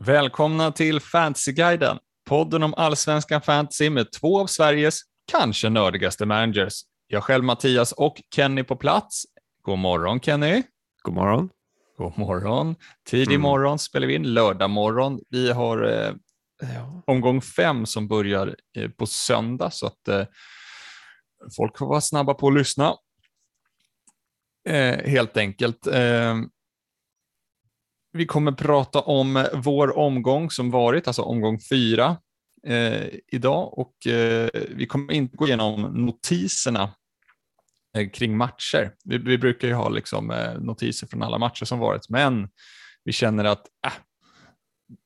[0.00, 5.00] Välkomna till Fantasyguiden, podden om allsvenskan fantasy med två av Sveriges
[5.32, 6.74] kanske nördigaste managers.
[7.06, 9.22] Jag själv Mattias och Kenny på plats.
[9.62, 10.62] God morgon Kenny.
[11.02, 11.50] God morgon.
[11.96, 12.76] God morgon.
[13.08, 13.42] Tidig Mm.
[13.42, 15.20] morgon spelar vi in, lördag morgon.
[15.30, 15.82] Vi har
[16.62, 20.24] eh, omgång fem som börjar eh, på söndag så att eh,
[21.56, 22.94] folk får vara snabba på att lyssna.
[24.68, 25.86] Eh, helt enkelt.
[28.12, 32.16] Vi kommer prata om vår omgång som varit, alltså omgång fyra
[32.66, 36.90] eh, idag och eh, vi kommer inte gå igenom notiserna
[37.96, 38.94] eh, kring matcher.
[39.04, 42.48] Vi, vi brukar ju ha liksom, eh, notiser från alla matcher som varit, men
[43.04, 43.92] vi känner att äh,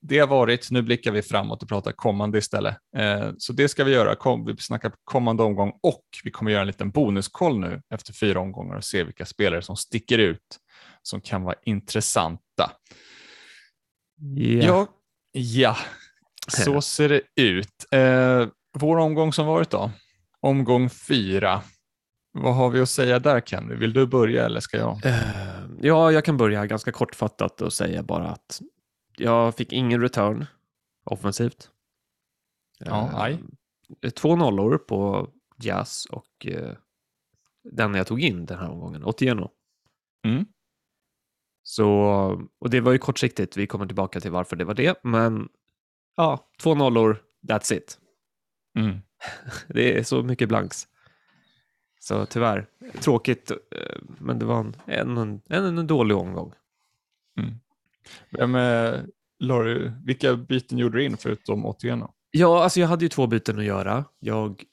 [0.02, 2.76] det har varit, nu blickar vi framåt och pratar kommande istället.
[2.96, 6.60] Eh, så det ska vi göra, Kom, vi snackar kommande omgång och vi kommer göra
[6.60, 10.58] en liten bonuskoll nu efter fyra omgångar och se vilka spelare som sticker ut
[11.02, 12.72] som kan vara intressanta.
[14.62, 14.86] Ja,
[15.32, 15.76] ja.
[16.48, 17.86] så ser det ut.
[17.90, 18.46] Eh,
[18.78, 19.90] vår omgång som varit då,
[20.40, 21.62] omgång fyra.
[22.32, 23.74] Vad har vi att säga där Kenny?
[23.74, 25.06] Vill du börja eller ska jag?
[25.06, 28.60] Eh, ja, jag kan börja ganska kortfattat och säga bara att
[29.16, 30.46] jag fick ingen return
[31.04, 31.70] offensivt.
[32.78, 33.38] Ja, Eh, aj.
[34.14, 36.72] Två nollor på Jazz och eh,
[37.72, 39.50] den jag tog in den här omgången, Otieno.
[40.24, 40.46] Mm.
[41.62, 41.86] Så,
[42.58, 45.48] och det var ju kortsiktigt, vi kommer tillbaka till varför det var det, men
[46.16, 47.98] ja, två nollor, that's it.
[48.78, 48.98] Mm.
[49.68, 50.88] Det är så mycket blanks.
[52.00, 52.66] Så tyvärr,
[53.00, 53.56] tråkigt, eh,
[54.18, 56.52] men det var en, en, en, en dålig omgång.
[58.30, 59.00] Vem, eh,
[59.38, 62.14] la du- vilka byten gjorde du in förutom Otieno?
[62.30, 64.04] Ja, alltså jag hade ju två byten att göra.
[64.18, 64.64] Jag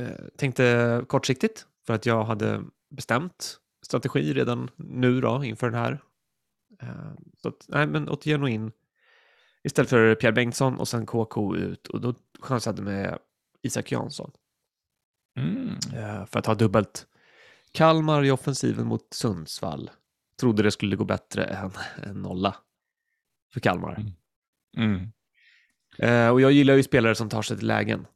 [0.00, 6.02] eh, tänkte kortsiktigt för att jag hade bestämt strategi redan nu då inför den här.
[6.82, 8.72] Eh, så att, nej, men Otieno in
[9.64, 13.18] istället för Pierre Bengtsson och sen KK ut och då chansade med
[13.62, 14.30] Isak Jansson
[15.38, 15.68] Mm.
[15.94, 17.06] eh, för att ha dubbelt.
[17.72, 19.90] Kalmar i offensiven mot Sundsvall.
[20.40, 21.70] Trodde det skulle gå bättre än
[22.02, 22.56] en nolla
[23.52, 23.96] för Kalmar.
[24.00, 24.12] Mm.
[24.76, 25.10] Mm.
[25.98, 28.06] Eh, och jag gillar ju spelare som tar sig till lägen.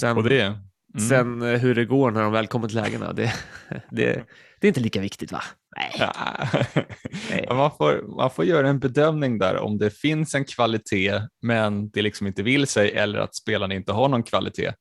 [0.00, 0.42] Sen, Och det?
[0.42, 1.08] Mm.
[1.08, 3.32] sen hur det går när de väl kommer till lägena, det,
[3.90, 4.26] det,
[4.60, 5.42] det är inte lika viktigt va?
[5.76, 6.10] Nej.
[7.30, 7.46] Nej.
[7.50, 12.02] Man, får, man får göra en bedömning där om det finns en kvalitet men det
[12.02, 14.72] liksom inte vill sig eller att spelarna inte har någon kvalitet.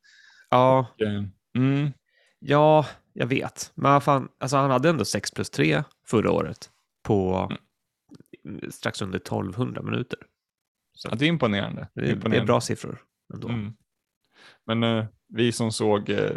[0.49, 1.23] Ja, Eh,
[1.57, 1.91] Mm.
[2.39, 3.71] ja, jag vet.
[3.75, 6.69] Men fan, alltså han hade ändå 6 plus 3 förra året
[7.03, 7.51] på
[8.69, 10.19] strax under 1200 minuter.
[10.93, 11.87] Så Ja, det är imponerande.
[11.93, 12.45] det, är, det är imponerande.
[12.45, 13.01] bra siffror
[13.33, 13.47] ändå.
[13.49, 13.73] Mm.
[14.65, 16.31] Men eh, vi som såg eh,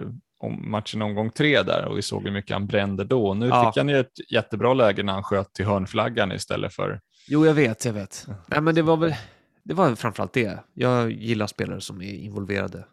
[0.44, 3.34] om matchen omgång tre där och vi såg hur mycket han brände då.
[3.34, 3.71] Nu Ja.
[3.72, 7.00] fick han ju ett jättebra läge när han sköt till hörnflaggan istället för...
[7.28, 8.27] Jo, jag vet, jag vet.
[8.47, 9.15] Nej, men det var väl
[9.62, 10.59] det var framförallt det.
[10.75, 12.84] Jag gillar spelare som är involverade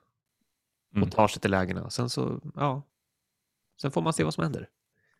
[0.95, 1.03] Mm.
[1.07, 1.89] och tar sig till lägena.
[1.89, 2.83] Sen så, ja.
[3.81, 4.67] Sen får man se vad som händer.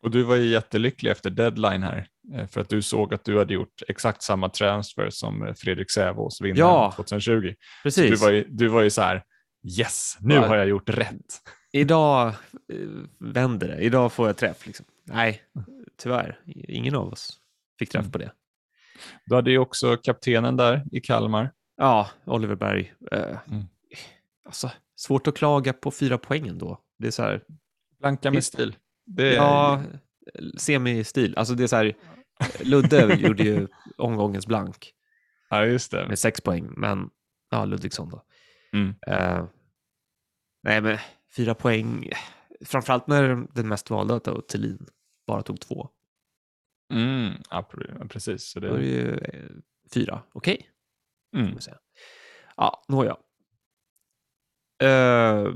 [0.02, 3.38] Och du var ju jättelycklig efter deadline här eh, för att du såg att du
[3.38, 6.92] hade gjort exakt samma transfer som eh, Fredrik Sävås vinnaren Ja.
[6.96, 7.48] 2020.
[7.48, 8.10] Så Precis.
[8.10, 9.22] du var ju, du var ju så här,
[9.78, 10.46] yes, nu Ja.
[10.46, 11.20] har jag gjort rätt.
[11.72, 12.34] Idag eh,
[13.18, 13.78] vänder det.
[13.80, 14.66] Idag får jag träff.
[14.66, 14.86] Liksom.
[15.04, 15.42] Nej,
[15.98, 16.40] tyvärr.
[16.46, 17.38] Ingen av oss
[17.78, 18.12] fick träff Mm.
[18.12, 18.32] på det.
[19.26, 21.52] Du hade ju också kaptenen där i Kalmar.
[21.76, 22.94] Ja, Oliver Berg.
[23.12, 23.64] Eh, Mm.
[24.44, 26.80] Alltså, svårt att klaga på fyra poängen då.
[26.98, 27.42] Det är så här,
[28.00, 28.76] Blanka med stil.
[29.18, 29.82] Är, ja,
[30.58, 31.34] semi-stil.
[31.36, 31.94] Alltså det är så här,
[32.60, 33.68] Ludde gjorde ju
[33.98, 34.92] omgångens blank
[35.50, 36.08] ja, just det.
[36.08, 37.10] med sex poäng, men
[37.50, 38.22] ja, Ludvigsson då.
[38.72, 38.94] Mm.
[39.06, 39.44] Eh,
[40.62, 40.98] nej, men
[41.36, 42.10] fyra poäng,
[42.64, 44.86] framförallt när den mest valda då, Thelin,
[45.26, 45.88] bara tog två.
[46.92, 48.50] Mm, ja, pre- precis.
[48.50, 49.50] Så Då är det det, ju eh,
[49.94, 50.68] fyra, okej.
[51.32, 51.58] kan mm.
[52.56, 53.16] Ja, nåja.
[54.82, 55.54] Uh,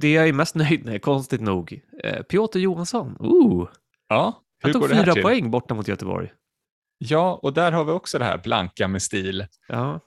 [0.00, 3.16] det jag är mest nöjd med, konstigt nog, uh, Piotr Johansson.
[3.20, 3.68] Ooh,
[4.08, 5.22] Ja, hur han tog går det fyra till?
[5.22, 6.32] poäng borta mot Göteborg.
[6.98, 9.46] Ja, och där har vi också det här blanka med stil.
[9.68, 10.00] Ja,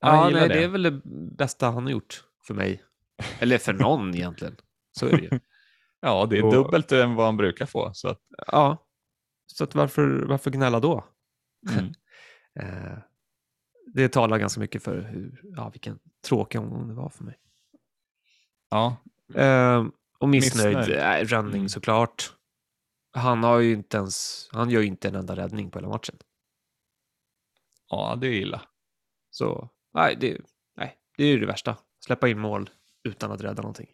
[0.00, 0.54] Ja, nej, det.
[0.54, 1.00] det är väl det
[1.36, 2.82] bästa han har gjort för mig.
[3.38, 4.56] Eller för någon egentligen.
[4.98, 5.40] Så är det ju.
[6.00, 7.90] Ja, det är Och- dubbelt än vad han brukar få.
[7.94, 8.86] Så att, Ja,
[9.46, 11.04] så att varför, varför gnälla då?
[11.78, 11.92] mm.
[12.60, 12.98] Eh,
[13.94, 17.38] det talar ganska mycket för hur, ja, vilken tråkig omgång det var för mig.
[18.70, 18.96] ja,
[19.34, 19.86] Eh,
[20.18, 20.98] och missnöjd, Missnöjd.
[21.00, 21.68] äh, Rönning Mm.
[21.68, 22.32] såklart.
[23.12, 26.16] Han har ju inte ens, han gör ju inte en enda räddning på hela matchen.
[27.88, 28.62] ja, det är illa.
[29.30, 30.40] Så nej, det,
[30.76, 31.76] nej, det är ju det värsta.
[32.04, 32.70] Släppa in mål
[33.04, 33.88] utan att rädda någonting.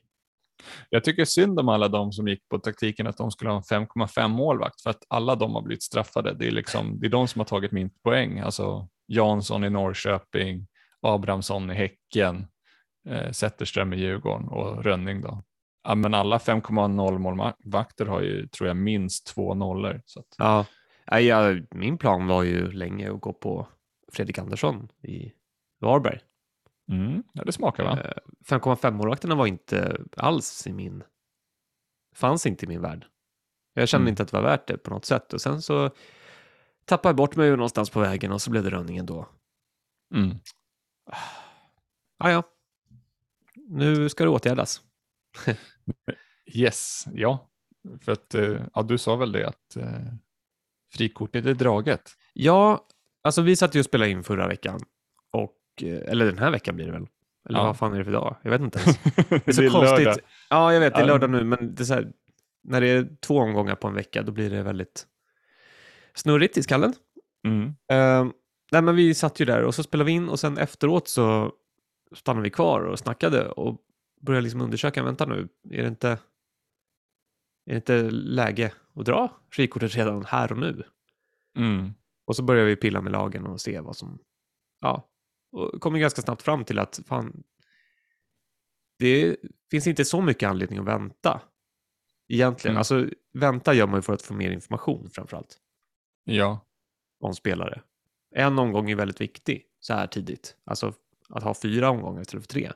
[0.90, 3.86] Jag tycker synd om alla de som gick på taktiken att de skulle ha en
[3.86, 6.34] 5,5 målvakt för att alla de har blivit straffade.
[6.34, 10.66] Det är, liksom, det är de som har tagit min poäng, alltså Jansson i Norrköping,
[11.00, 12.46] Abrahamsson i Häcken,
[13.08, 15.42] eh, Zetterström i Djurgården och Rönning då.
[15.84, 20.02] Ja, men alla 5,0 målvakter har ju, tror jag, minst två nollor.
[20.04, 20.26] Så att...
[20.38, 20.66] Ja,
[21.20, 23.68] ja, min plan var ju länge att gå på
[24.12, 25.32] Fredrik Andersson i
[25.80, 26.20] Varberg.
[26.90, 27.98] Mm, ja, det smakar va?
[28.48, 31.02] 5,5 eh, var inte alls i min,
[32.14, 33.06] fanns inte i min värld.
[33.75, 34.12] Jag kände mm.
[34.12, 35.90] inte att det var värt det på något sätt och sen så
[36.84, 39.28] tappade jag bort mig någonstans på vägen och så blev det Rönningen då.
[40.14, 40.36] Mm.
[42.19, 42.42] Ah, ja,
[43.54, 44.82] nu ska det åtgärdas.
[46.46, 47.50] yes, ja.
[48.00, 50.14] För att eh, ja, du sa väl det att eh,
[50.92, 52.10] frikortet är draget.
[52.32, 52.87] Ja,
[53.22, 54.80] alltså vi satt ju och spelade in förra veckan.
[55.32, 55.52] Och,
[55.82, 57.06] eller den här veckan blir det väl?
[57.49, 57.65] Eller ja.
[57.65, 58.37] vad fan är det för dag?
[58.43, 58.99] Jag vet inte ens.
[59.29, 60.05] Det är så det är konstigt.
[60.05, 60.19] Lördag.
[60.50, 62.12] Ja, jag vet, det är lördag nu, men det här,
[62.62, 65.06] när det är två omgångar på en vecka, då blir det väldigt
[66.15, 66.93] snurrigt i skallen.
[67.47, 67.67] Mm.
[67.67, 68.32] Uh,
[68.73, 71.53] nej, men vi satt ju där och så spelade vi in och sen efteråt så
[72.12, 73.81] stannade vi kvar och snackade och
[74.21, 76.09] började liksom undersöka, vänta nu, är det inte,
[77.67, 80.82] är det inte läge att dra frikortet redan här och nu?
[81.56, 81.94] Mm.
[82.26, 84.19] Och så började vi pilla med lagen och se vad som,
[84.81, 85.09] ja,
[85.54, 87.42] och kom ganska snabbt fram till att fan,
[88.98, 89.36] det
[89.70, 91.40] finns inte så mycket anledning att vänta
[92.28, 92.72] egentligen.
[92.72, 92.78] Mm.
[92.78, 95.58] Alltså vänta gör man ju för att få mer information framförallt.
[96.24, 96.66] Ja.
[97.20, 97.82] Om spelare.
[98.34, 100.56] En omgång är väldigt viktig så här tidigt.
[100.64, 100.92] Alltså
[101.28, 102.72] att ha fyra omgångar istället för tre.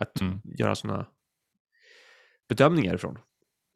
[0.00, 0.40] Att mm.
[0.44, 1.06] göra sådana
[2.48, 3.18] bedömningar ifrån.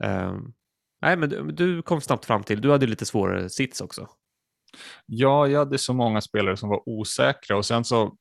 [0.04, 0.54] Um,
[1.00, 4.08] nej, men du, du, kom snabbt fram till, du hade lite svårare sits också.
[5.06, 8.16] Ja, jag hade så många spelare som var osäkra och sen så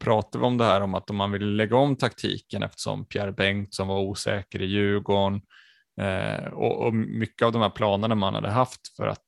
[0.00, 3.32] pratade vi om det här om att om man vill lägga om taktiken eftersom Pierre
[3.32, 5.40] Bengt som var osäker i Djurgården
[6.00, 9.24] eh, och, och, mycket av de här planerna man hade haft för att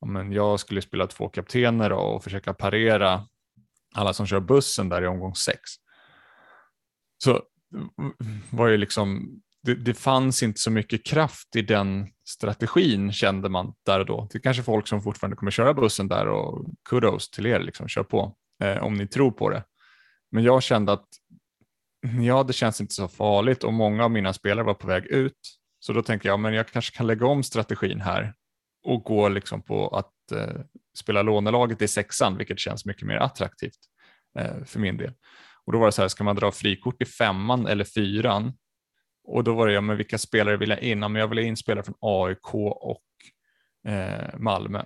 [0.00, 3.26] ja, men jag skulle spela två kaptener och försöka parera
[3.94, 5.60] alla som kör bussen där i omgång sex.
[7.24, 13.12] Så mm, var ju liksom, det, det fanns inte så mycket kraft i den strategin
[13.12, 14.28] kände man där och då.
[14.32, 17.88] Det är kanske folk som fortfarande kommer köra bussen där och kudos till er, liksom,
[17.88, 19.64] kör på eh, om ni tror på det.
[20.30, 21.06] Men jag kände att
[22.20, 25.38] ja, det känns inte så farligt och många av mina spelare var på väg ut.
[25.80, 28.34] Så då tänkte jag, men jag kanske kan lägga om strategin här
[28.84, 30.60] och gå liksom på att eh,
[30.98, 33.78] spela lånelaget i sexan, vilket känns mycket mer attraktivt
[34.38, 35.12] eh, för min del.
[35.64, 38.52] Och då var det så här, ska man dra frikort i femman eller fyran?
[39.28, 41.02] Och då var det, ja men vilka spelare vill jag in?
[41.02, 43.04] Ja, men jag vill in spelare från AIK och
[43.86, 44.82] eh, Malmö.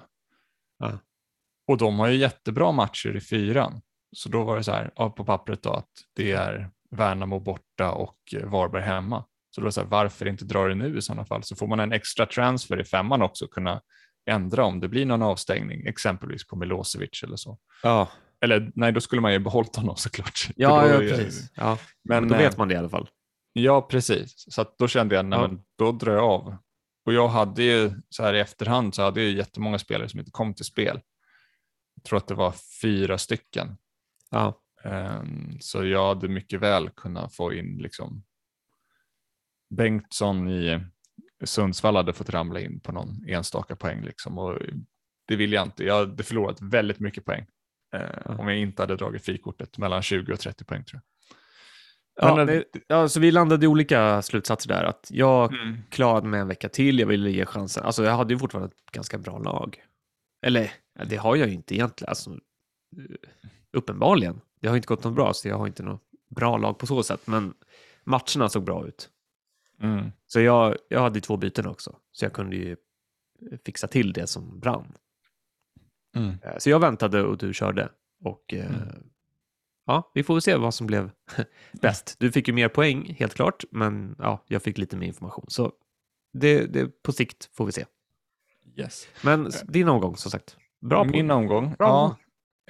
[0.79, 0.99] Ja.
[1.67, 3.81] Och de har ju jättebra matcher i fyran.
[4.17, 7.93] Så då var det så här, ja, på pappret då att det är Värnamo borta
[7.93, 9.25] och Varberg hemma.
[9.51, 11.43] Så då var det så här, varför inte dra det nu i sådana fall?
[11.43, 13.81] Så får man en extra transfer i femman också kunna
[14.31, 17.59] ändra om det blir någon avstängning, exempelvis på Milosevic eller så.
[17.83, 18.09] Ja.
[18.41, 20.49] Eller nej, då skulle man ju behållit honom såklart.
[20.57, 21.53] Ja, ja precis.
[21.55, 21.79] Ja.
[22.05, 23.09] Men, då vet eh, man det i alla fall.
[23.53, 24.35] Ja, precis.
[24.37, 25.49] Så då kände jag, nej, ja.
[25.49, 26.57] men då drar jag av.
[27.05, 30.33] Och jag hade ju så här i efterhand så hade jag jättemånga spelare som inte
[30.33, 31.01] kom till spel.
[31.95, 33.77] Jag tror att det var fyra stycken.
[34.31, 34.59] Ja.
[34.85, 38.25] Um, så jag hade mycket väl kunnat få in liksom
[39.71, 40.81] Bengtsson i
[41.45, 44.59] Sundsvall hade fått ramla in på någon enstaka poäng liksom och
[45.29, 45.85] det vill jag inte.
[45.85, 47.47] Jag hade förlorat väldigt mycket poäng
[47.95, 51.12] eh, om jag inte hade dragit frikortet mellan 20 och 30 poäng tror jag.
[52.15, 54.85] Ja, Men, det, ja, så vi landade i olika slutsatser där.
[54.85, 55.79] Att jag mm.
[55.91, 57.85] klarade mig en vecka till, jag ville ge chansen.
[57.85, 59.83] Alltså jag hade ju fortfarande ett ganska bra lag.
[60.47, 60.73] Eller,
[61.07, 62.09] det har jag ju inte egentligen.
[62.09, 62.39] Alltså,
[63.73, 64.41] uppenbarligen.
[64.61, 67.03] Det har inte gått något bra, så jag har inte något bra lag på så
[67.03, 67.27] sätt.
[67.27, 67.55] Men
[68.05, 69.11] matcherna såg bra ut.
[69.81, 70.11] Mm.
[70.27, 72.77] Så jag, jag hade två byten också, så jag kunde ju
[73.65, 74.93] fixa till det som brann.
[76.17, 76.35] Mm.
[76.43, 77.89] Eh, så jag väntade och du körde.
[78.25, 79.12] Och eh, mm.
[79.87, 81.11] Ja, vi får väl se vad som blev
[81.73, 82.17] bäst.
[82.19, 85.45] Du fick ju mer poäng, helt klart, men ja, jag fick lite mer information.
[85.49, 85.73] Så
[86.33, 87.85] det, det på sikt får vi se.
[88.77, 89.09] Yes.
[89.23, 90.57] Men din omgång, som sagt.
[90.81, 91.87] Bra Min omgång, Bra.
[91.87, 92.17] ja.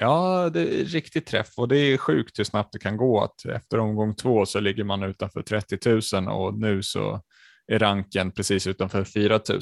[0.01, 3.45] Ja, det är riktigt träff och det är sjukt hur snabbt det kan gå att
[3.45, 7.21] efter omgång två så ligger man utanför 30 000 och nu så
[7.67, 9.61] är ranken precis utanför 4 000.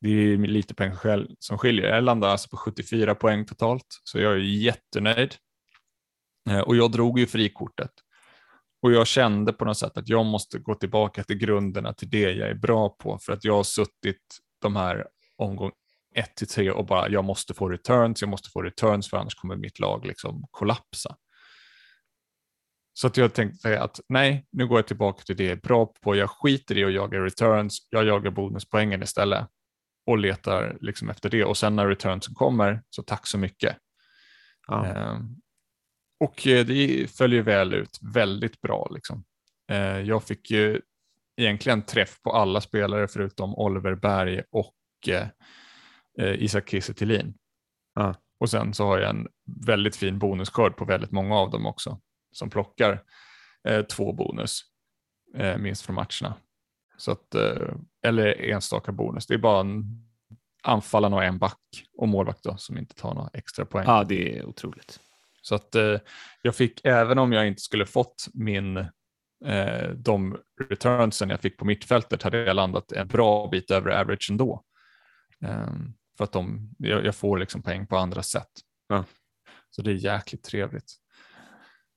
[0.00, 1.88] Det är lite pengar som skiljer.
[1.94, 5.34] Jag landar alltså på 74 poäng totalt, så jag är jättenöjd.
[6.48, 7.90] Eh, och jag drog ju frikortet.
[8.82, 12.32] Och jag kände på något sätt att jag måste gå tillbaka till grunderna, till det
[12.32, 15.06] jag är bra på, för att jag har suttit de här
[15.36, 15.72] omgång
[16.14, 19.34] 1 till 3 och bara jag måste få returns, jag måste få returns för annars
[19.34, 21.16] kommer mitt lag liksom kollapsa.
[22.92, 25.86] Så att jag tänkte att nej, nu går jag tillbaka till det jag är bra
[25.86, 26.16] på.
[26.16, 29.46] Jag skiter i att jaga returns, jag jagar bonuspoängen istället
[30.06, 31.44] och letar liksom efter det.
[31.44, 33.76] Och sen när returnsen kommer, så tack så mycket.
[34.66, 34.86] Ja.
[34.86, 35.18] Eh,
[36.20, 38.88] och eh, det följer väl ut väldigt bra.
[38.90, 39.24] Liksom.
[39.70, 40.80] Eh, jag fick ju
[41.36, 44.74] egentligen träff på alla spelare förutom Oliver Berg och
[45.08, 47.32] eh, Isak Kiese
[47.94, 48.14] Ja.
[48.40, 49.28] Och sen så har jag en
[49.66, 52.00] väldigt fin bonusskörd på väldigt många av dem också
[52.32, 53.02] som plockar
[53.88, 54.62] två bonus
[55.58, 56.34] minst från matcherna.
[56.96, 57.34] Så att,
[58.06, 59.26] eller enstaka bonus.
[59.26, 59.84] Det är bara en
[60.62, 61.58] anfallaren och en back
[61.98, 63.84] och målvakt då, som inte tar några extra poäng.
[63.86, 65.00] ja, det är otroligt.
[65.40, 65.98] Så att eh,
[66.42, 68.76] jag fick, även om jag inte skulle fått min,
[69.46, 70.36] eh, de
[70.68, 74.64] returnsen jag fick på mittfältet, hade jag landat en bra bit över average ändå.
[75.44, 75.72] Eh,
[76.16, 78.50] för att de, jag, jag får liksom poäng på andra sätt.
[78.88, 79.04] Ja.
[79.70, 80.92] Så det är jäkligt trevligt.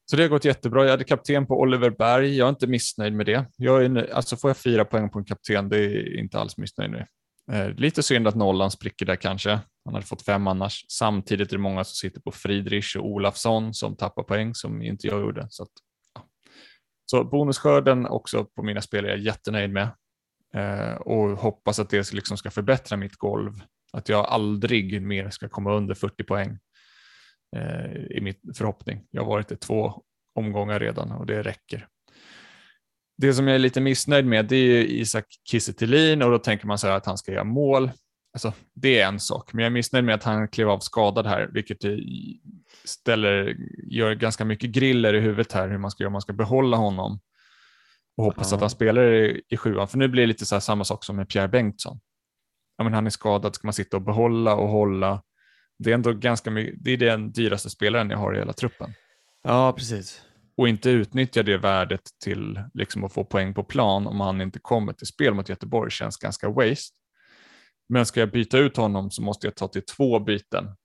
[0.06, 0.84] Så det har gått jättebra.
[0.84, 2.38] Jag hade kapten på Oliver Berg.
[2.38, 3.46] Jag är inte missnöjd med det.
[3.58, 6.92] Jag är, alltså får jag fyra poäng på en kapten, det är inte alls missnöjd
[6.92, 7.08] med.
[7.52, 9.60] Eh, lite synd att nollan spricker där kanske.
[9.86, 10.86] Han hade fått fem annars.
[10.90, 15.08] Samtidigt är det många som sitter på Friedrich och Olafsson som tappar poäng som inte
[15.08, 15.48] jag gjorde.
[15.50, 15.70] Så, att,
[16.16, 16.28] ja.
[17.06, 19.90] så bonusskörden också på mina spel är jag jättenöjd med
[20.56, 23.54] eh, och hoppas att det liksom ska förbättra mitt golv.
[23.94, 26.60] Att jag aldrig mer ska komma under 40 poäng
[27.56, 29.06] eh, i min förhoppning.
[29.10, 30.04] Jag har varit i två
[30.36, 31.88] omgångar redan och det räcker.
[33.18, 36.68] Det som jag är lite missnöjd med det är ju Isak Kiese och då tänker
[36.68, 37.92] man så här att han ska göra mål.
[38.34, 41.28] Alltså, det är en sak, men jag är missnöjd med att han klev av skadad
[41.28, 41.78] här, vilket
[42.86, 43.56] ställer,
[43.88, 46.78] gör ganska mycket griller i huvudet här hur man ska göra om man ska behålla
[46.78, 47.20] honom
[48.18, 48.56] och hoppas Ja.
[48.56, 49.88] att han spelar i, i sjuan.
[49.88, 52.00] För nu blir det lite så här samma sak som med Pierre Bengtsson.
[52.78, 55.24] Ja, men han är skadad, ska man sitta och behålla och hålla?
[55.80, 58.94] Det är ändå ganska mycket, det är den dyraste spelaren jag har i hela truppen
[59.44, 60.22] Ja, precis.
[60.58, 64.60] och inte utnyttja det värdet till liksom att få poäng på plan om han inte
[64.60, 66.96] kommer till spel mot Göteborg känns ganska waste.
[67.90, 70.76] Men ska jag byta ut honom så måste jag ta till två byten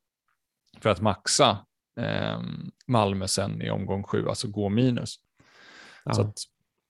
[0.81, 1.59] för att maxa
[2.01, 2.41] eh,
[2.87, 5.15] Malmö sen i omgång sju, alltså gå minus.
[6.05, 6.13] Ja.
[6.15, 6.33] Så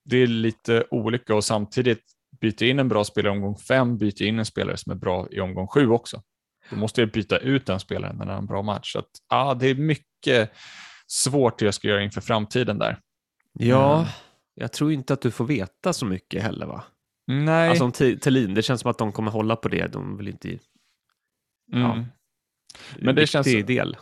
[0.05, 2.03] det är lite olika och samtidigt
[2.41, 5.29] byta in en bra spelare i omgång fem, byta in en spelare som är bra
[5.31, 6.23] i omgång sju också.
[6.71, 8.93] Då måste jag byta ut den spelaren när det är en bra match.
[8.93, 10.50] Så att, ja, det är mycket
[11.07, 13.00] svårt det jag ska göra inför framtiden där.
[13.53, 14.09] ja, Mm.
[14.55, 16.85] jag tror inte att du får veta så mycket heller va?
[17.30, 17.68] Nej.
[17.68, 19.87] Alltså om Thelin, det känns som att de kommer hålla på det.
[19.87, 20.49] De vill inte...
[20.49, 20.58] mm.
[21.73, 22.04] ja.
[22.99, 23.97] Men det känns- del.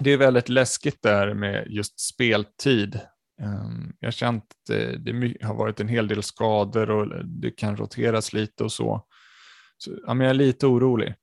[0.00, 3.00] Det är väldigt läskigt där med just speltid.
[3.42, 7.76] Ehm, Jag har känt att det, har varit en hel del skador och det kan
[7.76, 9.06] roteras lite och så.
[9.78, 11.14] så ja, men jag är lite orolig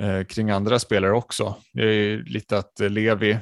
[0.00, 1.56] eh, kring andra spelare också.
[1.72, 3.38] Det är lite att Levi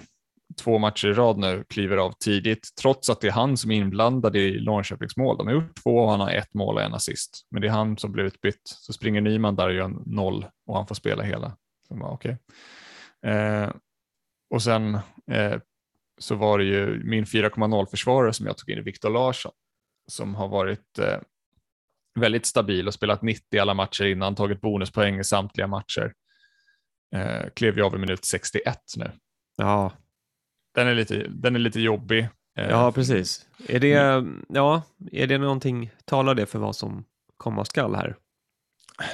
[0.56, 3.76] två matcher i rad nu kliver av tidigt, trots att det är han som är
[3.76, 5.36] inblandad i Norrköpings mål.
[5.36, 7.72] De har gjort två och han har ett mål och en assist, men det är
[7.72, 8.62] han som blir utbytt.
[8.64, 11.56] Så springer Nyman där och gör noll och han får spela hela.
[11.88, 12.36] Så bara, okay.
[13.26, 13.70] eh,
[14.50, 14.94] och sen
[15.30, 15.60] eh,
[16.18, 19.52] så var det ju min 4,0 försvarare som jag tog in Viktor Larsson
[20.06, 21.18] som har varit eh,
[22.20, 26.12] väldigt stabil och spelat 90 alla matcher innan, tagit bonuspoäng i samtliga matcher.
[27.14, 29.10] Eh, klev ju av i minut 61 nu.
[29.56, 29.92] Ja,
[30.74, 32.28] den är lite, den är lite jobbig.
[32.58, 33.46] Eh, ja precis.
[33.68, 37.04] Är det, ja, är det någonting, talar det för vad som
[37.36, 38.16] komma skall här?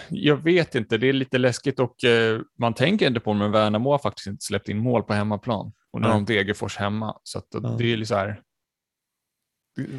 [0.09, 3.51] Jag vet inte, det är lite läskigt och eh, man tänker inte på det, men
[3.53, 5.73] Värnamo har faktiskt inte släppt in mål på hemmaplan.
[5.91, 7.19] Och nu har de Degerfors hemma.
[7.23, 7.59] Så att Ja.
[7.79, 8.41] det är så här,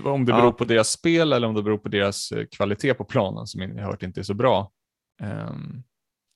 [0.05, 0.37] om det Ja.
[0.41, 3.61] beror på deras spel eller om det beror på deras eh, kvalitet på planen som
[3.61, 4.71] jag hört inte är så bra.
[5.21, 5.83] Ehm,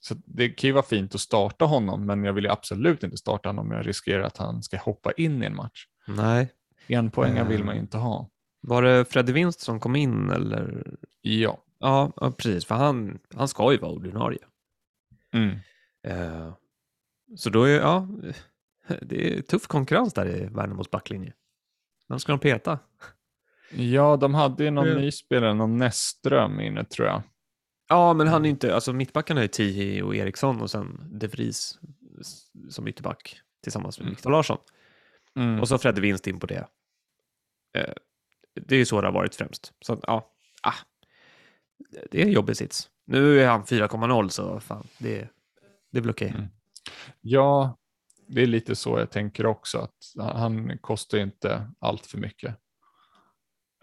[0.06, 3.18] så det kan ju vara fint att starta honom, men jag vill ju absolut inte
[3.18, 5.86] starta honom om jag riskerar att han ska hoppa in i en match.
[6.08, 6.52] Nej.
[6.88, 7.48] En poäng Eh.
[7.48, 8.30] vill man ju inte ha.
[8.62, 10.88] Var det Freddy Winst som kom in eller?
[11.22, 11.58] Ja.
[11.80, 14.40] Ja, precis, för han, han ska ju vara ordinarie.
[15.34, 15.58] Mm.
[16.08, 16.54] Eh,
[17.36, 18.08] så då är, ja,
[19.02, 21.34] det är tuff konkurrens där i Värnamos backlinje.
[22.10, 22.80] Vem ska de peta?
[23.76, 24.96] Ja, de hade ju någon Ja.
[24.96, 27.22] ny spelare, någon Näsström inne tror jag.
[27.94, 31.80] Ja, men han är inte, alltså mittbackarna är Tihi och Eriksson och sen De Vries
[32.70, 34.16] som ytterback tillsammans med Mm.
[34.16, 34.58] Viktor Larsson.
[35.36, 35.60] Mm.
[35.60, 36.68] Och så Fredde Winst in på det.
[37.78, 37.94] Eh,
[38.56, 39.74] det är ju så det har varit främst.
[39.86, 40.32] Så ja,
[40.64, 40.74] ah,
[42.12, 42.90] det är en jobbig sits.
[43.06, 45.30] Nu är han 4,0 så fan, det,
[45.92, 46.30] det väl okej.
[46.30, 46.46] Mm.
[47.22, 47.78] Ja,
[48.28, 49.78] det är lite så jag tänker också.
[49.78, 52.56] att Han kostar inte allt för mycket.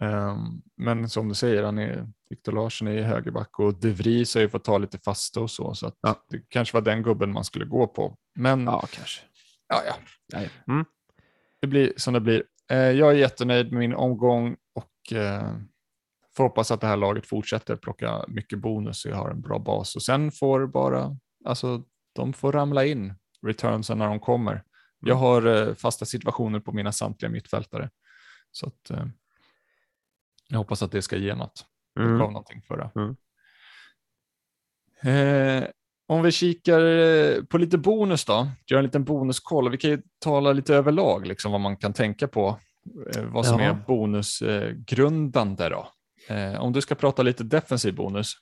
[0.01, 4.41] Ehm, men som du säger, han är, Viktor Larsson är högerback och De Vries har
[4.41, 5.73] ju fått ta lite fasta och så.
[5.73, 6.25] Så att Ja.
[6.29, 8.17] det kanske var den gubben man skulle gå på.
[8.35, 9.21] Men ja, kanske.
[9.67, 9.81] ja,
[10.33, 10.49] Ja, ja.
[10.73, 10.85] Mm.
[11.61, 12.43] det blir som det blir.
[12.71, 15.55] eh, jag är jättenöjd med min omgång och eh,
[16.37, 19.59] får hoppas att det här laget fortsätter plocka mycket bonus så jag har en bra
[19.59, 21.83] bas och sen får bara, alltså
[22.15, 23.13] de får ramla in
[23.47, 24.63] returnsen när de kommer.
[24.99, 27.89] Jag har eh, fasta situationer på mina samtliga mittfältare
[28.51, 28.91] så att
[30.47, 31.65] jag hoppas att det ska ge något.
[31.99, 32.17] Mm.
[32.19, 32.91] gav någonting förra.
[32.95, 33.15] Mm.
[35.03, 35.69] Eh,
[36.07, 39.69] om vi kikar eh, på lite bonus då, gör en liten bonuskoll.
[39.71, 42.59] Vi kan ju tala lite överlag, liksom vad man kan tänka på,
[43.15, 43.65] eh, vad som Ja.
[43.65, 45.87] är bonusgrundande då.
[46.27, 48.33] Eh, om du ska prata lite defensiv bonus.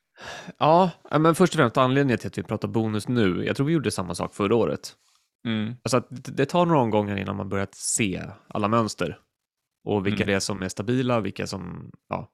[0.57, 3.73] Ja, men först och främst anledningen till att vi pratar bonus nu, jag tror vi
[3.73, 4.93] gjorde samma sak förra året.
[5.45, 5.75] Mm.
[5.83, 9.17] Alltså att det det tar några omgångar innan man börjat se alla mönster
[9.83, 10.27] och vilka Mm.
[10.27, 12.29] det är som är stabila, vilka som, ja.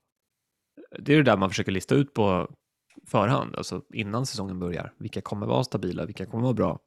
[0.99, 2.55] Det är det där man försöker lista ut på
[3.07, 4.93] förhand, alltså innan säsongen börjar.
[4.97, 6.79] Vilka kommer vara stabila, vilka kommer vara bra.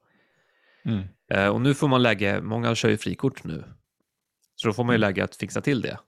[0.84, 1.04] Mm.
[1.30, 3.64] Eh, och nu får man läge, många kör ju frikort nu,
[4.54, 5.98] så då får man ju läge att fixa till det.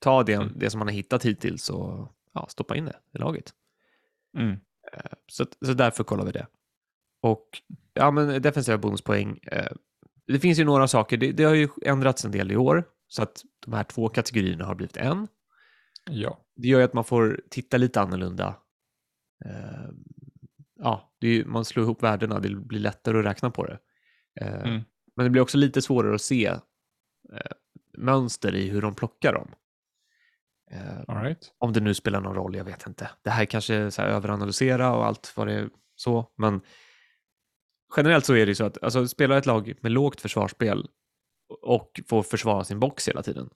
[0.00, 0.52] Ta det, Mm.
[0.56, 3.54] det som man har hittat hittills och ja, stoppa in det i laget.
[4.38, 4.56] Mm.
[5.26, 6.46] Så, så därför kollar vi det.
[7.22, 7.48] Och
[7.94, 9.38] ja, men defensiva bonuspoäng.
[9.42, 9.72] Eh,
[10.26, 11.16] det finns ju några saker.
[11.16, 14.64] Det, det har ju ändrats en del i år så att de här två kategorierna
[14.64, 15.28] har blivit en.
[16.10, 16.40] Ja.
[16.60, 18.54] Det gör ju att man får titta lite annorlunda.
[19.44, 19.90] Eh,
[20.80, 22.40] ja, ju, man slår ihop värdena.
[22.40, 23.78] Det blir lättare att räkna på det.
[24.40, 24.82] Eh, Mm.
[25.16, 26.58] Men det blir också lite svårare att se eh,
[27.98, 29.48] mönster i hur de plockar dem.
[31.22, 31.54] Right.
[31.58, 33.10] om det nu spelar någon roll, jag vet inte.
[33.22, 36.60] Det här kanske är så här överanalysera och allt vad det är så, men
[37.96, 40.88] generellt så är det ju så att alltså, spelar ett lag med lågt försvarsspel
[41.62, 43.50] och får försvara sin box hela tiden,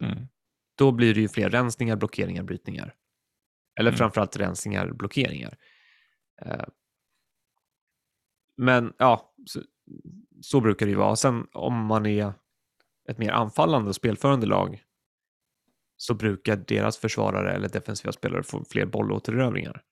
[0.00, 0.26] Mm.
[0.74, 2.94] Då blir det ju fler rensningar, blockeringar, brytningar.
[3.80, 3.98] Eller Mm.
[3.98, 5.56] framförallt rensningar, blockeringar.
[6.42, 6.64] Eh,
[8.56, 9.60] men ja, så,
[10.40, 11.16] så brukar det ju vara.
[11.16, 12.32] Sen om man är
[13.08, 14.82] ett mer anfallande och spelförande lag
[15.96, 19.82] så brukar deras försvarare eller defensiva spelare få fler bollåtererövringar.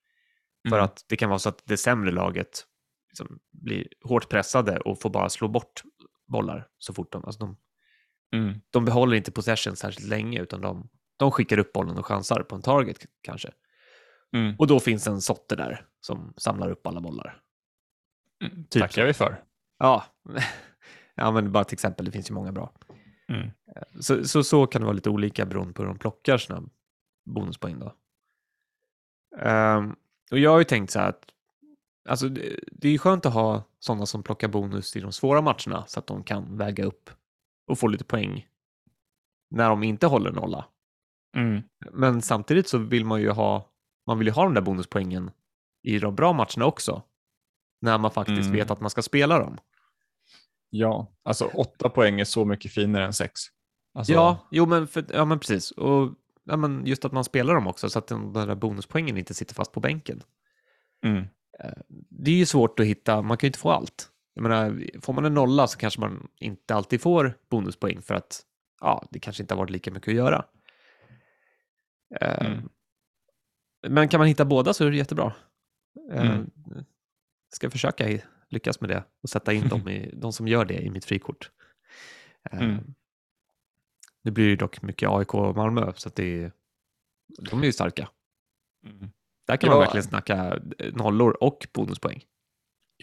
[0.69, 0.85] För Mm.
[0.85, 2.67] att det kan vara så att det sämre laget
[3.09, 5.83] liksom blir hårt pressade och får bara slå bort
[6.27, 7.25] bollar så fort de...
[7.25, 7.57] Alltså de,
[8.33, 8.61] Mm.
[8.71, 12.55] de behåller inte possession särskilt länge utan de, de skickar upp bollen och chansar på
[12.55, 13.51] en target kanske.
[14.33, 14.57] Mm.
[14.59, 17.41] Och då finns en sotte där som samlar upp alla bollar.
[18.45, 18.65] Mm.
[18.65, 19.45] Typ Tackar vi för.
[19.79, 20.05] Ja,
[21.15, 22.73] ja men bara till exempel, det finns ju många bra.
[23.29, 23.51] Mm.
[24.01, 26.63] Så, så, så kan det vara lite olika beroende på hur de plockar sina
[27.25, 27.95] bonuspoäng då.
[29.39, 29.97] Ehm,
[30.31, 31.25] och jag har ju tänkt så här att
[32.09, 35.41] alltså det, det är ju skönt att ha sådana som plockar bonus i de svåra
[35.41, 37.11] matcherna så att de kan väga upp
[37.67, 38.47] och få lite poäng
[39.51, 40.65] när de inte håller nolla.
[41.37, 41.63] Mm.
[41.93, 43.71] Men samtidigt så vill man ju ha,
[44.07, 45.31] man vill ju ha de där bonuspoängen
[45.83, 47.03] i de bra matcherna också.
[47.81, 48.53] När man faktiskt Mm.
[48.53, 49.59] vet att man ska spela dem.
[50.71, 53.41] Ja, alltså åtta poäng är så mycket finare än sex.
[53.95, 55.71] Alltså, Ja, jo men, för, ja, men precis.
[55.71, 59.19] Och ja, men just att man spelar dem också så att den den där bonuspoängen
[59.19, 60.23] inte sitter fast på bänken.
[61.05, 61.25] Mm.
[62.11, 64.09] Det är ju svårt att hitta, man kan ju inte få allt.
[64.35, 68.43] Jag menar, får man en nolla så kanske man inte alltid får bonuspoäng för att
[68.81, 70.45] ja, det kanske inte har varit lika mycket att göra.
[72.21, 72.69] Eh, Mm.
[73.89, 75.33] Men kan man hitta båda så är det jättebra.
[76.13, 76.51] Eh, Mm.
[77.55, 78.19] Ska försöka
[78.49, 81.51] lyckas med det och sätta in dem i, de som gör det i mitt frikort.
[82.51, 82.95] Eh, Mm.
[84.25, 86.53] Det blir ju dock mycket AIK och Malmö så att det är,
[87.51, 88.09] de är ju starka.
[88.87, 89.11] Mm.
[89.47, 89.75] Där kan Ja.
[89.77, 90.59] man verkligen snacka
[90.93, 92.25] nollor och bonuspoäng.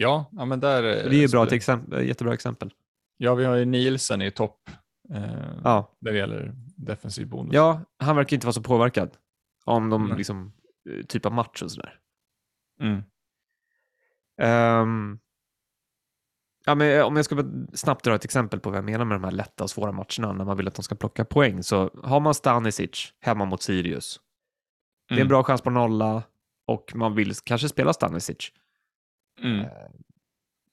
[0.02, 0.82] Ja, ja, men där...
[0.82, 2.72] eh, Det är ju bra skulle- till exempel, jättebra exempel.
[3.16, 4.70] Ja, vi har ju Nielsen i topp
[5.14, 5.90] eh, Ja.
[5.98, 7.54] när det gäller defensiv bonus.
[7.54, 9.10] ja, han verkar inte vara så påverkad
[9.64, 10.18] om de Nej.
[10.18, 10.52] liksom
[10.90, 11.98] eh, typ av match och sådär.
[12.80, 13.02] Mm.
[14.42, 15.18] Ehm,
[16.66, 19.14] ja, men eh, om jag ska snabbt dra ett exempel på vad jag menar med
[19.14, 21.90] de här lätta och svåra matcherna när man vill att de ska plocka poäng så
[22.02, 24.20] har man Stanisic hemma mot Sirius.
[25.08, 25.28] Det är en Mm.
[25.28, 26.22] bra chans på nolla
[26.66, 28.52] och man vill kanske spela Stanisic.
[29.42, 29.66] Mm.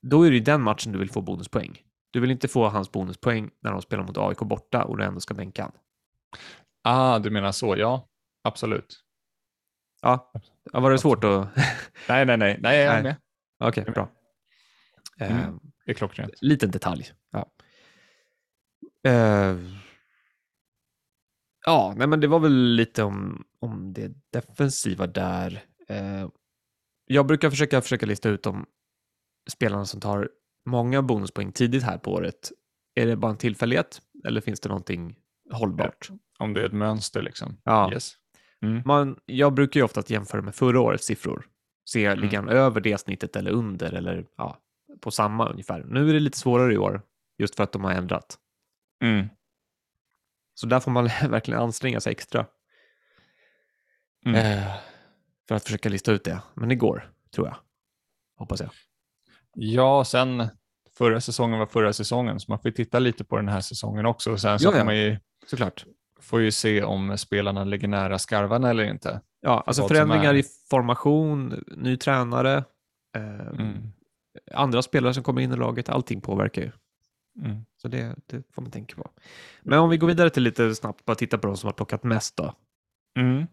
[0.01, 1.81] Då är det ju den matchen du vill få bonuspoäng.
[2.11, 5.19] Du vill inte få hans bonuspoäng när de spelar mot AIK borta och du ändå
[5.19, 5.71] ska bänka han.
[6.83, 8.07] Ah, du menar så, ja.
[8.43, 9.03] Absolut.
[10.01, 10.31] Ja,
[10.73, 11.47] ja var det svårt att...
[12.09, 13.15] Nej, nej, nej, nej, jag är med.
[13.59, 14.09] Okej, bra.
[15.19, 15.37] Mm.
[15.37, 15.49] Eh,
[15.85, 16.33] Det är klockrent.
[16.41, 17.11] liten detalj.
[17.31, 17.51] Ja.
[19.03, 19.57] Eh,
[21.65, 25.63] ja, nej men det var väl lite om, om det defensiva där.
[25.87, 26.29] Eh,
[27.07, 28.65] jag brukar försöka, försöka lista ut de
[29.49, 30.29] spelarna som tar
[30.65, 32.51] många bonuspoäng tidigt här på året.
[32.95, 35.15] Är det bara en tillfällighet eller finns det någonting
[35.51, 36.09] hållbart?
[36.39, 37.57] Om det är ett mönster liksom.
[37.63, 37.93] Ja.
[37.93, 38.13] Yes.
[38.61, 38.81] Mm.
[38.85, 41.45] Man, jag brukar ju ofta jämföra med förra årets siffror.
[41.89, 42.19] Se, Mm.
[42.19, 44.57] ligger han över det snittet eller under eller ja,
[45.01, 45.83] på samma ungefär.
[45.83, 47.01] Nu är det lite svårare i år,
[47.37, 48.37] just för att de har ändrat.
[49.03, 49.27] Mm.
[50.53, 52.45] Så där får man verkligen anstränga sig extra
[54.25, 54.35] Mm.
[54.35, 54.75] eh,
[55.47, 56.41] för att försöka lista ut det.
[56.53, 57.57] Men det går, tror jag.
[58.37, 58.69] Hoppas jag.
[59.53, 60.47] Ja, sen
[60.97, 64.05] förra säsongen var förra säsongen, så man får ju titta lite på den här säsongen
[64.05, 64.31] också.
[64.31, 65.85] Och sen så Ja, man ju, Såklart.
[66.19, 69.21] får ju se om spelarna ligger nära skarvarna eller inte.
[69.41, 72.63] Ja, alltså vad förändringar i formation, ny tränare,
[73.15, 73.91] eh, Mm.
[74.53, 76.71] andra spelare som kommer in i laget, allting påverkar ju.
[77.45, 77.65] Mm.
[77.81, 79.09] Så det, det får man tänka på.
[79.61, 82.03] Men om vi går vidare till lite snabbt, bara titta på de som har plockat
[82.03, 82.53] mest då.
[83.19, 83.47] Mm.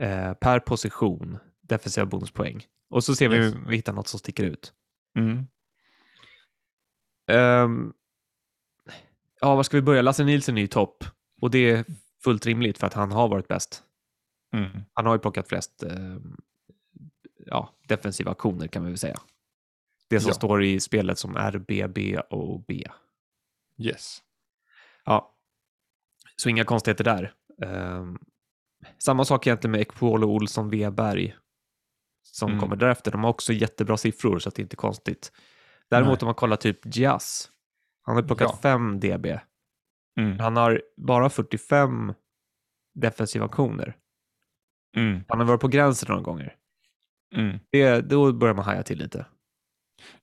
[0.00, 2.66] Eh, per position, defensiva bonuspoäng.
[2.90, 3.54] Och så ser vi Yes.
[3.54, 4.72] om vi hittar något som sticker ut.
[5.18, 5.46] Mm.
[7.26, 7.92] Ehm,
[9.40, 10.02] ja, var ska vi börja?
[10.02, 11.04] Lasse Nilsson är ju topp.
[11.40, 11.84] Och det är
[12.24, 13.82] fullt rimligt för att han har varit bäst.
[14.52, 14.70] Mm.
[14.92, 16.36] Han har ju plockat flest ehm,
[17.46, 19.20] ja, defensiva aktioner kan vi väl säga.
[20.08, 20.34] Det som Ja.
[20.34, 22.86] står i spelet som RBB och B.
[23.78, 24.18] Yes.
[25.04, 25.34] Ja,
[26.36, 27.34] så inga konstigheter där.
[27.62, 28.18] Ehm,
[28.98, 31.36] samma sak egentligen med Ekpol och Olsson Weberg
[32.22, 32.60] som Mm.
[32.60, 33.10] kommer därefter.
[33.10, 35.32] De har också jättebra siffror så att det inte är konstigt.
[35.90, 36.24] Däremot Nej.
[36.24, 37.50] om man kollar typ Gias,
[38.02, 38.58] han har plockat Ja.
[38.62, 39.38] 5 DB.
[40.20, 40.38] Mm.
[40.38, 42.14] Han har bara 45
[42.94, 43.96] defensiva aktioner.
[44.96, 45.24] Mm.
[45.28, 46.56] Han har varit på gränsen några gånger.
[47.36, 47.58] Mm.
[47.70, 49.26] Det, då börjar man haja till lite.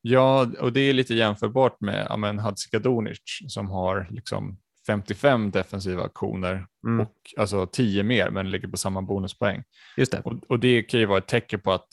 [0.02, 4.58] Ja, och det är lite jämförbart med ja, Hadzikadunic som har liksom
[4.92, 9.64] 55 defensiva aktioner Mm, och alltså 10 mer men ligger på samma bonuspoäng.
[9.98, 10.20] just det.
[10.20, 11.88] Och, och det kan ju vara ett tecken på att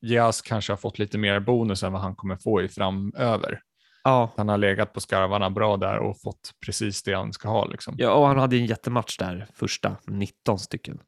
[0.00, 3.62] Jas kanske har fått lite mer bonus än vad han kommer få i framöver.
[4.04, 7.64] Ja, Han har legat på skarvarna bra där och fått precis det han ska ha.
[7.66, 7.94] Liksom.
[7.98, 11.00] ja, och han hade en jättematch där, första, 19 stycken.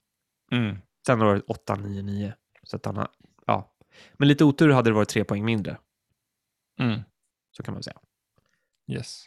[0.53, 0.77] Mm.
[1.07, 2.35] Sen har det 8, 9, 9.
[2.62, 3.09] Så att han har,
[3.47, 3.75] ja.
[4.12, 5.79] Men lite otur hade det varit tre poäng mindre,
[6.81, 7.01] Mm.
[7.57, 7.97] så kan man säga.
[8.93, 9.25] Yes.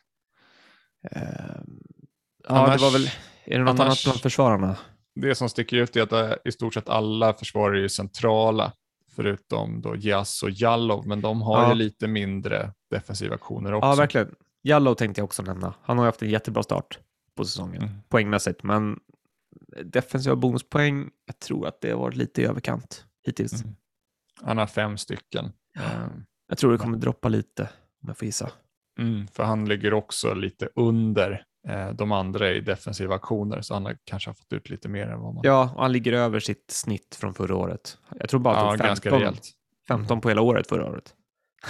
[2.50, 3.06] Ehm, ja, Annars- det var väl,
[3.46, 4.78] är det något annars- annat bland försvararna?
[5.16, 8.74] Det som sticker ut är att eh, i stort sett alla försvarare är centrala
[9.16, 11.70] förutom då Jas och Jallov, men de har Ja.
[11.70, 13.88] ju lite mindre defensiva aktioner också.
[13.88, 14.36] Ja, verkligen.
[14.64, 15.74] Jallow tänkte jag också nämna.
[15.82, 17.00] Han har ju haft en jättebra start
[17.36, 17.94] på säsongen, Mm.
[18.10, 19.00] poängmässigt, men
[19.84, 23.64] defensiva bonuspoäng, jag tror att det har varit lite i överkant hittills.
[23.64, 23.76] Mm.
[24.42, 25.46] Han har fem stycken.
[25.80, 26.08] Eh,
[26.48, 27.64] Jag tror det kommer droppa lite,
[28.04, 28.52] om jag får gissa.
[29.00, 31.38] Mm, för han ligger också lite under eh,
[31.96, 35.20] de andra i defensiva aktioner, så han har kanske har fått ut lite mer än
[35.20, 35.42] vad man...
[35.46, 37.98] Ja, och han ligger över sitt snitt från förra året.
[38.20, 39.50] Jag tror bara att Ja, det var ganska 15, rejält.
[39.88, 41.16] 15 på hela året förra året.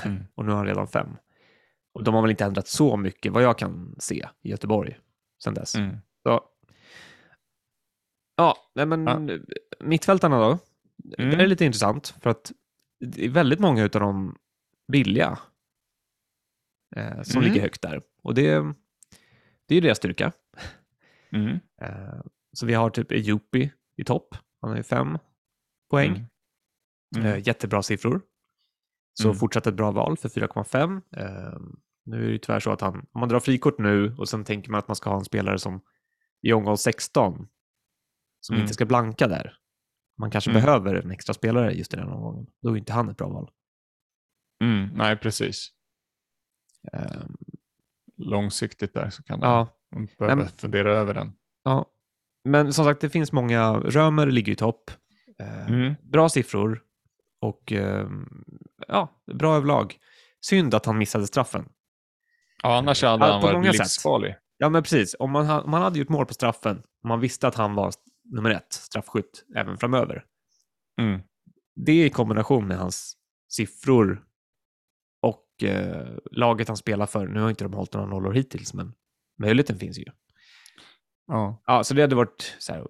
[0.05, 0.23] Mm.
[0.35, 1.09] Och nu har han redan fem.
[1.93, 4.97] Och de har väl inte ändrat så mycket, vad jag kan se, i Göteborg
[5.43, 5.75] sedan dess.
[5.75, 5.97] Mm.
[6.23, 6.41] Så.
[8.35, 9.37] Ja, nej men Ja.
[9.79, 10.57] mittfältarna då?
[11.17, 11.37] Mm.
[11.37, 12.51] Det är lite intressant för att
[12.99, 14.35] det är väldigt många av dem
[14.91, 15.39] billiga
[16.95, 17.49] eh, som Mm.
[17.49, 18.01] ligger högt där.
[18.23, 18.73] Och det,
[19.67, 20.31] det är ju deras styrka.
[21.31, 21.59] Mm.
[21.81, 22.21] Eh,
[22.53, 24.35] så vi har typ Ejupi i topp.
[24.61, 25.17] Han har ju fem
[25.89, 26.09] poäng.
[26.11, 26.25] Mm.
[27.15, 27.27] Mm.
[27.27, 28.21] Eh, jättebra siffror.
[29.13, 29.35] Så Mm.
[29.37, 31.01] fortsatt ett bra val för 4,5.
[31.17, 31.59] Eh,
[32.05, 34.43] nu är det ju tyvärr så att han, om man drar frikort nu och sen
[34.43, 35.81] tänker man att man ska ha en spelare som
[36.41, 37.47] i omgång 16
[38.39, 38.61] som Mm.
[38.63, 39.57] inte ska blanka där.
[40.17, 40.63] Man kanske Mm.
[40.63, 42.47] behöver en extra spelare just i den omgången.
[42.61, 43.51] Då är inte han ett bra val.
[44.95, 45.69] Nej, precis.
[48.17, 51.31] Långsiktigt där så kan man ja, man behöver Men- fundera över den.
[51.63, 51.85] ja.
[52.45, 53.73] Men som sagt, det finns många.
[53.73, 54.91] Römer ligger i topp.
[55.39, 55.93] Eh, Mm.
[56.03, 56.81] Bra siffror
[57.41, 58.07] och eh,
[58.87, 59.97] ja, bra överlag.
[60.41, 61.65] Synd att han missade straffen.
[62.63, 63.79] Ja, annars hade han varit många sätt.
[63.79, 64.35] livsfarlig.
[64.57, 65.15] Ja, men precis.
[65.19, 67.93] Om man, om man hade gjort mål på straffen, om man visste att han var
[68.23, 70.23] nummer ett straffskytt även framöver.
[71.01, 71.21] Mm.
[71.75, 73.17] Det i kombination med hans
[73.49, 74.23] siffror
[75.55, 77.27] och eh, laget han spelar för.
[77.27, 78.93] Nu har inte de hållit några nollor hittills, men
[79.39, 80.05] möjligheten finns ju.
[81.27, 81.63] Ja.
[81.65, 82.87] Ja, så det hade varit så här,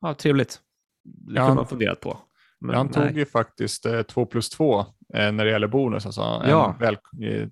[0.00, 0.60] ja, trevligt.
[1.04, 2.18] Det Ja, kunde man funderat på.
[2.60, 3.08] Men han nej.
[3.08, 4.80] tog ju faktiskt eh, två plus två
[5.14, 6.76] eh, när det gäller bonus, alltså en Ja.
[6.80, 7.48] väl, eh,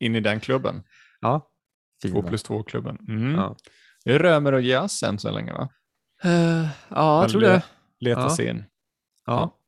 [0.00, 0.82] in i den klubben.
[1.20, 1.50] Ja,
[2.02, 2.14] fina.
[2.14, 2.98] Två plus två-klubben.
[3.08, 3.34] Mm.
[3.34, 3.56] Ja,
[4.04, 5.68] Det är Römer och Jas än så länge, va?
[6.24, 7.62] Eh, ja jag tror det.
[8.00, 8.36] Leta Ja.
[8.36, 8.64] sig in.
[9.26, 9.58] Ja.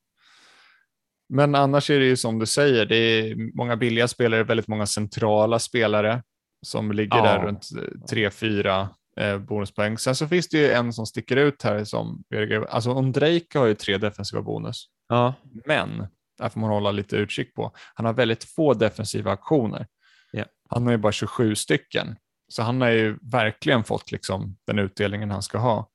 [1.29, 4.87] Men annars är det ju som du säger, det är många billiga spelare, väldigt många
[4.87, 6.23] centrala spelare
[6.67, 7.23] som ligger Ja.
[7.25, 7.69] där runt
[8.11, 8.89] 3-4
[9.21, 9.99] eh, bonuspoäng.
[9.99, 12.25] Sen så finns det ju en som sticker ut här som,
[12.69, 15.35] alltså Ondrejka har ju tre defensiva bonus, ja.
[15.67, 16.07] men
[16.39, 17.73] där får man hålla lite utkik på.
[17.95, 19.87] Han har väldigt få defensiva aktioner.
[20.33, 20.45] Ja.
[20.69, 22.17] Han har ju bara 27 stycken,
[22.49, 25.91] så han har ju verkligen fått liksom den utdelningen han ska ha.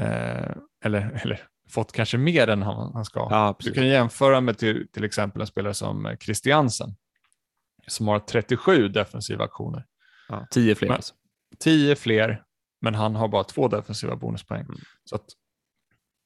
[0.00, 0.50] Eh,
[0.84, 1.40] eller, eller
[1.72, 5.40] fått kanske mer än han, han ska ja Du kan jämföra med till, till exempel
[5.40, 6.96] en spelare som Christiansen
[7.86, 9.86] som har 37 defensiva aktioner.
[10.28, 11.14] Ja, tio fler Men- alltså.
[11.58, 12.44] 10 fler
[12.80, 14.60] men han har bara två defensiva bonuspoäng.
[14.60, 14.78] Mm.
[15.04, 15.24] Så att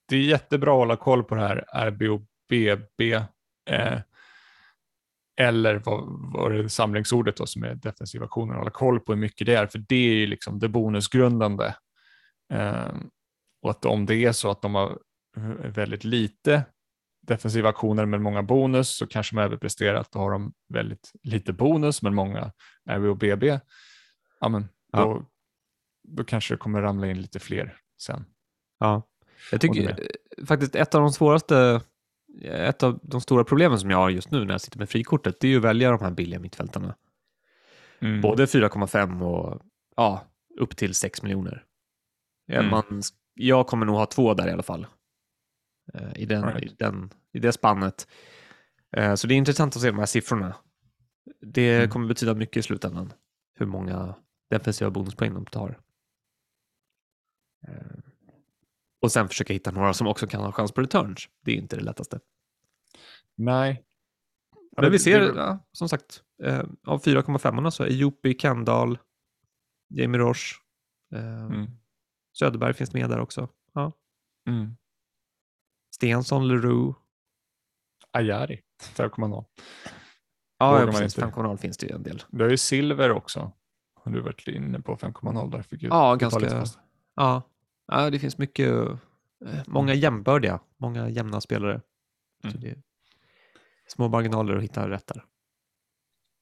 [0.09, 3.12] det är jättebra att hålla koll på det här RB och BB.
[3.70, 3.98] Eh,
[5.40, 9.20] eller vad, vad är det samlingsordet då som är defensiva aktioner, hålla koll på hur
[9.20, 11.74] mycket det är, för det är ju liksom det bonusgrundande.
[12.52, 12.94] Eh,
[13.62, 14.98] och att om det är så att de har
[15.75, 16.64] väldigt lite
[17.27, 20.12] defensiva aktioner men många bonus så kanske de överpresterat.
[20.12, 22.53] Då har de väldigt lite bonus men många
[22.90, 23.61] RB och BB.
[24.40, 24.68] Ja, men då,
[24.99, 25.27] Ja.
[26.09, 28.25] då kanske det kommer ramla in lite fler sen.
[28.79, 29.03] Ja,
[29.51, 31.81] jag tycker eh, faktiskt ett av de svåraste,
[32.44, 35.40] ett av de stora problemen som jag har just nu när jag sitter med frikortet,
[35.40, 36.96] det är ju att välja de här billiga mittfältarna.
[38.01, 38.20] Mm.
[38.20, 39.62] Både 4,5 och
[39.96, 40.27] ja,
[40.61, 41.64] upp till 6 miljoner.
[42.53, 42.70] Mm.
[42.70, 43.03] Man,
[43.35, 44.87] jag kommer nog ha två där i alla fall.
[45.94, 46.62] Eh, I, den, right.
[46.72, 48.09] i, den, I det spannet.
[48.96, 50.57] Eh, Så det är intressant att se de här siffrorna.
[51.40, 51.90] Det Mm.
[51.90, 53.12] kommer betyda mycket i slutändan,
[53.55, 54.14] hur många
[54.51, 55.81] defensiva bonuspoäng de tar.
[57.68, 57.99] Eh,
[59.03, 61.29] Och sen försöka hitta några som också kan ha chans på returns.
[61.44, 62.20] Det är inte det lättaste.
[63.35, 63.85] Nej.
[64.77, 66.22] Men vi ser, det- ja, som sagt,
[66.87, 68.99] av 4,5 så är Jopi, Kendall,
[69.88, 70.57] Jamie Roche,
[71.14, 71.66] eh, Mm.
[72.38, 73.49] Söderberg finns med där också.
[73.72, 73.92] Ja.
[74.49, 74.77] Mm.
[75.96, 76.98] Stensson, Leroux.
[78.12, 78.61] Ajari
[78.96, 79.44] 5,0.
[80.59, 81.18] Ja, ja precis.
[81.18, 81.28] inte.
[81.37, 82.22] 5,0 finns det ju en del.
[82.30, 83.52] Du har ju Silver också.
[84.04, 85.62] Har du varit inne på 5,0 där?
[85.62, 86.64] Fick Ja, ganska-.
[87.16, 87.42] Ja,
[87.87, 88.98] ja det finns mycket, eh,
[89.66, 91.80] många jämnbördiga, många jämna spelare.
[92.44, 92.82] Mm.
[93.88, 95.24] små marginaler att hitta rätt där.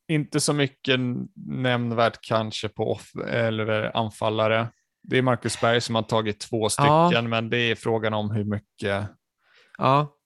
[0.08, 1.00] Inte så mycket
[1.46, 4.68] nämnvärt kanske på off eller anfallare.
[5.02, 7.22] Det är Marcus Berg som har tagit två stycken, Ja.
[7.22, 9.08] men det är frågan om hur mycket.
[9.78, 10.16] Ja,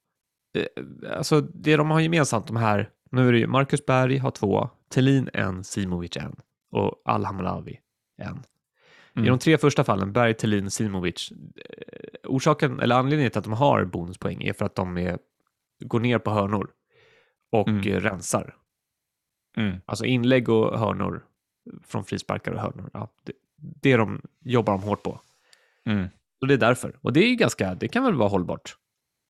[0.54, 0.84] eh,
[1.16, 4.70] alltså det de har gemensamt de här, nu är det ju Marcus Berg har två,
[4.94, 6.36] Thelin en, Simovic en
[6.70, 7.78] och Al-Hamlawi
[8.18, 8.42] en.
[9.14, 9.30] I Mm.
[9.30, 13.84] de tre första fallen, Berg, Thelin, Simovic, eh, orsaken eller anledningen till att de har
[13.84, 15.18] bonuspoäng är för att de är,
[15.84, 16.70] går ner på hörnor
[17.52, 17.92] och Mm.
[17.92, 18.56] eh, rensar.
[19.56, 19.76] Mm.
[19.86, 21.24] Alltså inlägg och hörnor
[21.84, 22.90] från frisparkar och hörnor.
[22.92, 25.20] Ja, det, det de jobbar de hårt på.
[25.86, 26.06] Mm.
[26.40, 26.98] Och det är därför.
[27.02, 28.76] Och det är ganska, det kan väl vara hållbart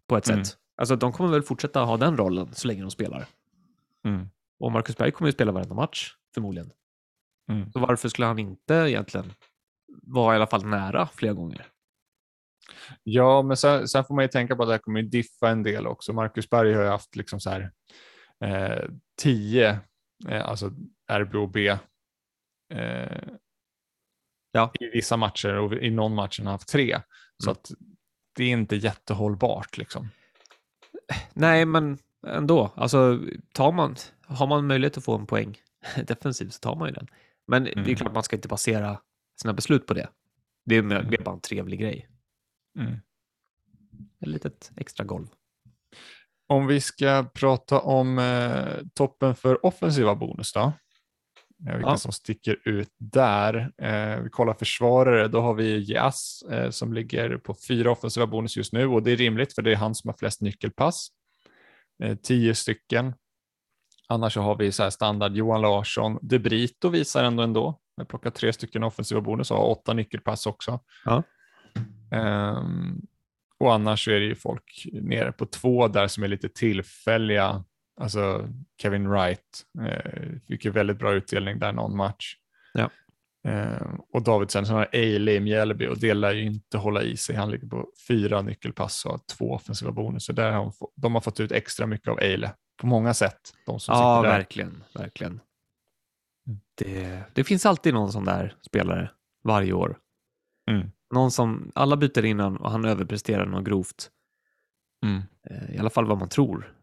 [0.09, 0.45] på ett Mm.
[0.45, 0.59] sätt.
[0.77, 3.27] Alltså de kommer väl fortsätta ha den rollen så länge de spelar.
[4.05, 4.29] Mm.
[4.61, 6.73] Och Marcus Berg kommer ju spela varenda match, förmodligen.
[7.51, 7.73] Mm.
[7.73, 9.33] Så varför skulle han inte egentligen
[10.03, 11.67] vara i alla fall nära flera gånger?
[13.03, 15.49] Ja, men sen, sen får man ju tänka på att det här kommer ju diffa
[15.51, 16.13] en del också.
[16.13, 17.73] Marcus Berg har ju haft liksom så här
[18.45, 18.85] eh,
[19.21, 19.81] tio,
[20.29, 20.71] eh, alltså
[21.11, 21.79] RBOB eh,
[24.53, 24.73] Ja.
[24.81, 27.01] i vissa matcher och i någon match har han haft tre.
[27.45, 27.53] Så Mm.
[27.61, 27.71] att
[28.39, 30.09] det är inte jättehållbart liksom.
[31.35, 32.73] Nej, men ändå.
[32.77, 33.21] Alltså,
[33.53, 33.97] tar man,
[34.27, 35.59] har man möjlighet att få en poäng
[36.07, 37.07] defensivt så tar man ju den.
[37.47, 37.95] Men det är Mm.
[37.97, 39.01] klart man ska inte basera
[39.41, 40.09] sina beslut på det.
[40.65, 41.11] Det är, Mm.
[41.11, 42.09] det är bara en trevlig grej.
[42.79, 42.93] Mm.
[44.21, 45.27] Ett litet extra golv.
[46.47, 50.73] Om vi ska prata om eh, toppen för offensiva bonus då.
[51.59, 51.97] Vilka Ja.
[51.97, 53.73] som sticker ut där.
[53.79, 58.57] Eh, vi kollar försvarare, då har vi Jas eh, som ligger på fyra offensiva bonus
[58.57, 61.09] just nu och det är rimligt för det är han som har flest nyckelpass.
[62.03, 63.15] Eh, tio stycken.
[64.09, 66.19] Annars så har vi så här standard Johan Larsson.
[66.23, 67.81] De Brito visar ändå ändå.
[67.97, 70.81] Jag plockar tre stycken offensiva bonus och har åtta nyckelpass också.
[71.05, 71.23] Ja.
[72.11, 73.01] Ehm,
[73.61, 77.65] och annars så är det ju folk nere på två där som är lite tillfälliga.
[78.01, 78.49] Alltså
[78.83, 82.37] Kevin Wright eh, fick ju väldigt bra utdelning där någon match.
[82.73, 82.91] Ja.
[83.49, 87.17] Ehm, och David sen har Eile i Mjällby och det lär ju inte hålla i
[87.17, 87.37] sig.
[87.37, 90.27] Han ligger på fyra nyckelpass och har två offensiva bonus.
[90.27, 93.53] där har de, få- de har fått ut extra mycket av Eile på många sätt.
[93.67, 94.39] De som Ja, sitter där.
[94.39, 94.85] verkligen.
[94.95, 95.33] verkligen.
[96.47, 96.61] Mm.
[96.75, 99.11] Det, det finns alltid någon sån där spelare
[99.45, 99.99] varje år.
[100.71, 100.91] Mm.
[101.15, 104.11] Någon som alla byter innan och han överpresterar något grovt.
[105.07, 105.23] Mm.
[105.51, 106.75] Eh, I alla fall vad man tror.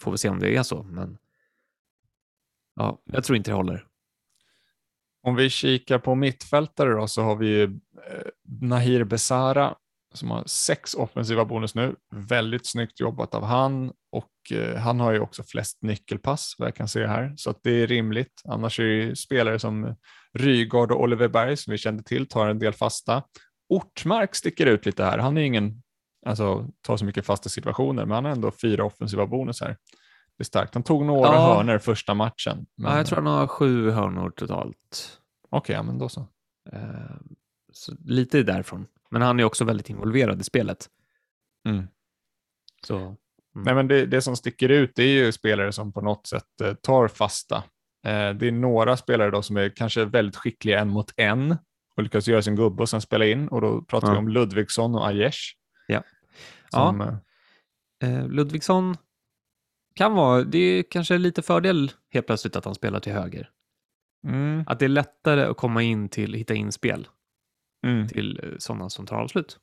[0.00, 1.18] Får vi se om det är så, men
[2.76, 3.86] ja, jag tror inte det håller.
[5.22, 9.76] Om vi kikar på mittfältare då så har vi ju eh, Nahir Besara
[10.14, 11.96] som har sex offensiva bonus nu.
[12.14, 16.74] Väldigt snyggt jobbat av han och eh, han har ju också flest nyckelpass vad jag
[16.74, 18.42] kan se här så att det är rimligt.
[18.44, 19.96] Annars är det ju spelare som
[20.32, 23.22] Rygaard och Oliver Berg som vi kände till tar en del fasta.
[23.68, 25.18] Ortmark sticker ut lite här.
[25.18, 25.82] Han är ingen,
[26.26, 29.76] alltså tar så mycket fasta situationer, men han har ändå fyra offensiva bonus här.
[30.38, 30.74] Det är starkt.
[30.74, 31.54] Han tog några Ja.
[31.54, 32.66] hörnor första matchen.
[32.76, 35.18] Men, Ja, jag tror han har sju hörnor totalt.
[35.50, 36.20] Okej, ja, men då så.
[36.72, 37.16] Eh,
[37.72, 38.86] Så lite därifrån.
[39.10, 40.86] Men han är också väldigt involverad i spelet.
[41.68, 41.86] Mm.
[42.86, 43.16] Så
[43.54, 46.60] Nej, men det, det som sticker ut det är ju spelare som på något sätt
[46.62, 47.56] eh, tar fasta.
[48.06, 51.56] Eh, det är några spelare då som är kanske väldigt skickliga en mot en
[51.96, 54.12] och lyckades göra sin gubbe och sen spela in och då pratar Ja.
[54.12, 55.38] vi om Ludvigsson och Aiesh.
[56.76, 56.88] Ja.
[56.90, 57.14] Som, eh,
[58.02, 58.96] Eh, Ludvigsson
[59.94, 63.50] kan vara, det är kanske lite fördel helt plötsligt att han spelar till höger.
[64.26, 67.08] mm, Att det är lättare att komma in till, hitta inspel
[67.86, 68.08] mm.
[68.08, 69.58] till eh, sådana som tar avslut.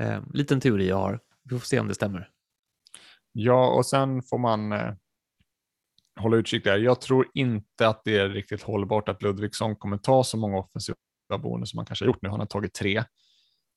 [0.00, 1.20] Eh, liten teori jag har.
[1.42, 2.30] Vi får se om det stämmer.
[3.32, 4.94] Ja, och sen får man eh,
[6.20, 6.78] hålla utkik där.
[6.78, 10.96] Jag tror inte att det är riktigt hållbart att Ludvigsson kommer ta så många offensiva
[11.38, 12.28] bonus som han kanske har gjort nu.
[12.28, 13.04] Han har tagit tre.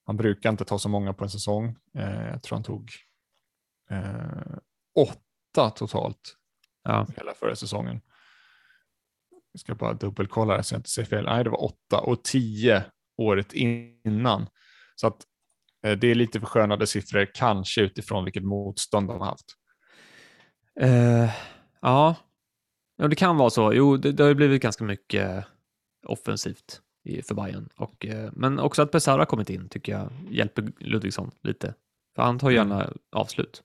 [0.07, 1.75] Han brukar inte ta så många på en säsong.
[1.97, 2.91] Eh, jag tror han tog
[3.89, 4.57] eh,
[4.95, 6.33] åtta totalt
[6.83, 8.01] Ja, hela förra säsongen.
[9.51, 11.25] Jag ska bara dubbelkolla här så jag inte säger fel.
[11.25, 12.83] Nej, det var åtta och tio
[13.17, 14.47] året innan.
[14.95, 15.23] Så att
[15.83, 19.45] eh, det är lite förskönade siffror, kanske utifrån vilket motstånd de har haft.
[20.79, 21.31] eh,
[21.81, 22.15] ja.
[22.97, 23.73] ja, det kan vara så.
[23.73, 25.45] Jo, det, det har blivit ganska mycket
[26.07, 26.81] offensivt
[27.27, 27.69] för Bayern.
[27.75, 31.73] Och, eh, men också att Besara kommit in tycker jag hjälper Ludvigsson lite.
[32.15, 32.55] För han tar Mm.
[32.69, 33.63] gärna avslut.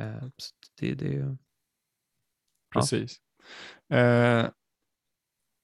[0.00, 1.36] Eh, så det, det,
[2.74, 2.80] Ja.
[2.80, 3.20] Precis.
[3.92, 4.46] Eh,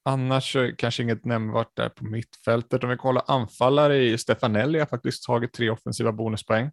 [0.05, 2.85] annars kanske inget nämnvärt där på mittfältet.
[2.85, 6.71] Om vi kollar anfallare i Stefanelli har faktiskt tagit tre offensiva bonuspoäng.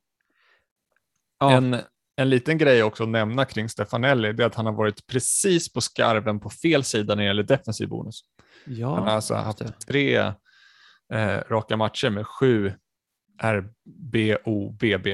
[1.39, 1.75] ja, En,
[2.19, 5.73] en liten grej också att nämna kring Stefanelli det är att han har varit precis
[5.73, 8.21] på skarven på fel sida när det gäller defensiv bonus.
[8.65, 10.17] ja, Han har alltså haft tre
[11.13, 12.73] eh, raka matcher med sju
[13.41, 15.07] RBOBB.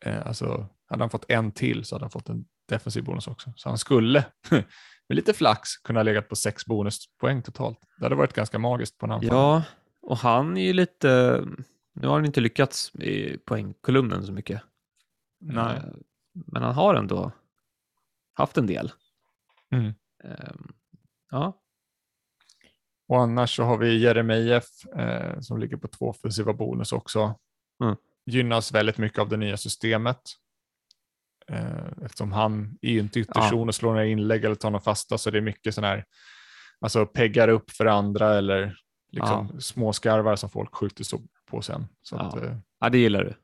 [0.00, 3.52] Eh, alltså hade han fått en till så hade han fått en defensiv bonus också.
[3.56, 4.24] Så han skulle
[5.08, 7.78] med lite flax kunna ha legat på sex bonuspoäng totalt.
[7.98, 9.36] Det hade varit ganska magiskt på en anfallare.
[9.36, 9.62] Ja,
[10.00, 11.42] och han är ju lite...
[11.94, 14.62] Nu har han inte lyckats i poängkolumnen så mycket.
[15.40, 15.82] Nej.
[16.46, 17.32] Men han har ändå
[18.34, 18.92] haft en del.
[19.70, 19.92] Mm.
[20.24, 20.72] Ehm,
[21.30, 21.60] Ja,
[23.08, 27.34] Och annars så har vi Jeremejeff eh, som ligger på två offensiva bonus också.
[27.84, 27.96] Mm.
[28.26, 30.20] Gynnas väldigt mycket av det nya systemet.
[31.48, 35.18] Eh, eftersom han är ju inte ytterzon och slår några inlägg eller tar några fasta
[35.18, 36.04] så det är mycket sån här,
[36.80, 38.76] alltså peggar upp för andra eller
[39.10, 41.04] liksom småskarvar som folk skjuter
[41.46, 41.86] på sen.
[42.02, 42.20] Så Ja.
[42.20, 43.34] att, eh, ja det gillar du.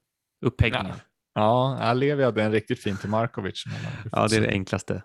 [0.46, 0.96] Upphängningar.
[1.35, 3.64] Ja, ja, Levi hade en riktigt fin till Markovic.
[3.66, 5.03] hade Ja, det är det enklaste.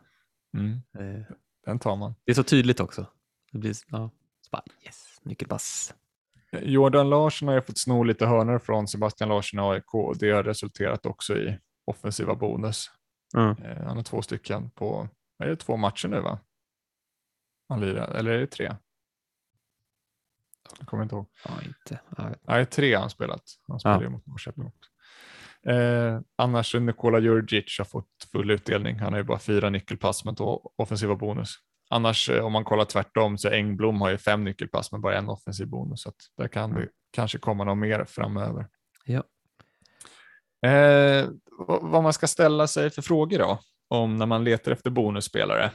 [0.57, 1.25] Mm, Eh,
[1.65, 2.15] den tar man.
[2.25, 3.05] Det är så tydligt också.
[3.51, 4.09] Det blir, ja,
[4.41, 5.93] så bara, yes, nyckelpass.
[6.51, 10.31] Jordan Larsson har ju fått sno lite hörnor från Sebastian Larsson i AIK och det
[10.31, 12.91] har resulterat också i offensiva bonus.
[13.37, 13.49] Mm.
[13.63, 16.39] Eh, Han har två stycken på, är det två matcher nu va?
[17.69, 18.75] Han lirar, eller är det tre?
[20.79, 21.29] Jag kommer inte ihåg.
[21.45, 21.99] Ja, inte.
[22.17, 23.43] Ja, Nej, tre har han spelat.
[23.67, 24.91] Han spelar ju mot Norrköping också.
[25.67, 28.99] Eh, annars Nikola Djurdjic har fått full utdelning.
[28.99, 31.55] Han har ju bara fyra nyckelpass men två offensiva bonus.
[31.89, 35.29] Annars eh, om man kollar tvärtom så Engblom har ju fem nyckelpass men bara en
[35.29, 36.01] offensiv bonus.
[36.01, 38.67] Så där kan det kanske komma något mer framöver.
[39.05, 39.23] Ja.
[40.69, 41.27] Eh,
[41.81, 43.59] vad man ska ställa sig för frågor då?
[43.87, 45.71] Om när man letar efter bonusspelare.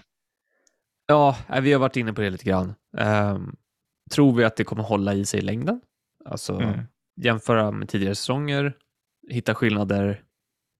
[1.06, 2.74] Ja, eh, vi har varit inne på det lite grann.
[2.98, 3.56] Ehm,
[4.10, 5.80] tror vi att det kommer hålla i sig i längden?
[6.24, 6.80] Alltså Mm.
[7.16, 8.76] jämföra med tidigare säsonger,
[9.28, 10.24] hitta skillnader.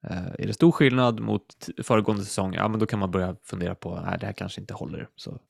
[0.06, 3.74] Eh, är det stor skillnad mot föregående säsong, ja men då kan man börja fundera
[3.74, 5.08] på, nej det här kanske inte håller.
[5.16, 5.40] Så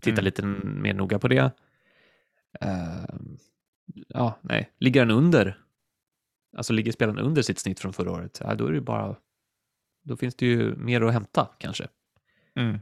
[0.00, 0.24] titta Mm.
[0.24, 1.50] lite mer noga på det.
[2.60, 3.38] Ehm,
[4.08, 5.60] ja, nej, ligger den under,
[6.56, 9.16] alltså ligger spelaren under sitt snitt från förra året, ja, då är det bara,
[10.04, 11.88] då finns det ju mer att hämta kanske.
[12.54, 12.78] Mm.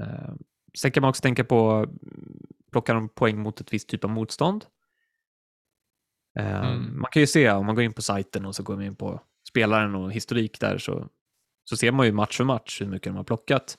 [0.00, 0.34] Eh,
[0.78, 4.10] Sen kan man också tänka på, mm, plockar de poäng mot ett visst typ av
[4.10, 4.64] motstånd?
[6.38, 7.00] Eh, Mm.
[7.00, 8.96] Man kan ju se, om man går in på sajten och så går man in
[8.96, 11.08] på spelaren och historik där så,
[11.64, 13.78] så ser man ju match för match hur mycket de har plockat.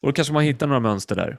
[0.00, 1.30] Och då kanske man hittar några mönster där.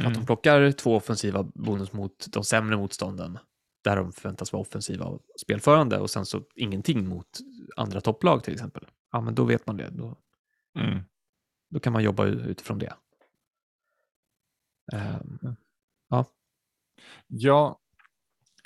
[0.00, 0.26] Att de Mm.
[0.26, 3.38] plockar två offensiva bonus mot de sämre motstånden,
[3.84, 7.28] där de förväntas vara offensiva och spelförande, och sen så ingenting mot
[7.76, 8.86] andra topplag till exempel.
[9.12, 9.90] Ja, men då vet man det.
[9.90, 10.16] Då,
[10.78, 11.00] Mm.
[11.70, 12.94] då kan man jobba utifrån det.
[14.92, 15.56] Ehm,
[17.28, 17.78] Ja,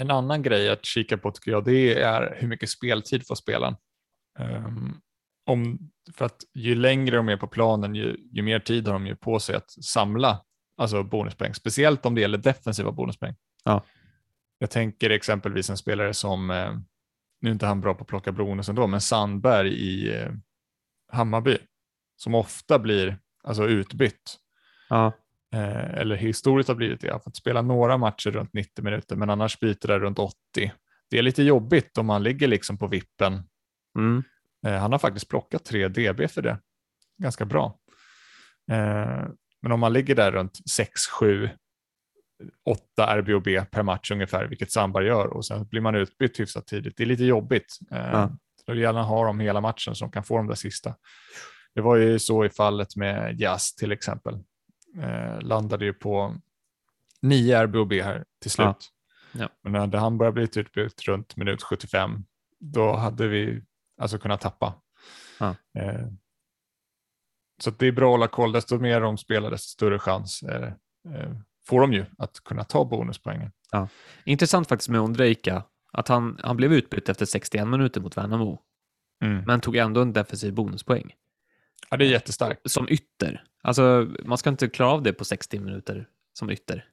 [0.01, 3.77] en annan grej att kika på tycker jag, det är hur mycket speltid får spelaren.
[4.39, 5.01] Um,
[5.47, 5.79] om,
[6.15, 9.17] för att ju längre de är på planen, ju, ju mer tid har de ju
[9.17, 10.45] på sig att samla
[10.77, 13.35] alltså bonuspoäng, speciellt om det gäller defensiva bonuspoäng.
[13.65, 13.85] Ja.
[14.59, 16.73] Jag tänker exempelvis en spelare som, eh,
[17.41, 20.33] nu är inte han bra på att plocka bonus ändå, men Sandberg i eh,
[21.13, 21.59] Hammarby,
[22.17, 24.39] som ofta blir alltså utbytt
[24.89, 25.13] ja,
[25.55, 27.07] eh, eller historiskt har blivit det.
[27.07, 30.35] Jag har fått spela några matcher runt 90 minuter, men annars byter det runt 80.
[31.11, 33.43] Det är lite jobbigt om man ligger liksom på vippen.
[33.99, 34.23] mm,
[34.67, 36.59] Eh, han har faktiskt plockat 3 dB för det.
[37.23, 37.79] Ganska bra.
[38.71, 39.29] Eh,
[39.63, 41.51] men om man ligger där runt 6-7
[42.71, 46.97] åtta RBOB per match ungefär, vilket Sandberg gör och sen blir man utbytt hyfsat tidigt.
[46.97, 47.79] Det är lite jobbigt.
[47.91, 48.31] Ja.
[48.67, 50.95] Då vill gärna ha dem hela matchen så de kan få de där sista.
[51.75, 54.39] Det var ju så i fallet med Jazz till exempel.
[54.99, 56.37] Eh, landade ju på
[57.23, 58.67] nio RBOB här till slut.
[58.67, 59.01] Ja.
[59.33, 59.49] Ja.
[59.63, 62.25] Men när han började bli utbytt runt minut 75,
[62.59, 63.63] då hade vi
[64.01, 64.75] alltså kunnat tappa.
[65.39, 65.55] Ja.
[65.79, 66.07] Eh,
[67.63, 68.53] så det är bra att hålla koll.
[68.53, 70.73] Desto mer de spelar, desto större chans eh,
[71.15, 71.33] eh,
[71.67, 73.53] får de ju att kunna ta bonuspoängen.
[74.25, 78.63] Intressant faktiskt med Ondrejka, att han, han blev utbytt efter 61 minuter mot Värnamo,
[79.47, 81.15] men tog ändå en defensiv bonuspoäng.
[81.91, 82.71] Ja, det är jättestarkt.
[82.71, 83.45] Som ytter.
[83.63, 86.85] Alltså, man ska inte klara av det på 60 minuter som ytter.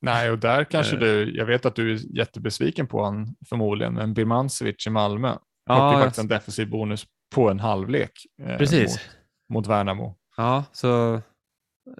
[0.00, 1.00] Nej, och där kanske Eh.
[1.00, 5.36] du, jag vet att du är jättebesviken på han förmodligen, men Birmancevic i Malmö
[5.66, 8.12] Ja, jag- faktiskt en defensiv bonus på en halvlek
[8.42, 8.90] eh, Precis.
[8.90, 9.00] mot,
[9.48, 10.18] mot Värnamo.
[10.36, 11.20] Ja, så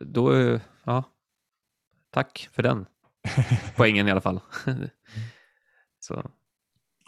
[0.00, 1.04] då, ja,
[2.10, 2.86] tack för den
[3.76, 4.40] poängen i alla fall.
[6.00, 6.30] så,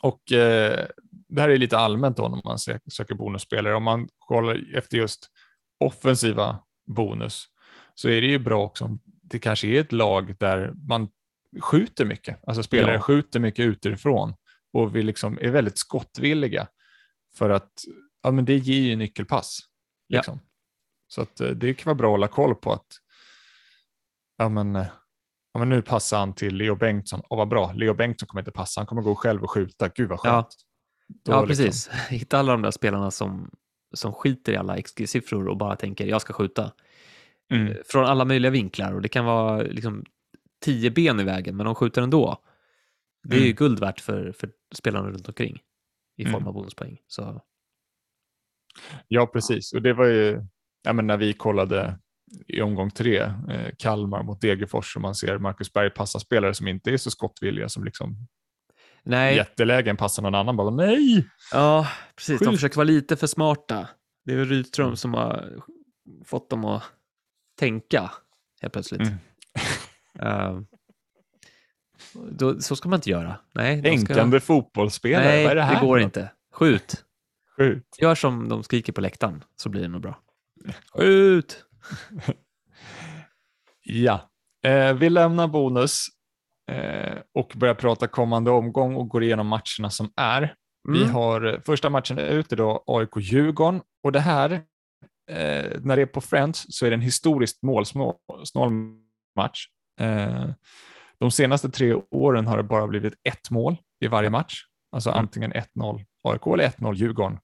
[0.03, 0.87] Och eh,
[1.29, 3.75] det här är lite allmänt då när man sö- söker bonusspelare.
[3.75, 5.29] Om man kollar efter just
[5.81, 7.45] offensiva bonus
[7.95, 11.09] så är det ju bra också om det kanske är ett lag där man
[11.61, 12.41] skjuter mycket.
[12.47, 13.01] Alltså spelare Ja.
[13.01, 14.35] skjuter mycket utifrån
[14.73, 16.69] och vi liksom är väldigt skottvilliga
[17.37, 17.73] för att
[18.23, 19.59] ja, men det ger ju nyckelpass.
[20.07, 20.19] Ja.
[20.19, 20.41] Liksom.
[21.09, 22.87] Så att eh, det kan vara bra att hålla koll på att
[24.39, 24.87] ja, men, eh,
[25.53, 27.23] ja, men nu passar han till Leo Bengtsson.
[27.31, 29.89] Åh, vad bra, Leo Bengtsson kommer inte passa, han kommer gå själv och skjuta.
[29.89, 30.47] Gud vad skönt.
[30.59, 30.65] Ja.
[31.25, 31.89] Ja, liksom- precis.
[32.11, 33.51] Hitta alla de där spelarna som,
[33.95, 36.73] som skiter i alla XG-siffror och bara tänker jag ska skjuta.
[37.53, 37.75] Mm.
[37.87, 40.05] Från alla möjliga vinklar och det kan vara liksom
[40.65, 42.43] tio ben i vägen, men de skjuter ändå.
[43.29, 43.57] Det är ju Mm.
[43.57, 45.59] guld värt för, för spelarna runt omkring
[46.17, 46.47] i form Mm.
[46.49, 46.99] av bonuspoäng.
[47.07, 47.43] Så,
[49.09, 49.73] Ja, precis.
[49.73, 50.47] Och det var ju
[50.83, 51.99] ja, men när vi kollade
[52.47, 53.19] i omgång tre,
[53.51, 57.11] eh, Kalmar mot Degerfors, och man ser Marcus Berg passa spelare som inte är så
[57.11, 58.17] skottvilliga, som liksom
[59.05, 60.57] nej, jättelägen passar någon annan.
[60.57, 61.29] Bara, nej!
[61.53, 62.39] ja, precis.
[62.39, 62.55] De Skjut.
[62.57, 63.89] försöker vara lite för smarta.
[64.25, 64.97] Det är Rydström Mm.
[64.97, 65.53] som har
[66.25, 66.83] fått dem att
[67.59, 68.11] tänka
[68.61, 69.01] helt plötsligt.
[69.01, 69.15] Mm.
[70.19, 70.59] Eh,
[72.31, 73.37] då, så ska man inte göra.
[73.55, 74.07] Nej, de ska...
[74.07, 75.81] Tänkande fotbollsspelare, Nej, vad är det här?
[75.81, 76.33] går för inte.
[76.53, 77.05] Skjut.
[77.57, 77.97] Skjut.
[78.01, 80.19] Gör som de skriker på läktaren så blir det nog bra.
[80.95, 81.65] Skjut!
[83.83, 84.31] Ja,
[84.65, 86.07] eh, vi lämnar bonus
[87.35, 90.55] och börjar prata kommande omgång och går igenom matcherna som är.
[90.89, 91.15] Vi Mm.
[91.15, 94.51] har eh, första matchen ute då AIK-Djurgården och det här,
[95.31, 98.15] eh, när det är på Friends så är det en historiskt målsnål
[99.37, 99.67] match.
[100.01, 100.47] Eh,
[101.19, 104.63] de senaste tre åren har det bara blivit ett mål i varje match,
[104.93, 105.19] alltså Mm.
[105.21, 107.39] antingen 1-0 AIK eller 1-0 Djurgården.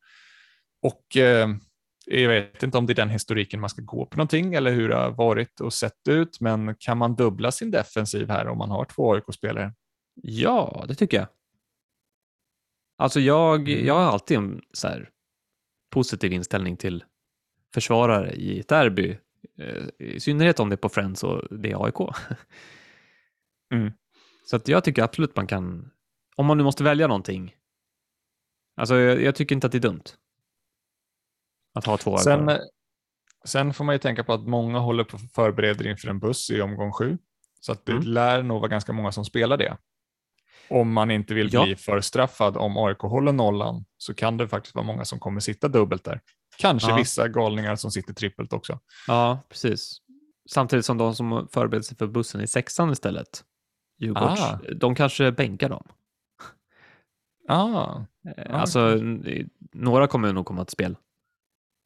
[0.82, 1.48] Och eh,
[2.11, 4.88] jag vet inte om det är den historiken man ska gå på någonting eller hur
[4.88, 8.70] det har varit och sett ut, men kan man dubbla sin defensiv här om man
[8.70, 9.74] har två AIK-spelare?
[10.22, 11.26] Ja, det tycker jag.
[12.98, 13.86] Alltså jag, Mm.
[13.86, 15.11] jag har alltid en så här
[15.90, 17.04] positiv inställning till
[17.74, 19.18] försvarare i ett derby.
[19.58, 21.94] eh, I synnerhet om det är på Friends och det är AIK.
[23.74, 23.92] Mm.
[24.44, 25.90] Så att jag tycker absolut man kan,
[26.36, 27.54] om man nu måste välja någonting.
[28.76, 30.02] Alltså jag, jag tycker inte att det är dumt.
[31.74, 32.50] Att ha två Sen,
[33.44, 36.50] sen får man ju tänka på att många håller på att förbereda inför en buss
[36.50, 37.18] i omgång sju,
[37.60, 38.04] så att det Mm.
[38.04, 39.76] lär nog vara ganska många som spelar det.
[40.70, 41.64] Om man inte vill Ja.
[41.64, 45.40] bli för straffad om AIK håller nollan så kan det faktiskt vara många som kommer
[45.40, 46.20] sitta dubbelt där.
[46.58, 46.96] Kanske Ja.
[46.96, 48.78] vissa galningar som sitter trippelt också.
[49.06, 49.98] Ja, precis.
[50.50, 53.44] Samtidigt som de som förbereder sig för bussen i sexan istället,
[53.98, 54.58] Djurgårds, Ah.
[54.76, 55.86] de kanske bänkar dem.
[57.48, 57.96] Ah,
[58.26, 58.96] Eh, Ja, alltså,
[59.72, 60.96] några kommer nog komma till spel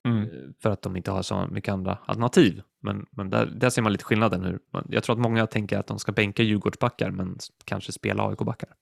[0.04, 0.22] mm.
[0.22, 2.62] eh, för att de inte har så mycket andra alternativ.
[2.82, 4.44] Men, men där, där ser man lite skillnaden.
[4.44, 8.74] Hur, jag tror att många tänker att de ska bänka Djurgårdsbackar men kanske spela AIK-backar.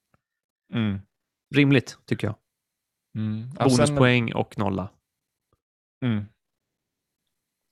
[0.75, 0.99] Mm.
[1.55, 2.37] Rimligt, tycker jag.
[3.19, 3.49] Mm.
[3.59, 4.91] Ja, sen- Bonuspoäng och nolla.
[6.05, 6.25] Mm.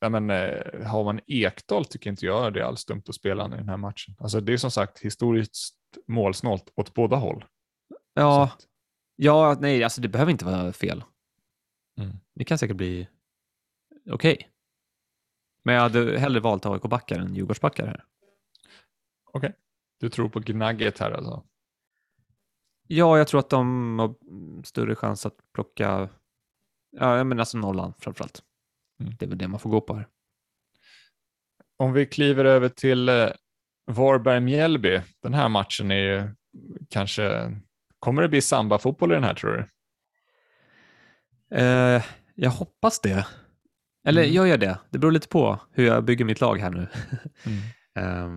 [0.01, 3.47] Ja, men, eh, har man Ekdal tycker inte jag det är alls dumt att spela
[3.47, 4.15] i den här matchen.
[4.19, 5.77] Alltså, det är som sagt historiskt
[6.07, 7.45] målsnålt åt båda håll.
[8.15, 8.67] Ja, att-
[9.17, 11.05] ja, nej, alltså det behöver inte vara fel.
[12.01, 12.17] Mm.
[12.35, 13.09] Det kan säkert bli
[14.07, 14.51] okej.
[15.63, 18.05] Men jag hade hellre valt AIK-backar än Djurgårdsbackar här.
[20.01, 21.43] Du tror på Gnagget här alltså?
[22.87, 24.15] Ja, jag tror att de har
[24.65, 26.09] större chans att plocka,
[26.91, 28.43] ja, men alltså nollan framförallt.
[29.01, 29.13] Mm.
[29.19, 30.09] Det är väl det man får gå på här.
[31.77, 33.29] Om vi kliver över till eh,
[33.87, 35.01] Varberg-Mjällby.
[35.23, 36.35] Den här matchen är ju
[36.89, 37.57] kanske,
[37.99, 39.67] kommer det bli samba-fotboll i den här tror du?
[41.57, 43.27] Eh, jag hoppas det.
[44.11, 44.35] Eller Mm.
[44.35, 44.79] gör jag det?
[44.91, 46.87] Det beror lite på hur jag bygger mitt lag här nu.
[47.47, 47.59] Mm.
[47.99, 48.29] Eh,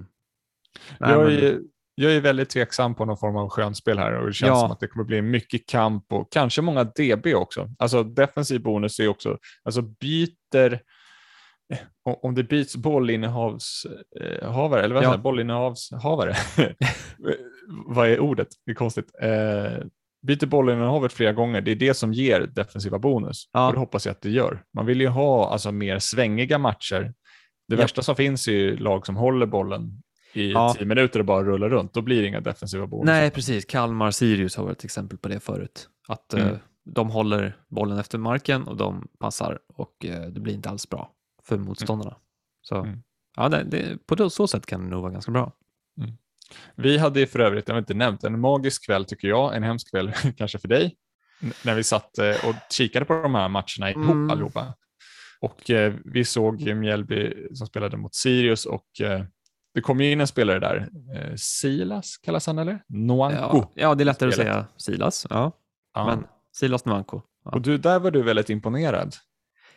[0.99, 1.59] Nej, jag, men- är,
[1.95, 4.59] jag är väldigt tveksam på någon form av skönspel här och det känns Ja.
[4.59, 7.69] som att det kommer bli mycket kamp och kanske många DB också.
[7.79, 10.73] Alltså defensiv bonus är också, alltså byter,
[11.73, 11.79] eh,
[12.21, 15.17] om- det byts bollinnehavshavare, eller vad Ja.
[15.17, 16.35] bollinnehavshavare,
[17.87, 18.47] vad är ordet?
[18.65, 19.11] Det är konstigt.
[19.21, 19.77] Eh,
[20.23, 23.49] byter bollinnehavet flera gånger, det är det som ger defensiva bonus.
[23.53, 23.67] Ja.
[23.67, 24.63] Och det hoppas jag att det gör.
[24.73, 27.13] Man vill ju ha alltså, mer svängiga matcher.
[27.67, 27.81] Det Ja.
[27.81, 30.01] värsta som finns är ju lag som håller bollen
[30.33, 30.73] i Ja.
[30.77, 31.93] tio minuter och bara rullar runt.
[31.93, 33.05] Då blir det inga defensiva bonus.
[33.05, 33.65] Nej, precis.
[33.65, 35.89] Kalmar Sirius har varit ett exempel på det förut.
[36.07, 36.57] Att eh, Mm.
[36.85, 41.11] de håller bollen efter marken och de passar och eh, det blir inte alls bra
[41.43, 42.15] för motståndarna.
[42.61, 43.03] Så Mm.
[43.35, 45.51] ja, det, det, på så sätt kan det nog vara ganska bra.
[46.75, 49.91] Vi hade för övrigt, jag har inte nämnt, en magisk kväll tycker jag, en hemsk
[49.91, 50.95] kväll kanske för dig,
[51.63, 54.29] när vi satt eh, och kikade på de här matcherna ihop Mm.
[54.29, 54.73] allihopa.
[55.41, 59.23] Och eh, vi såg Mjällby som spelade mot Sirius och eh,
[59.73, 62.83] det kom ju in en spelare där, eh, Silas kallas han eller?
[62.87, 63.57] Noanko.
[63.57, 64.53] Ja, ja, det är lättare att Spelet.
[64.53, 65.27] säga Silas.
[65.29, 65.51] Ja,
[65.93, 66.05] Ja.
[66.05, 66.25] men
[66.55, 67.21] Silas Nwanko.
[67.45, 67.51] Ja.
[67.51, 69.15] Och du, där var du väldigt imponerad.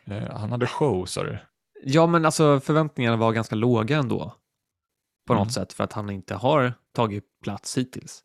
[0.06, 1.38] Eh, han hade show sa du.
[1.84, 4.34] ja, men alltså förväntningarna var ganska låga ändå.
[5.26, 5.44] På Mm.
[5.44, 8.24] något sätt för att han inte har tagit plats hittills.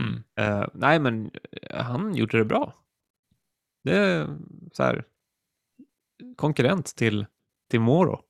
[0.00, 0.22] Mm.
[0.36, 2.74] Eh, nej, men eh, han gjorde det bra.
[3.84, 4.36] Det är
[4.72, 5.04] så här
[6.36, 7.26] konkurrent till,
[7.70, 8.20] till Moro,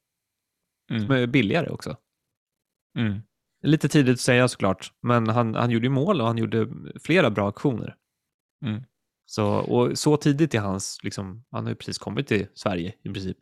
[0.88, 1.10] som Mm.
[1.10, 1.96] är billigare också.
[2.98, 3.20] Mm.
[3.62, 6.68] Lite tidigt att säga såklart, men han, han gjorde mål och han gjorde
[7.00, 7.96] flera bra aktioner.
[8.64, 8.82] Mm.
[9.26, 13.08] Så, och så tidigt i hans, liksom, han har ju precis kommit till Sverige i
[13.12, 13.38] princip.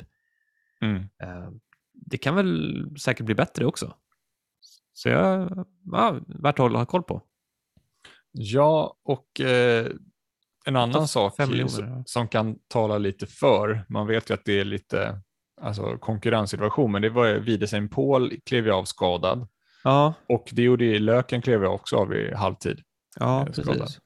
[0.80, 0.96] Mm.
[1.22, 1.50] Eh,
[1.92, 3.96] det kan väl säkert bli bättre också.
[5.03, 7.22] Så jag, ja, värt att hålla koll på.
[8.32, 9.86] Ja, och eh,
[10.64, 14.64] en annan sak som, som kan tala lite för, man vet ju att det är
[14.64, 15.20] lite
[15.61, 19.48] alltså, konkurrenssituation, men det var ju Widersen Paul klev ju av skadad
[19.84, 22.80] Ja, och det gjorde ju Löken klev ju också av i halvtid.
[23.18, 24.00] ja Eh, precis.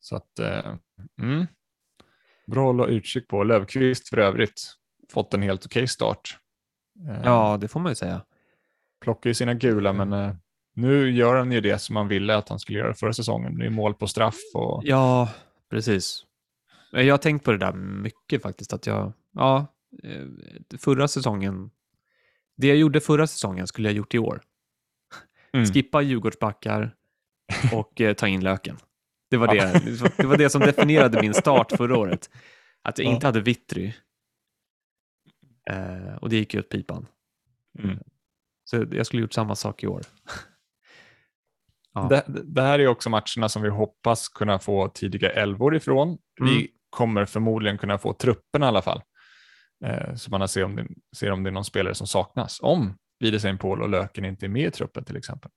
[0.00, 0.74] Så att, eh,
[1.22, 1.46] mm.
[2.46, 3.44] bra att hålla utkik på.
[3.44, 4.62] Lövqvist för övrigt
[5.12, 6.38] fått en helt okej start.
[7.08, 8.22] Eh, Ja, det får man ju säga.
[9.00, 10.34] Plockar ju sina gula, men eh,
[10.74, 13.58] nu gör han ju det som man ville att han skulle göra förra säsongen.
[13.58, 15.30] Det är mål på straff och Ja,
[15.70, 16.24] precis.
[16.92, 18.72] Men Jag har tänkt på det där mycket faktiskt.
[18.72, 19.66] Att jag, ja,
[20.02, 20.26] eh,
[20.78, 21.70] förra säsongen,
[22.56, 24.42] det jag gjorde förra säsongen skulle jag gjort i år.
[25.52, 25.66] Mm.
[25.66, 26.94] Skippa Djurgårdsbackar
[27.72, 28.76] och eh, ta in löken.
[29.30, 29.82] Det var det,
[30.16, 32.30] det var det som definierade min start förra året.
[32.82, 33.10] Att jag Ja.
[33.14, 33.92] inte hade Vittry.
[35.70, 37.06] Eh, och det gick ju åt pipan.
[37.78, 37.98] Mm.
[38.70, 40.02] Så jag skulle gjort samma sak i år.
[41.92, 42.08] Ja.
[42.08, 46.08] Det, det här är också matcherna som vi hoppas kunna få tidiga elvor ifrån.
[46.08, 46.52] Mm.
[46.52, 49.02] Vi kommer förmodligen kunna få trupperna i alla fall.
[49.84, 52.60] Eh, så man ser om, det, ser om det är någon spelare som saknas.
[52.62, 55.50] Om Widersen Paul och Löken inte är med i truppen till exempel.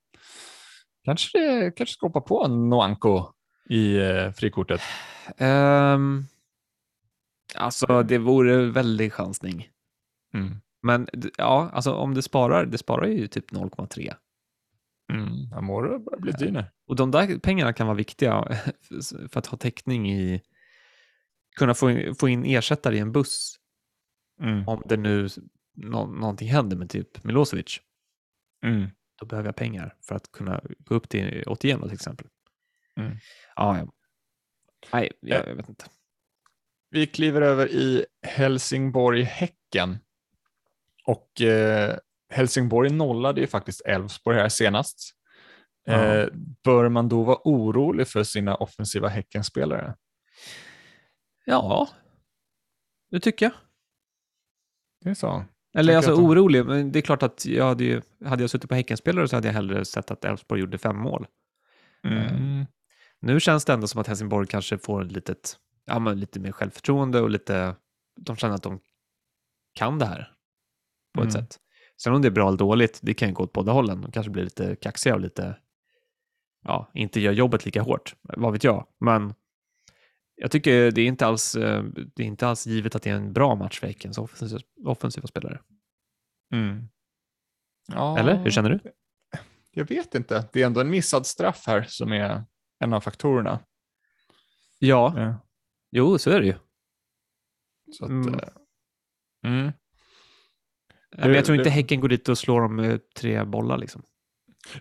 [1.05, 3.34] Kanske det kanske ska hoppa på Noanko
[3.70, 4.82] i eh, frikortet.
[5.38, 6.24] Ehm,
[7.55, 9.70] alltså, det vore väldigt chansning.
[10.34, 10.61] Mm.
[10.84, 11.08] Men
[11.38, 14.14] ja, alltså om det sparar, det sparar ju typ 0,3.
[15.14, 15.54] Mm.
[15.54, 16.66] Amore börjar bli dyr nu.
[16.88, 18.44] Och de där pengarna kan vara viktiga
[19.30, 20.42] för att ha täckning i,
[21.56, 23.60] kunna få in, få in ersättare i en buss
[24.42, 24.68] Mm.
[24.68, 25.28] om det nu
[25.74, 27.82] nå, någonting händer med typ Milosevic.
[28.66, 28.90] Mm.
[29.20, 32.28] Då behöver jag pengar för att kunna gå upp till 81 då, till exempel.
[32.98, 33.18] Mm.
[33.56, 33.88] Ja, ja.
[34.94, 35.86] Nej, jag, jag vet inte.
[36.90, 39.98] Vi kliver över i Helsingborg-Häcken.
[41.08, 41.97] Och eh,
[42.30, 45.14] Helsingborg nollade ju faktiskt Elfsborg här senast.
[45.86, 45.93] Ja.
[45.93, 46.28] Eh,
[46.64, 49.95] bör man då vara orolig för sina offensiva Häckenspelare?
[51.45, 51.89] Ja,
[53.12, 53.54] det tycker jag.
[55.01, 55.45] Det är så.
[55.78, 58.70] Eller alltså de- orolig, men det är klart att jag hade, ju, hade jag suttit
[58.70, 61.28] på Häckenspelare så hade jag hellre sett att Elfsborg gjorde fem mål.
[62.04, 62.66] Mm.
[63.20, 67.22] Nu känns det ändå som att Helsingborg kanske får litet, ja, men lite mer självförtroende
[67.22, 67.76] och lite,
[68.20, 68.80] de känner att de
[69.74, 70.33] kan det här
[71.14, 71.41] på ett Mm.
[71.45, 71.59] sätt.
[72.03, 74.01] Sen om det är bra eller dåligt, det kan ju gå åt båda hållen.
[74.01, 75.57] De kanske blir lite kaxiga och lite,
[76.64, 78.88] ja, inte gör jobbet lika hårt, vad vet jag.
[78.99, 79.34] Men
[80.36, 81.84] jag tycker det är inte alls, eh,
[82.16, 85.28] det är inte alls givet att det är en bra match för Häckens offensiva, offensiva
[85.28, 85.61] spelare.
[86.53, 86.88] Mm.
[87.88, 88.36] Ja, Eller?
[88.36, 88.80] Hur känner du?
[89.72, 90.49] Jag vet inte.
[90.53, 92.43] Det är ändå en missad straff här som är
[92.80, 93.59] en av faktorerna.
[94.80, 95.36] Ja, Ja.
[95.91, 96.55] jo, så är det ju.
[97.91, 98.34] Så att, Mm.
[98.34, 98.49] eh,
[99.45, 99.72] mm.
[101.18, 104.03] Men jag tror inte det- Häcken går dit och slår dem med tre bollar liksom.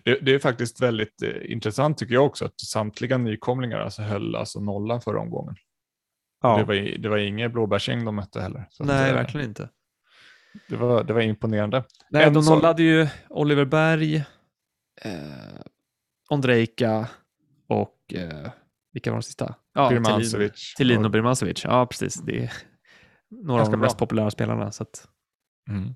[0.03, 4.35] Det, det är faktiskt väldigt eh, intressant tycker jag också att samtliga nykomlingar alltså höll
[4.35, 5.55] alltså nollan förra omgången.
[6.41, 8.67] Det, var, det var inget blåbärsgäng de mötte heller.
[8.79, 9.69] Nej, eh, verkligen inte.
[10.69, 11.83] Det var, det var imponerande.
[12.09, 14.15] Nej, En de nollade ju Oliver Berg
[15.01, 15.13] eh,
[16.29, 17.07] Ondrejka
[17.67, 18.51] och eh,
[18.93, 19.55] vilka var de sista?
[19.73, 20.73] Ja, Birmancevic.
[20.77, 21.63] Thelin och Birmancevic.
[21.63, 22.15] Ja, precis.
[22.21, 22.53] Det är
[23.29, 24.05] några Ganska av de mest bra.
[24.07, 24.71] populära spelarna.
[24.71, 25.07] Så att,
[25.69, 25.95] Mm.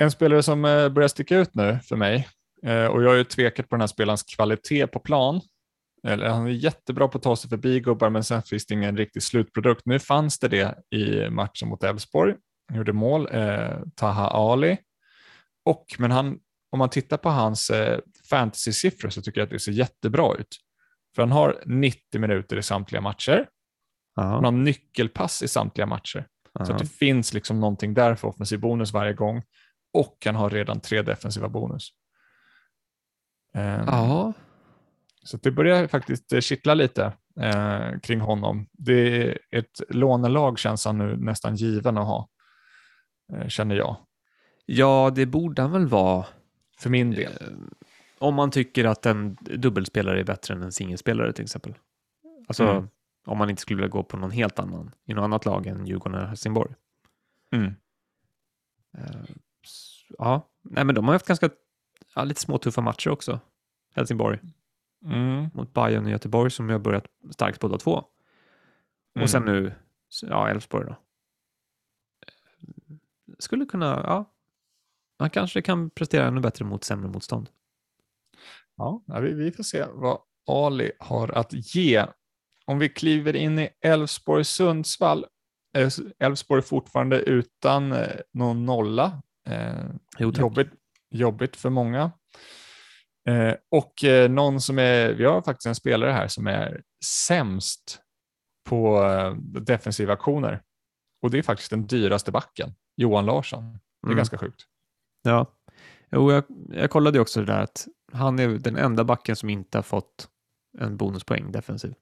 [0.00, 2.28] En spelare som eh, börjar sticka ut nu för mig,
[2.62, 5.40] eh, och jag har ju tvekat på den här spelarens kvalitet på plan.
[6.02, 9.22] Han är jättebra på att ta sig förbi gubbar, men sen finns det ingen riktig
[9.22, 9.86] slutprodukt.
[9.86, 12.34] Nu fanns det det i matchen mot Elfsborg.
[12.68, 14.76] Han gjorde mål, eh, Taha Ali.
[15.64, 16.38] Och, men han,
[16.70, 17.98] om man tittar på hans eh,
[18.30, 20.56] fantasy-siffror så tycker jag att det ser jättebra ut.
[21.14, 23.46] För han har 90 minuter i samtliga matcher.
[24.16, 26.26] Han ja, har nyckelpass i samtliga matcher.
[26.58, 26.74] Så ja.
[26.74, 29.42] att det finns liksom någonting där för offensiv bonus varje gång.
[29.92, 31.88] Och han har redan tre defensiva bonus.
[33.54, 34.32] Ehm, ja,
[35.22, 38.66] Så det börjar faktiskt eh, kittla lite eh, kring honom.
[38.72, 42.28] Det är ett lånelag känns han nu nästan given att ha,
[43.32, 43.96] eh, känner jag.
[44.66, 46.26] ja, det borde han väl vara.
[46.78, 47.32] För min del.
[47.40, 47.48] Eh,
[48.18, 51.74] om man tycker att en dubbelspelare är bättre än en singelspelare till exempel.
[52.48, 52.88] Alltså Mm.
[53.26, 55.86] om man inte skulle vilja gå på någon helt annan, i något annat lag än
[55.86, 56.74] Djurgården eller Helsingborg.
[57.54, 57.74] Mm.
[60.18, 61.50] Ja, nej men de har haft ganska
[62.14, 63.40] ja, lite små tuffa matcher också.
[63.94, 64.38] Helsingborg
[65.04, 65.48] Mm.
[65.54, 68.04] mot Bayern och Göteborg som har börjat starkt båda två.
[69.14, 69.22] Mm.
[69.22, 69.66] Och sen nu,
[70.10, 70.96] s- ja, Elfsborg då.
[73.38, 74.34] Skulle kunna, ja,
[75.18, 77.50] han kanske kan prestera ännu bättre mot sämre motstånd.
[78.76, 82.06] Ja, vi, vi får se vad Ali har att ge.
[82.66, 85.24] Om vi kliver in i Elfsborg-Sundsvall.
[86.18, 89.22] Elfsborg fortfarande utan eh, någon nolla.
[89.50, 89.84] Eh,
[90.18, 90.68] Jo, jobbigt,
[91.10, 92.12] jobbigt för många.
[93.28, 98.00] Eh, och eh, någon som är, vi har faktiskt en spelare här som är sämst
[98.68, 100.62] på eh, defensiva aktioner.
[101.22, 103.62] Och det är faktiskt den dyraste backen, Johan Larsson.
[103.72, 104.16] Det är Mm.
[104.16, 104.62] ganska sjukt.
[105.22, 105.46] Ja,
[106.10, 109.78] jo, jag, jag kollade också det där att han är den enda backen som inte
[109.78, 110.28] har fått
[110.78, 111.94] en bonuspoäng defensiv.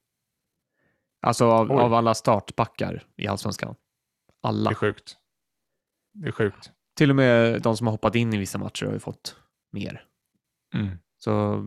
[1.27, 3.75] Alltså av, av alla startbackar i allsvenskan.
[4.43, 4.71] Det Alla.
[4.71, 5.17] är sjukt.
[6.13, 6.73] Det är sjukt.
[6.99, 9.37] Till och med de som har hoppat in i vissa matcher har ju fått
[9.73, 10.05] mer.
[10.75, 10.99] Mm.
[11.19, 11.65] Så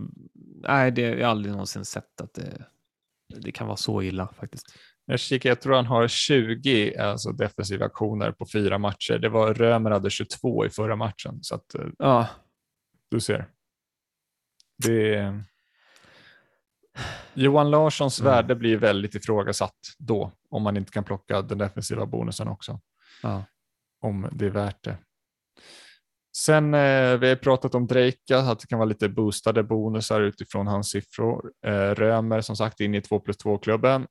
[0.67, 2.65] nej, det, jag har aldrig någonsin sett att det,
[3.36, 4.65] det kan vara så illa faktiskt.
[5.05, 9.17] Jag kikar, jag tror han har 20 alltså defensiva aktioner på fyra matcher.
[9.17, 12.27] Det var Römer hade 22 i förra matchen, så att eh, Ja,
[13.09, 13.45] du ser.
[14.84, 15.43] Det är...
[17.34, 18.34] Johan Larssons Mm.
[18.34, 22.79] värde blir väldigt ifrågasatt då, om man inte kan plocka den defensiva bonusen också,
[23.23, 23.43] ja.
[24.01, 24.97] om det är värt det.
[26.38, 30.67] Sen eh, vi har pratat om Drejka, att det kan vara lite boostade bonusar utifrån
[30.67, 31.51] hans siffror.
[31.65, 34.07] Eh, Römer som sagt in i 2 plus 2-klubben.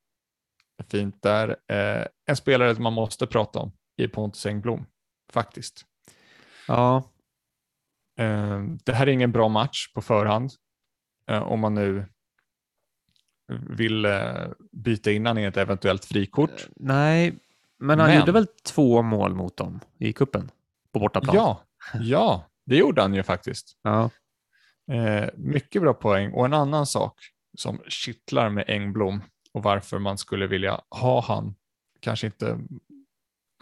[0.90, 1.48] Fint där.
[1.68, 4.86] Eh, en spelare man måste prata om i Pontus Engblom,
[5.32, 5.84] faktiskt.
[6.68, 7.02] ja.
[8.18, 10.50] Eh, det här är ingen bra match på förhand.
[11.30, 12.06] Eh, om man nu
[13.48, 16.68] vill eh, byta in han i ett eventuellt frikort.
[16.76, 17.38] Nej,
[17.78, 20.50] men han Men- gjorde väl två mål mot dem i kuppen
[20.92, 21.36] på bortaplan?
[21.36, 21.62] Ja,
[22.00, 23.78] ja, det gjorde han ju faktiskt.
[23.82, 24.10] ja.
[24.92, 27.14] Eh, mycket bra poäng och en annan sak
[27.58, 29.22] som kittlar med Engblom
[29.52, 31.54] och varför man skulle vilja ha han,
[32.00, 32.50] kanske inte,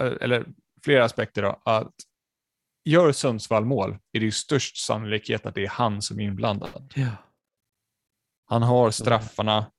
[0.03, 0.47] eh, eller
[0.85, 1.95] flera aspekter då, att
[2.85, 6.93] gör Sundsvall mål är det ju störst sannolikhet att det är han som är inblandad.
[6.97, 7.11] ja.
[8.51, 9.71] Han har straffarna,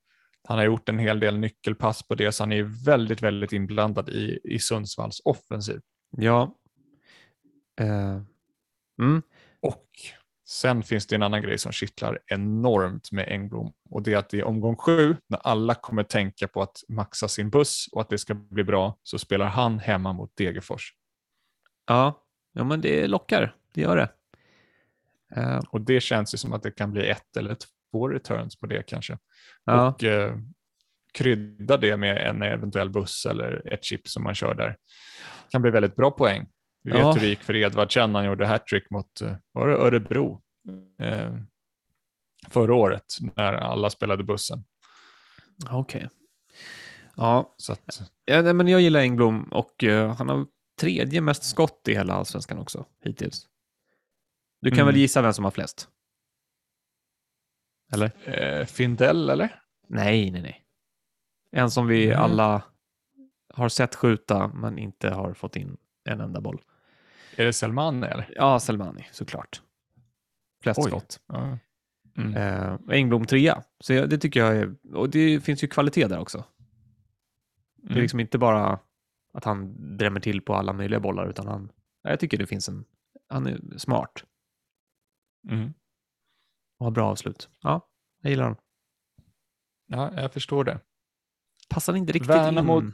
[0.47, 4.09] han har gjort en hel del nyckelpass på det, så han är väldigt, väldigt inblandad
[4.09, 5.81] i, i Sundsvalls offensiv.
[6.17, 6.55] Ja.
[7.79, 8.21] Eh,
[8.99, 9.21] mm.
[9.61, 9.85] Och
[10.47, 14.33] sen finns det en annan grej som kittlar enormt med Engblom och det är att
[14.33, 18.17] i omgång sju, när alla kommer tänka på att maxa sin buss och att det
[18.17, 20.93] ska bli bra, så spelar han hemma mot Degerfors.
[21.87, 22.23] Ja.
[22.53, 23.55] ja, men det lockar.
[23.73, 24.09] Det gör det.
[25.35, 27.57] Eh, Och det känns ju som att det kan bli ett eller
[27.91, 29.17] två returns på det kanske.
[29.65, 29.87] ja.
[29.87, 30.37] Och eh,
[31.13, 34.77] krydda det med en eventuell buss eller ett chip som man kör där.
[35.51, 36.47] kan bli väldigt bra poäng.
[36.83, 37.17] Vi vet Ja.
[37.19, 40.41] gick för Edvardsen, han gjorde hattrick mot eh, var det Örebro
[40.99, 41.35] eh,
[42.49, 43.05] förra året
[43.35, 44.63] när alla spelade bussen.
[45.71, 46.09] Okej.
[47.15, 50.45] Ja, Så att, ja men jag gillar Engblom och eh, han har
[50.81, 53.47] tredje mest skott i hela allsvenskan också hittills.
[54.61, 54.87] Du kan Mm.
[54.87, 55.87] väl gissa vem som har flest?
[57.93, 58.11] Eller?
[58.59, 59.61] eh, Findell eller?
[59.87, 60.65] Nej, nej, nej.
[61.51, 62.15] En som vi Nej.
[62.15, 62.63] alla
[63.53, 65.77] har sett skjuta men inte har fått in
[66.09, 66.61] en enda boll.
[67.39, 68.33] Är det Selman eller?
[68.35, 69.61] Ja, Selmani såklart.
[70.63, 71.19] Flest skott.
[71.27, 71.57] Ja.
[72.17, 72.35] Mm.
[72.35, 73.63] Eh, Engblom trea.
[73.79, 76.45] Så jag, det tycker jag är, och det finns ju kvalitet där också.
[77.75, 78.01] Det är Mm.
[78.01, 78.79] liksom inte bara
[79.33, 81.71] att han drämmer till på alla möjliga bollar utan han,
[82.01, 82.85] jag tycker det finns en,
[83.29, 84.23] han är smart.
[85.49, 85.73] Mm.
[86.79, 87.49] och har bra avslut.
[87.61, 87.87] Ja,
[88.21, 88.57] jag gillar honom.
[89.87, 90.79] Ja, jag förstår det.
[91.69, 92.93] Passar inte riktigt Värnamo- in.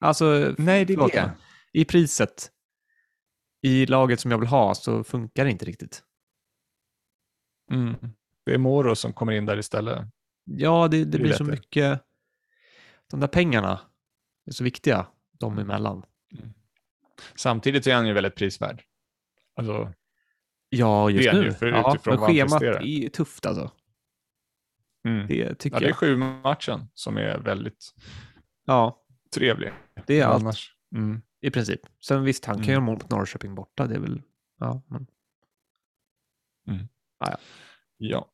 [0.00, 1.32] Alltså, Nej, det är det.
[1.72, 2.50] i priset,
[3.64, 6.02] i laget som jag vill ha, så funkar det inte riktigt.
[7.70, 7.94] Mm.
[8.46, 10.06] Det är Moro som kommer in där istället.
[10.44, 11.56] Ja, det, det blir så lättare.
[11.56, 12.00] mycket...
[13.10, 13.80] De där pengarna
[14.46, 15.06] är så viktiga,
[15.38, 16.02] de emellan.
[17.34, 18.82] Samtidigt är han ju väldigt prisvärd.
[19.56, 19.92] Alltså,
[20.68, 21.52] Ja, just nu.
[21.52, 23.70] för ja, men schemat är tufft alltså.
[25.04, 25.26] mm.
[25.26, 27.94] Det tycker ja, det är sju matchen som är väldigt
[28.64, 29.04] Ja,
[29.34, 29.72] trevlig.
[30.06, 31.22] det är allt Annars, mm.
[31.46, 31.80] I princip.
[32.06, 32.72] Sen visst, han kan Mm.
[32.72, 33.86] göra mål mot Norrköping borta.
[33.86, 34.22] Det är väl...
[34.60, 35.06] Ja, men...
[37.96, 38.28] Ja.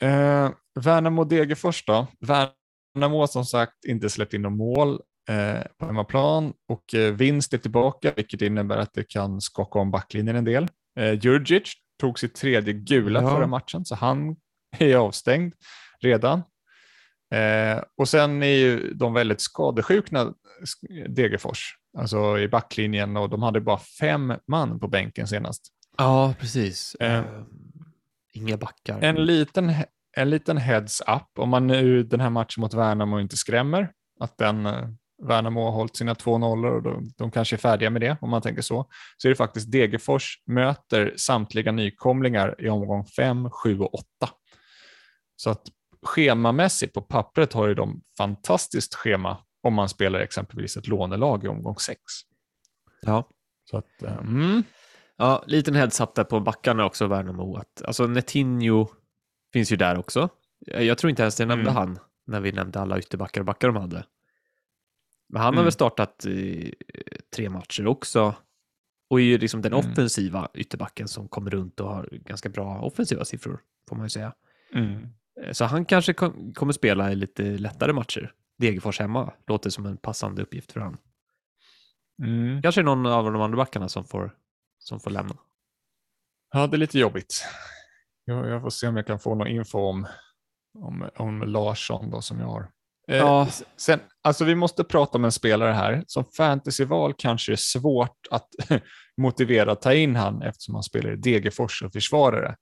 [0.00, 0.50] Eh,
[0.80, 2.06] Värnamo Degerfors då.
[2.20, 7.54] Värnamo har som sagt inte släppt in några mål eh, på hemmaplan och eh, vinst
[7.54, 10.68] är tillbaka, vilket innebär att det kan skaka om backlinjen en del.
[10.98, 13.28] Eh, Djurdjic tog sitt tredje gula Ja.
[13.30, 14.36] förra matchen, så han
[14.78, 15.54] är avstängd
[16.00, 16.42] redan.
[17.34, 20.34] Eh, och sen är ju de väldigt skadeskjutna
[21.08, 25.62] Degerfors, alltså i backlinjen och de hade bara fem man på bänken senast.
[25.98, 26.94] Ja, precis.
[26.94, 27.18] Eh.
[27.18, 27.24] Eh,
[28.32, 29.02] Inga backar.
[29.02, 29.74] En liten,
[30.16, 34.38] en liten heads up, om man nu den här matchen mot Värnamo inte skrämmer, att
[34.38, 34.88] den eh,
[35.22, 38.30] Värnamo har hållit sina två nollor och de, de kanske är färdiga med det, om
[38.30, 38.86] man tänker så,
[39.16, 44.04] så är det faktiskt Degerfors möter samtliga nykomlingar i omgång 5, 7 och 8.
[45.36, 45.62] Så att
[46.02, 51.48] schemamässigt på pappret har ju de fantastiskt schema om man spelar exempelvis ett lånelag i
[51.48, 52.00] omgång 6.
[53.02, 53.28] Ja.
[53.70, 54.62] Så att, eh, mm,
[55.16, 57.56] Ja, liten heads-up där på backarna också, Värnamo.
[57.56, 58.88] Att, alltså Netinho
[59.52, 60.28] finns ju där också.
[60.66, 61.76] Jag jag tror inte ens jag nämnde Mm.
[61.76, 64.04] han när vi nämnde alla ytterbackar och backar de hade.
[65.28, 65.64] Men han har Mm.
[65.64, 66.74] väl startat i
[67.36, 68.34] tre matcher också.
[69.10, 69.90] Och är ju liksom den Mm.
[69.90, 74.32] offensiva ytterbacken som kommer runt och har ganska bra offensiva siffror, får man ju säga.
[74.74, 75.06] mm.
[75.42, 78.32] Eh, Så han kanske kom, kommer spela i lite lättare matcher.
[78.60, 80.96] Degerfors hemma låter som en passande uppgift för han.
[82.22, 82.62] Mm.
[82.62, 84.36] Kanske någon av de andra backarna som får,
[84.78, 85.36] som får lämna.
[86.52, 87.44] Ja, det är lite jobbigt.
[88.24, 90.06] Jag, jag får se om jag kan få någon info om,
[90.78, 92.70] om, om Larsson då, som jag har.
[93.08, 93.48] Eh, Ja.
[93.76, 96.04] Sen, alltså vi måste prata om en spelare här.
[96.06, 98.48] Som fantasyval kanske är svårt att
[99.16, 102.56] motivera att ta in han eftersom han spelar i Degerfors och försvarare.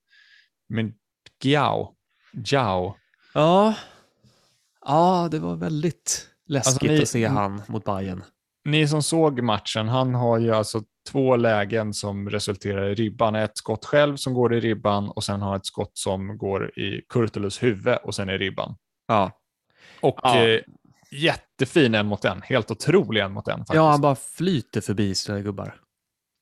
[0.69, 0.95] Men
[1.43, 1.97] Giao,
[2.47, 2.97] Giao,
[3.35, 3.75] Ja,
[4.87, 8.25] ja det var väldigt läskigt Alltså, ni- att se han mot Bayern.
[8.65, 13.35] ni som såg matchen, han har ju alltså två lägen som resulterar i ribban.
[13.35, 16.79] Ett skott själv som går i ribban och sen har han ett skott som går
[16.79, 18.75] i Kurtulus huvud och sen i ribban.
[19.07, 19.31] Ja,
[20.01, 20.45] Och Ja.
[20.49, 20.61] eh,
[21.11, 23.75] jättefin en mot en, helt otrolig en mot en faktiskt.
[23.75, 25.81] ja han bara flyter förbi sina gubbar.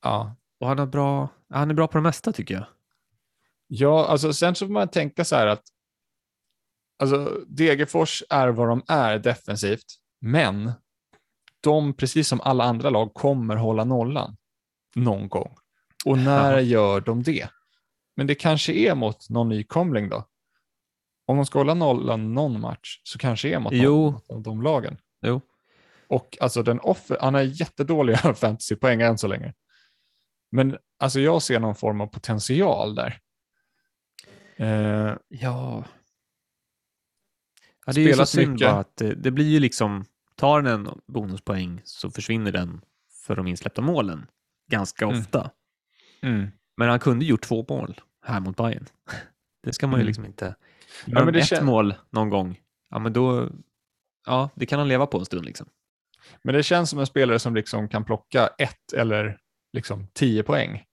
[0.03, 0.35] ja.
[0.59, 2.65] Och han är bra, han är bra på det mesta tycker jag.
[3.67, 5.63] ja, alltså sen så får man tänka så här att
[6.99, 9.85] alltså, Degerfors är vad de är defensivt,
[10.21, 10.71] men
[11.63, 14.37] de, precis som alla andra lag, kommer hålla nollan
[14.95, 15.55] någon gång.
[16.05, 16.61] Och när Jaha.
[16.61, 17.49] gör de det?
[18.15, 20.27] Men det kanske är mot någon nykomling då?
[21.27, 24.61] Om de ska hålla nollan någon match så kanske det är mot någon av de
[24.61, 24.97] lagen.
[25.21, 25.41] Jo.
[26.07, 29.53] Och alltså den off han har jättedåliga fantasypoäng än så länge.
[30.51, 33.19] Men alltså jag ser någon form av potential där.
[34.55, 35.83] Eh, Ja.
[37.87, 38.67] Ja det är ju så synd mycket.
[38.67, 42.81] bara att det, det blir ju liksom, tar den en bonuspoäng så försvinner den
[43.25, 44.25] för de insläppta målen
[44.71, 45.19] ganska Mm.
[45.19, 45.51] ofta.
[46.21, 46.47] mm.
[46.77, 48.85] Men han kunde gjort två mål här mot Bayern.
[49.63, 50.07] Det ska man ju Mm.
[50.07, 50.45] liksom inte...
[50.45, 52.59] Ja, Gör men de det ett kän- mål någon gång,
[52.89, 53.49] ja men då...
[54.25, 55.67] Ja, det kan han leva på en stund liksom.
[56.43, 59.39] Men det känns som en spelare som liksom kan plocka ett eller
[59.73, 60.83] liksom tio poäng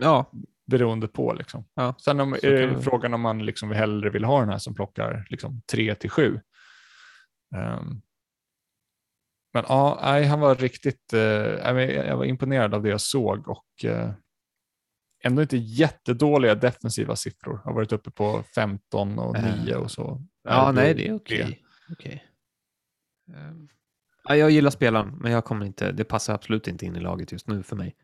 [0.00, 0.30] Ja,
[0.70, 1.32] beroende på.
[1.32, 1.64] Liksom.
[1.74, 4.74] Ja, Sen om, är det frågan om man liksom hellre vill ha den här som
[4.74, 6.40] plockar liksom tre till sju.
[7.56, 8.02] Ehm,
[9.54, 13.48] men ja, nej, han var riktigt, eh, jag var- jag imponerad av det jag såg
[13.48, 14.10] och eh,
[15.24, 17.60] ändå inte jättedåliga defensiva siffror.
[17.64, 20.22] Har varit uppe på 15 och Eh, 9 och så.
[20.42, 21.62] ja nej det är okej.
[21.92, 22.24] Okej.
[23.36, 23.68] Ehm,
[24.24, 27.32] ja, jag gillar spelaren, men jag kommer inte, det passar absolut inte in i laget
[27.32, 27.96] just nu för mig.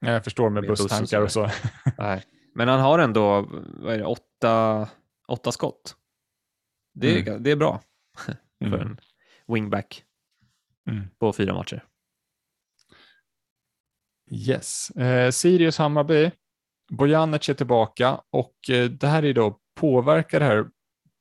[0.00, 1.50] Ja, Jag förstår med Med buss och busstankar och så.
[1.98, 2.22] Nej.
[2.54, 3.48] Men han har ändå,
[3.82, 4.88] vad är det, åtta,
[5.28, 5.96] åtta skott.
[6.94, 7.82] Det är, det är bra
[8.18, 8.80] för Mm.
[8.80, 8.98] en
[9.54, 10.04] wingback
[10.90, 11.04] Mm.
[11.18, 11.84] på fyra matcher.
[14.30, 14.90] Yes.
[14.90, 16.30] Eh, Sirius Hammarby.
[16.90, 20.66] Bojanic är tillbaka och eh, det här är då påverkar det här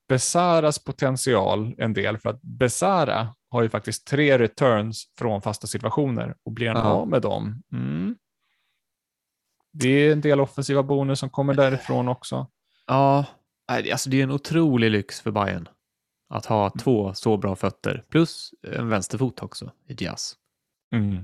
[0.08, 6.36] Besaras potential en del för att Besara har ju faktiskt tre returns från fasta situationer
[6.44, 7.64] och blir han av med dem.
[7.72, 8.16] Mm.
[9.80, 12.48] Det är en del offensiva bonus som kommer därifrån också.
[12.88, 13.26] Ja,
[13.68, 15.68] Alltså det är en otrolig lyx för Bayern
[16.30, 20.36] att ha två så bra fötter plus en vänsterfot också i Diaz.
[20.96, 21.24] Mm.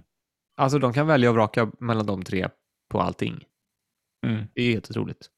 [0.58, 2.49] Alltså de kan välja och vraka mellan de tre
[2.89, 3.45] på allting.
[4.26, 4.45] Mm.
[4.54, 5.30] Det är helt otroligt.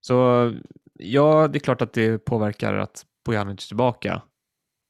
[0.00, 0.52] Så
[0.92, 4.22] ja, det är klart att det påverkar att Bojanic är tillbaka.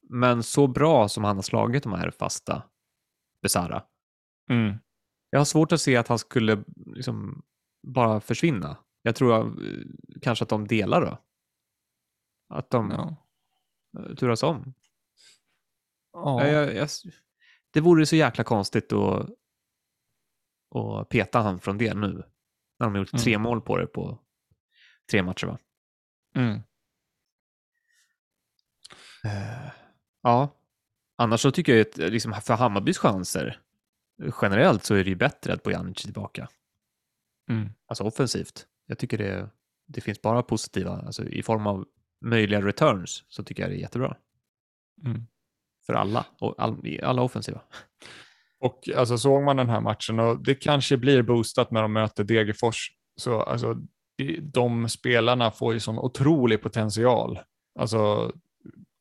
[0.08, 2.62] Men så bra som han har slagit de här fasta
[3.42, 3.82] Besara.
[4.50, 4.74] Mm.
[5.30, 7.42] Jag har svårt att se att han skulle liksom
[7.82, 8.76] bara försvinna.
[9.02, 9.80] Jag tror eh,
[10.22, 11.18] kanske att de delar då.
[12.48, 13.16] Att de Ja.
[13.98, 14.74] eh, turas om.
[16.12, 16.46] Ja.
[16.46, 16.88] Jag, jag, jag,
[17.70, 19.28] det vore så jäkla konstigt att,
[20.74, 22.08] att peta han från det nu.
[22.78, 23.22] När de har gjort Mm.
[23.22, 24.18] tre mål på det på
[25.10, 25.58] tre matcher va?
[26.34, 26.54] Mm.
[29.24, 29.70] Eh,
[30.22, 30.48] Ja.
[31.18, 33.60] Annars så tycker jag att liksom, för Hammarbys chanser
[34.42, 36.48] generellt så är det ju bättre att Bojanic är tillbaka.
[37.50, 37.68] Mm.
[37.86, 38.66] Alltså offensivt.
[38.86, 39.50] Jag tycker det,
[39.86, 41.86] det finns bara positiva, alltså i form av
[42.20, 44.16] möjliga returns så tycker jag det är jättebra.
[45.04, 45.26] Mm.
[45.86, 47.60] För alla, och all, i alla offensiva.
[48.60, 52.24] Och alltså, såg man den här matchen och det kanske blir boostat när de möter
[52.24, 52.92] Degerfors.
[53.16, 53.76] Så alltså,
[54.40, 57.38] de spelarna får ju sån otrolig potential.
[57.78, 58.32] Alltså,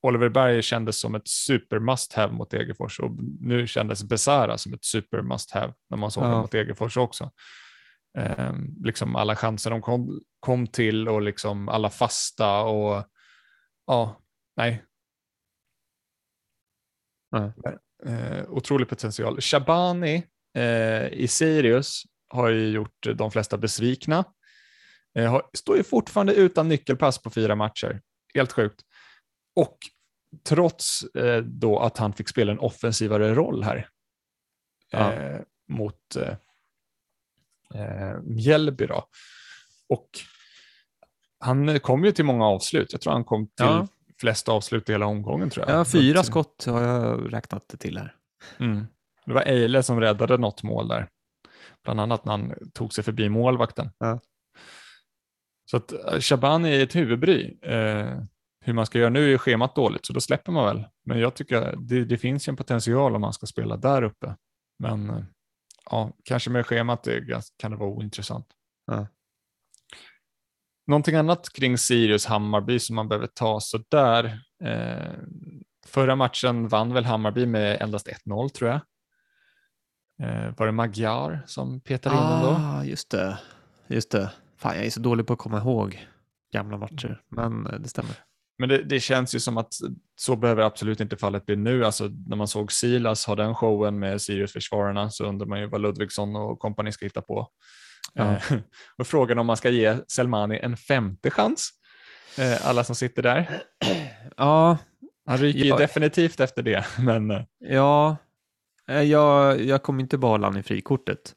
[0.05, 4.73] Oliver Berg kändes som ett super must have mot Degerfors och nu kändes Besara som
[4.73, 6.27] ett super must have när man såg Ja.
[6.27, 7.31] det mot Degerfors också.
[8.17, 13.03] Ehm, liksom alla chanser de kom, kom till och liksom alla fasta och
[13.87, 14.21] ja,
[14.57, 14.83] nej,
[17.31, 17.53] Ja.
[18.05, 19.41] Eh, otrolig potential.
[19.41, 20.23] Shabani
[20.57, 24.23] eh, i Sirius har ju gjort de flesta besvikna.
[25.17, 28.01] Eh, har, står ju fortfarande utan nyckelpass på fyra matcher.
[28.33, 28.81] Helt sjukt.
[29.55, 29.77] Och
[30.43, 33.89] trots eh, då att han fick spela en offensivare roll här
[34.91, 35.13] Ja.
[35.13, 36.35] eh, mot eh,
[37.81, 39.07] eh, Mjällby då.
[39.89, 40.09] Och
[41.39, 42.91] han kom ju till många avslut.
[42.91, 43.87] Jag tror han kom till Ja.
[44.19, 45.49] flest avslut i hela omgången.
[45.49, 45.79] tror jag.
[45.79, 48.15] Ja, fyra Att- skott har jag räknat det till här.
[48.59, 48.85] Mm.
[49.25, 51.07] Det var Eile som räddade något mål där.
[51.83, 53.89] Bland annat när han tog sig förbi målvakten.
[53.97, 54.19] Ja.
[55.71, 57.57] Så att eh, Shabani är ett huvudbry.
[57.61, 58.19] Eh,
[58.65, 60.85] hur man ska göra nu är schemat dåligt, så då släpper man väl.
[61.05, 64.35] Men jag tycker det, det finns ju en potential om man ska spela där uppe.
[64.79, 65.23] Men eh,
[65.89, 67.07] ja, kanske med schemat
[67.57, 68.47] kan det vara ointressant.
[68.87, 69.07] Ja.
[70.87, 74.39] Någonting annat kring Sirius Hammarby som man behöver ta så där.
[74.63, 75.13] Eh,
[75.87, 78.81] förra matchen vann väl Hammarby med endast 1-0 tror jag.
[80.21, 82.49] Eh, var det Magyar som petade in dem då?
[82.49, 83.39] Ah, just det.
[83.87, 84.31] Just det.
[84.57, 86.07] Fan, jag är så dålig på att komma ihåg
[86.53, 88.15] gamla matcher, men eh, det stämmer.
[88.57, 89.73] Men det, det känns ju som att
[90.15, 91.85] så behöver absolut inte fallet bli nu.
[91.85, 95.81] Alltså, när man såg Silas ha den showen med Sirius-försvararna så undrar man ju vad
[95.81, 97.47] Ludvigsson och kompani ska hitta på.
[98.13, 98.31] Ja.
[98.33, 98.57] Eh,
[98.97, 101.69] och frågan om man ska ge Selmani en femte chans.
[102.37, 103.61] Eh, alla som sitter där.
[104.37, 104.77] Ja,
[105.25, 105.65] Han ryker Ja.
[105.65, 106.85] ju definitivt efter det.
[106.99, 108.17] Men eh, ja.
[108.87, 111.33] Jag, jag kommer inte behålla han i frikortet.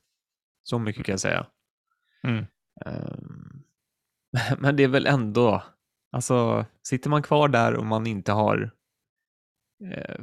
[0.63, 1.47] Så mycket kan jag säga.
[2.27, 2.47] mm,
[2.87, 3.63] Ehm,
[4.59, 5.63] Men det är väl ändå,
[6.13, 8.71] alltså sitter man kvar där och man inte har,
[9.85, 10.21] eh,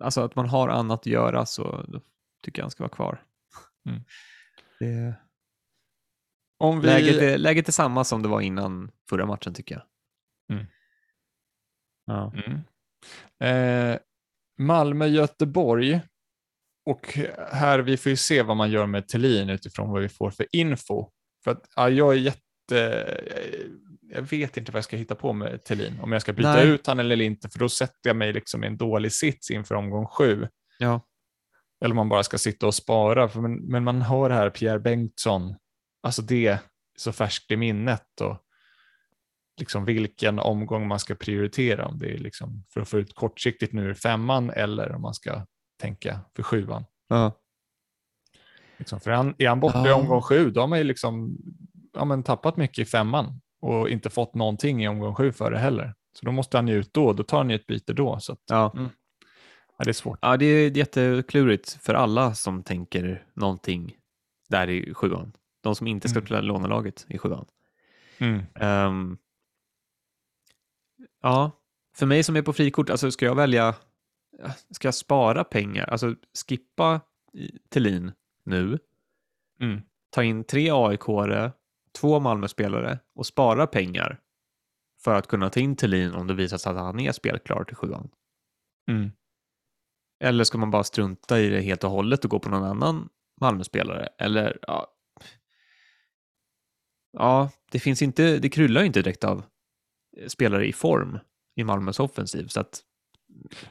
[0.00, 1.86] alltså att man har annat att göra så
[2.42, 3.22] tycker jag han ska vara kvar.
[3.88, 4.02] Mm.
[4.78, 5.14] Det,
[6.58, 6.86] om vi...
[6.86, 9.84] läget, är, läget är samma som det var innan förra matchen tycker jag.
[10.56, 10.66] Mm.
[12.06, 12.32] Ja.
[12.34, 12.60] Mm.
[13.40, 13.98] Eh,
[14.58, 16.00] Malmö-Göteborg.
[16.86, 17.06] Och
[17.52, 20.46] här, vi får ju se vad man gör med Thelin utifrån vad vi får för
[20.52, 21.10] info.
[21.44, 23.20] För att ja, jag är jätte...
[24.08, 26.00] Jag vet inte vad jag ska hitta på med Thelin.
[26.00, 26.68] Om jag ska byta Nej.
[26.68, 29.74] ut han eller inte, för då sätter jag mig liksom i en dålig sits inför
[29.74, 30.48] omgång sju.
[30.78, 31.00] ja.
[31.80, 33.28] Eller om man bara ska sitta och spara.
[33.28, 35.54] För men, men man hör här Pierre Bengtsson,
[36.02, 36.58] alltså det är
[36.98, 38.20] så färskt i minnet.
[38.20, 38.38] Och
[39.60, 41.86] liksom vilken omgång man ska prioritera.
[41.86, 45.14] Om det är liksom för att få ut kortsiktigt nu i femman eller om man
[45.14, 45.46] ska
[45.80, 46.84] tänka för sjuan.
[47.08, 47.32] Ja.
[48.78, 51.36] Liksom, för han, är han borta i omgång sju, då har man ju liksom,
[51.92, 55.94] ja, men tappat mycket i femman och inte fått någonting i omgång sju före heller.
[56.12, 58.18] Så då måste han ju ut då, då tar han ju ett byte då.
[58.20, 58.72] Så att, Ja.
[59.78, 60.18] ja, det är svårt.
[60.22, 63.96] ja, det är jätteklurigt för alla som tänker någonting
[64.48, 65.32] där i sjuan.
[65.62, 66.26] De som inte ska Mm.
[66.26, 67.46] spela lånelaget i sjuan.
[68.18, 68.42] Mm.
[68.54, 69.18] Ehm,
[71.22, 71.50] ja,
[71.96, 73.74] för mig som är på frikort, alltså ska jag välja,
[74.70, 76.14] ska jag spara pengar, alltså
[76.48, 77.00] skippa
[77.70, 78.12] Thelin
[78.44, 78.78] nu,
[79.60, 79.80] Mm.
[80.10, 81.52] ta in tre AIK-are,
[81.96, 84.20] två Malmö-spelare och spara pengar
[85.04, 87.76] för att kunna ta in Thelin om det visar sig att han är spelklar till
[87.76, 88.08] sjuan.
[88.90, 89.10] Mm.
[90.24, 93.08] Eller ska man bara strunta i det helt och hållet och gå på någon annan
[93.40, 94.08] Malmö-spelare?
[94.18, 94.92] Eller, ja.
[97.12, 99.44] Ja, det finns inte, det kryllar ju inte direkt av
[100.26, 101.18] spelare i form
[101.56, 102.46] i Malmös offensiv.
[102.46, 102.82] Så att,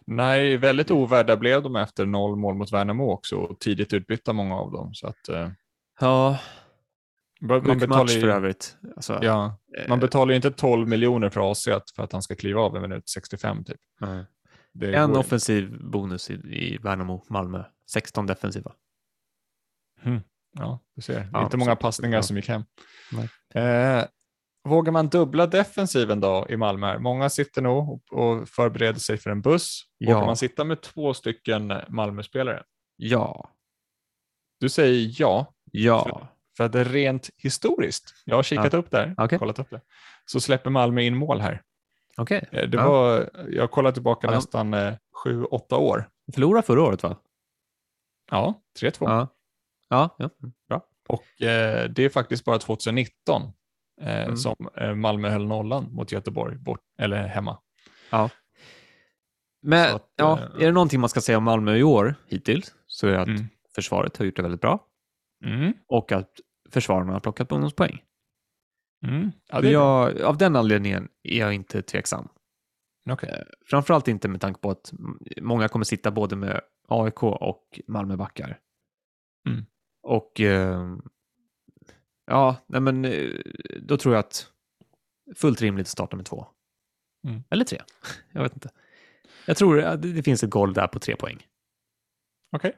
[0.05, 4.55] Nej, väldigt ovärda blev de efter noll mål mot Värnamo också och tidigt utbytta många
[4.55, 4.93] av dem.
[4.93, 5.49] Så att, eh,
[5.99, 6.39] ja,
[7.41, 8.77] man, sjuk betalar match ju, för övrigt.
[8.95, 11.63] Alltså, ja, eh, man betalar ju inte 12 miljoner för AC
[11.95, 13.79] för att han ska kliva av en minut 65 typ.
[14.01, 14.25] nej.
[14.93, 17.63] En offensiv bonus i, i Värnamo, Malmö.
[17.91, 18.71] 16 defensiva.
[20.59, 21.29] Ja, du ser.
[21.33, 22.23] Ja, inte många passningar ja.
[22.23, 22.63] som gick hem.
[23.53, 24.03] Eh,
[24.63, 26.99] vågar man dubbla defensiven då i Malmö?
[26.99, 29.81] Många sitter nog och, och förbereder sig för en buss.
[29.97, 30.13] Ja.
[30.13, 32.63] Vågar man sitta med två stycken Malmö-spelare?
[32.95, 33.49] Ja,
[34.59, 36.27] Du säger ja, ja.
[36.57, 38.13] För att rent historiskt.
[38.25, 39.39] Jag har kikat upp där, Okej.
[39.39, 39.81] kollat upp det.
[40.25, 41.61] Så släpper Malmö in mål här.
[42.17, 42.49] Okej.
[42.51, 42.91] Eh, Det Ja.
[42.91, 44.93] var, jag kollar tillbaka Ja, nästan eh,
[45.23, 46.09] sju, åtta år.
[46.33, 47.17] Förlorade förra året va?
[48.31, 48.91] Ja, 3-2.
[49.09, 49.27] Ja.
[49.89, 50.29] Ja, ja.
[50.69, 50.81] bra.
[51.07, 53.41] Och eh, det är faktiskt bara 2019
[54.01, 54.37] eh, Mm.
[54.37, 57.59] som eh, Malmö höll nollan mot Göteborg, bort, eller hemma.
[59.61, 62.15] Men Så att, ja, eh, är det någonting man ska säga om Malmö i år
[62.27, 63.45] hittills så är det att Mm.
[63.75, 64.79] försvaret har gjort det väldigt bra
[65.45, 65.73] Mm.
[65.87, 66.29] och att
[66.69, 68.03] försvararna har plockat bonuspoäng.
[69.07, 69.31] Mm.
[69.47, 72.27] Ja, det jag, av den anledningen är jag inte tveksam.
[73.09, 73.43] Okej.
[73.65, 74.93] Framförallt inte med tanke på att
[75.41, 78.59] många kommer sitta både med AIK och Malmöbackar.
[79.47, 79.65] Mm.
[80.03, 80.97] Och eh,
[82.25, 83.29] ja, nej men eh,
[83.81, 84.51] då tror jag att
[85.35, 86.47] fullt rimligt att starta med två.
[87.27, 87.43] Mm.
[87.49, 87.81] Eller tre.
[88.31, 88.69] Jag vet inte.
[89.45, 91.47] Jag tror att det finns ett golv där på tre poäng,
[92.55, 92.73] Okej.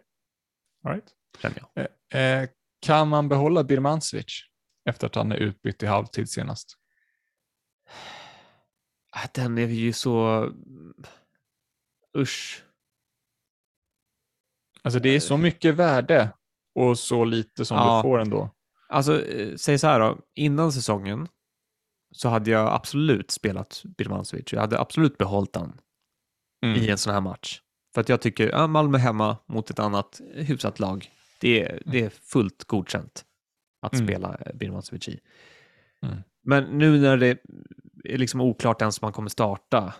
[0.83, 1.09] All right.
[1.41, 1.87] känner jag.
[2.09, 2.49] Eh, eh,
[2.79, 4.41] kan man behålla Birmancevic
[4.89, 6.77] efter att han är utbytt i halvtid senast?
[9.11, 10.45] Ah, Den är ju så...
[12.17, 12.63] Usch.
[14.81, 16.29] Alltså det är så mycket värde
[16.75, 17.97] och så lite som Ja.
[17.97, 18.51] du får ändå.
[18.89, 20.19] Alltså, eh, säg så här då.
[20.35, 21.27] Innan säsongen
[22.11, 24.53] så hade jag absolut spelat Birmancevic.
[24.53, 25.79] Jag hade absolut behållit han
[26.65, 26.79] Mm.
[26.81, 27.61] i en sån här match.
[27.93, 32.05] För att jag tycker, ja, Malmö hemma mot ett annat hyfsat lag, det är, det
[32.05, 33.25] är fullt godkänt
[33.81, 34.07] att Mm.
[34.07, 35.19] spela eh, Birmancevic i.
[36.01, 36.17] Mm.
[36.43, 37.39] Men nu när det
[38.03, 39.93] är liksom oklart ens om man kommer starta,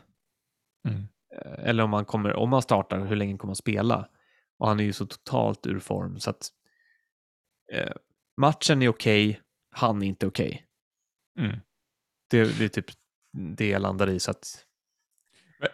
[0.87, 1.07] Mm.
[1.35, 4.09] eh, eller om man, kommer, om man startar, hur länge kommer man spela?
[4.57, 6.49] Och han är ju så totalt ur form så att
[7.73, 7.93] eh,
[8.41, 10.65] matchen är okej, han är inte okej.
[11.39, 11.57] Mm.
[12.29, 12.85] Det, det är typ
[13.37, 14.19] det jag landar i.
[14.19, 14.65] Så att,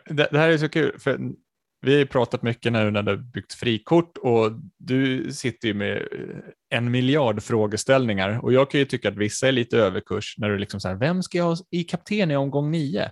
[0.05, 1.19] Det, det här är så kul, för
[1.83, 5.73] vi har ju pratat mycket nu när det har byggt frikort och du sitter ju
[5.73, 10.35] med eh, en miljard frågeställningar och jag kan ju tycka att vissa är lite överkurs
[10.37, 13.05] när du liksom så här, vem ska jag ha i kapten i omgång nio?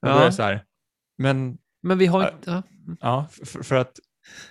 [0.00, 0.20] Och då Ja.
[0.20, 0.64] är det så här,
[1.18, 2.50] men men vi har inte...
[2.50, 2.62] Ja,
[3.00, 3.92] ja, för, för att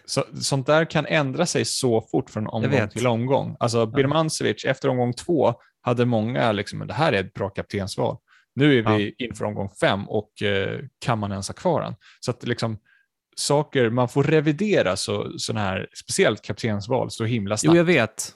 [0.06, 3.56] så, sånt där kan ändra sig så fort från omgång till omgång.
[3.60, 8.18] Alltså Birmancevic, efter omgång två hade många liksom, det här är ett bra kaptensval.
[8.56, 11.96] Nu är vi inför omgång fem och eh, kan man ens ha kvar den?
[12.20, 12.78] Så att liksom,
[13.36, 17.78] saker, man får revidera så, sådana här, speciellt kaptensval, så himla Jo, snabbt.
[17.78, 18.36] jag vet.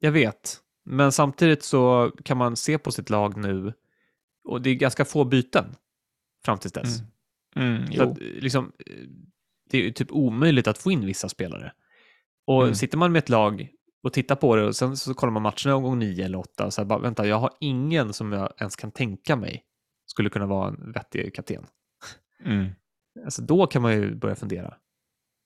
[0.00, 0.56] Jag vet.
[0.84, 3.72] Men samtidigt så kan man se på sitt lag nu
[4.44, 5.64] och det är ganska få byten
[6.44, 6.98] fram till dess.
[7.56, 7.74] Mm.
[7.76, 8.02] Mm, Så jo.
[8.02, 8.72] att, liksom,
[9.70, 11.72] det är typ omöjligt att få in vissa spelare.
[12.46, 12.74] Och Mm.
[12.74, 13.68] sitter man med ett lag
[14.02, 16.80] och tittar på det och sen så kollar man matcherna omgång nio eller åtta så
[16.80, 19.64] här, bara, vänta, jag har ingen som jag ens kan tänka mig
[20.06, 21.66] skulle kunna vara en vettig kapten.
[22.44, 22.66] Mm.
[23.24, 24.76] Alltså, då kan man ju börja fundera.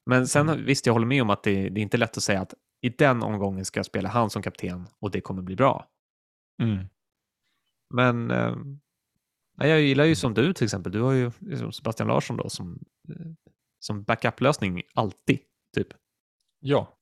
[0.07, 0.65] Men sen Mm.
[0.65, 2.89] visst, jag håller med om att det, det är inte lätt att säga att i
[2.89, 5.89] den omgången ska jag spela han som kapten och det kommer bli bra.
[6.63, 6.87] Mm.
[7.95, 8.55] Men eh,
[9.69, 10.93] jag gillar ju som du till exempel.
[10.93, 13.27] Du har ju liksom Sebastian Larsson då som, eh,
[13.79, 15.39] som backup-lösning alltid.
[15.77, 15.89] Typ.
[16.61, 16.99] Ja,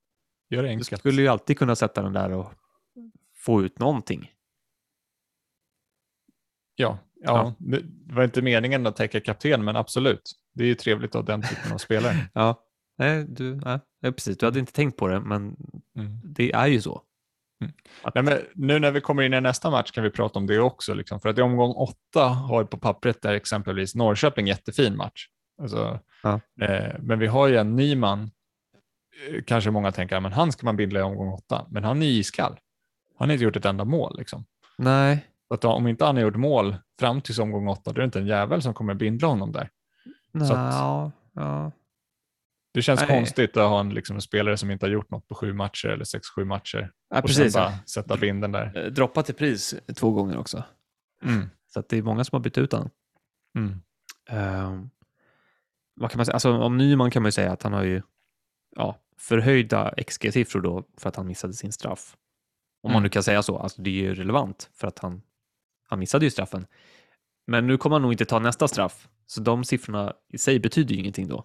[0.51, 1.01] gör det Du enkelt.
[1.01, 2.53] skulle ju alltid kunna sätta den där och
[3.37, 4.33] få ut någonting.
[6.75, 7.55] Ja, ja, Ja.
[7.59, 10.33] Det det var inte meningen att täcka kapten, men absolut.
[10.55, 12.15] Det är ju trevligt att ha den typen av spelare.
[12.35, 12.63] Ja,
[12.99, 13.79] nej, du, nej,
[14.13, 14.39] precis.
[14.39, 15.57] Du hade inte tänkt på det, men
[15.99, 16.21] Mm.
[16.25, 17.03] det är ju så.
[18.15, 20.59] Nej, men nu när vi kommer in i nästa match kan vi prata om det
[20.59, 20.95] också.
[20.95, 25.27] Liksom, för att i omgång åtta har på pappret där exempelvis Norrköping jättefin match.
[25.63, 26.41] Alltså, Ja.
[26.61, 28.31] eh, men vi har ju en Nyman,
[29.29, 31.67] eh, kanske många tänker, men han ska man bindla i omgång åtta.
[31.71, 32.59] Men han är iskall.
[33.19, 34.19] Han har inte gjort ett enda mål.
[34.19, 34.45] Liksom.
[34.79, 37.99] Nej, Så att om inte han har gjort mål fram till omgång åtta, då är
[37.99, 39.69] det inte en jävel som kommer bindla honom där.
[40.33, 41.73] Så att- ja.
[42.75, 43.09] Det känns Nej.
[43.09, 45.89] konstigt att ha en, liksom, en spelare som inte har gjort något på sju matcher
[45.89, 46.93] eller sex, sju matcher.
[47.11, 47.53] ja och precis.
[47.53, 48.73] sen bara sätta binden där.
[48.85, 50.65] Eh, Droppat i pris två gånger också.
[51.25, 51.51] Mm.
[51.67, 52.91] Så det är många som har bytt ut honom.
[53.59, 53.81] Mm.
[54.29, 54.91] Ehm,
[55.95, 56.33] vad kan man säga?
[56.35, 58.03] Alltså, om Nyman kan man ju säga att han har ju
[58.77, 62.17] ja, förhöjda XG-siffror då för att han missade sin straff.
[62.83, 63.03] Om man Mm.
[63.03, 63.59] nu kan säga så.
[63.59, 65.23] Alltså, det är ju relevant för att han,
[65.89, 66.67] han missade ju straffen.
[67.51, 70.95] Men nu kommer han nog inte ta nästa straff, så de siffrorna i sig betyder
[70.95, 71.45] ju ingenting då.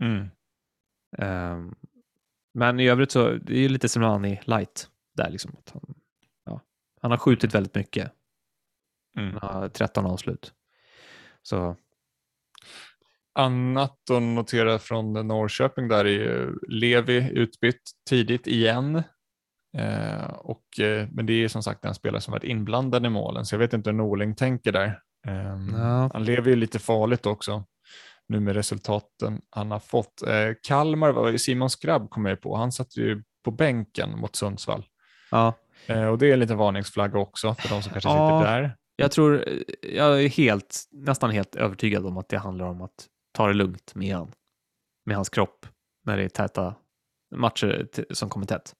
[0.00, 0.28] Mm.
[1.18, 1.74] Ehm,
[2.54, 5.56] men i övrigt så det är ju lite Semani light där liksom.
[5.58, 5.94] Att han,
[6.44, 6.60] ja,
[7.00, 8.12] han har skjutit väldigt mycket.
[9.16, 9.38] Mm.
[9.40, 10.52] Han har 13 avslut.
[11.42, 11.76] Så
[13.34, 19.02] Annat att notera från Norrköping där är ju Levi utbytt tidigt igen.
[19.78, 23.44] Eh, och, eh, men det är som sagt en spelare som varit inblandad i målen,
[23.46, 24.86] så jag vet inte hur Norling tänker där.
[25.26, 26.10] Eh, Ja.
[26.12, 27.64] Han lever ju lite farligt också
[28.28, 30.22] nu med resultaten han har fått.
[30.22, 34.36] Eh, Kalmar var ju Simon Skrabb kom jag på, han satt ju på bänken mot
[34.36, 34.86] Sundsvall.
[35.30, 35.54] ja,
[35.86, 38.40] Eh, och det är en liten varningsflagga också för de som kanske Ja.
[38.40, 38.76] sitter där.
[38.96, 39.44] jag tror,
[39.82, 43.94] jag är helt, nästan helt övertygad om att det handlar om att ta det lugnt
[43.94, 44.32] med han,
[45.06, 45.66] med hans kropp
[46.04, 46.74] när det är täta
[47.34, 48.74] matcher som kommer tätt.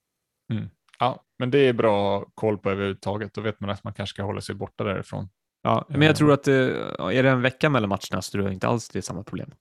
[1.03, 3.33] Ja, men det är bra koll på överhuvudtaget.
[3.33, 5.29] Då vet man att man kanske ska hålla sig borta därifrån.
[5.63, 6.07] Ja, men Eh.
[6.07, 6.55] jag tror att eh,
[6.99, 9.51] är det en vecka mellan matcherna så tror jag inte alls det är samma problem.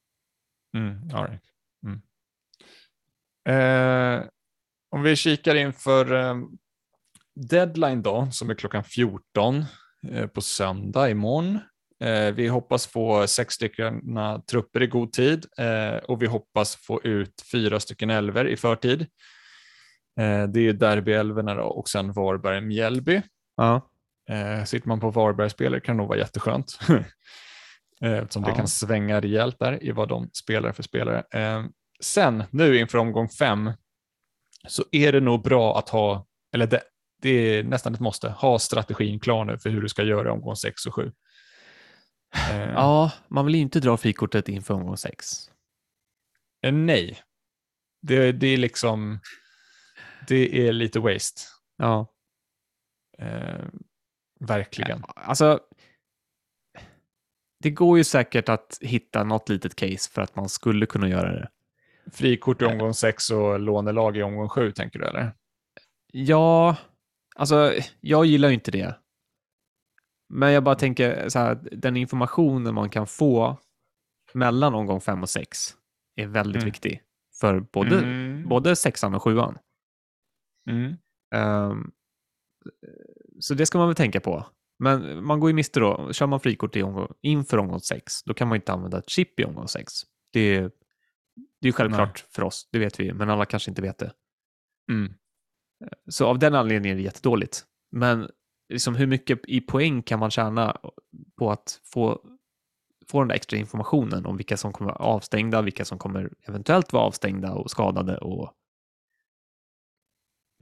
[0.77, 1.43] Mm, right.
[1.87, 2.01] mm.
[3.49, 4.25] eh,
[4.91, 6.37] om vi kikar inför eh,
[7.35, 9.65] deadline då, som är klockan 14
[10.09, 11.59] eh, på söndag imorgon.
[12.05, 16.77] Eh, vi hoppas få sex stycken eh, trupper i god tid eh, och vi hoppas
[16.77, 19.07] få ut fyra stycken elver i förtid.
[20.21, 23.23] Eh, det är derbyälvorna då och sen Varberg-Mjällby.
[23.57, 23.89] Ja,
[24.31, 26.79] Eh, sitter man på Varberg-spelare kan det nog vara jätteskönt.
[28.05, 28.55] Eh, Eftersom det Ja.
[28.57, 31.25] kan svänga rejält där i vad de spelar för spelare.
[32.01, 33.73] Sen nu inför omgång fem
[34.69, 36.83] så är det nog bra att ha, eller det,
[37.23, 40.31] det är nästan ett måste, ha strategin klar nu för hur du ska göra i
[40.31, 41.13] omgång sex och sju.
[42.75, 45.27] Ja man vill ju inte dra frikortet inför omgång sex.
[46.73, 47.19] nej,
[48.03, 49.21] det, det är liksom,
[50.29, 51.41] det är lite waste.
[51.77, 52.07] Ja,
[53.19, 53.65] Eh,
[54.41, 55.03] verkligen.
[55.17, 55.61] alltså.
[57.61, 61.33] Det går ju säkert att hitta något litet case för att man skulle kunna göra
[61.33, 61.49] det.
[62.13, 65.33] Frikort i omgång sex och lånelag i omgång sju tänker du eller?
[66.13, 66.77] Ja,
[67.37, 68.99] alltså jag gillar ju inte det.
[70.29, 73.57] Men jag bara tänker så här, den informationen man kan få
[74.35, 75.59] mellan omgång fem och sex
[76.17, 76.73] är väldigt Mm.
[76.73, 77.03] viktig
[77.41, 78.49] för både, Mm.
[78.49, 79.59] både sexan och sjuan.
[80.71, 80.95] Mm.
[81.35, 81.91] Ehm,
[83.41, 84.47] så det ska man väl tänka på.
[84.79, 86.13] Men man går ju miste då.
[86.13, 89.41] Kör man frikort i omgång, inför omgång sex, då kan man inte använda ett chip
[89.41, 89.93] i omgång sex.
[90.33, 90.71] Det är,
[91.61, 94.13] det är självklart för oss, det vet vi, men alla kanske inte vet det.
[94.91, 95.15] Mm.
[96.09, 97.65] Så av den anledningen är det jättedåligt.
[97.91, 98.29] Men
[98.69, 100.77] liksom hur mycket i poäng kan man tjäna
[101.39, 102.21] på att få,
[103.09, 106.93] få den där extra informationen om vilka som kommer vara avstängda, vilka som kommer eventuellt
[106.93, 108.55] vara avstängda och skadade och.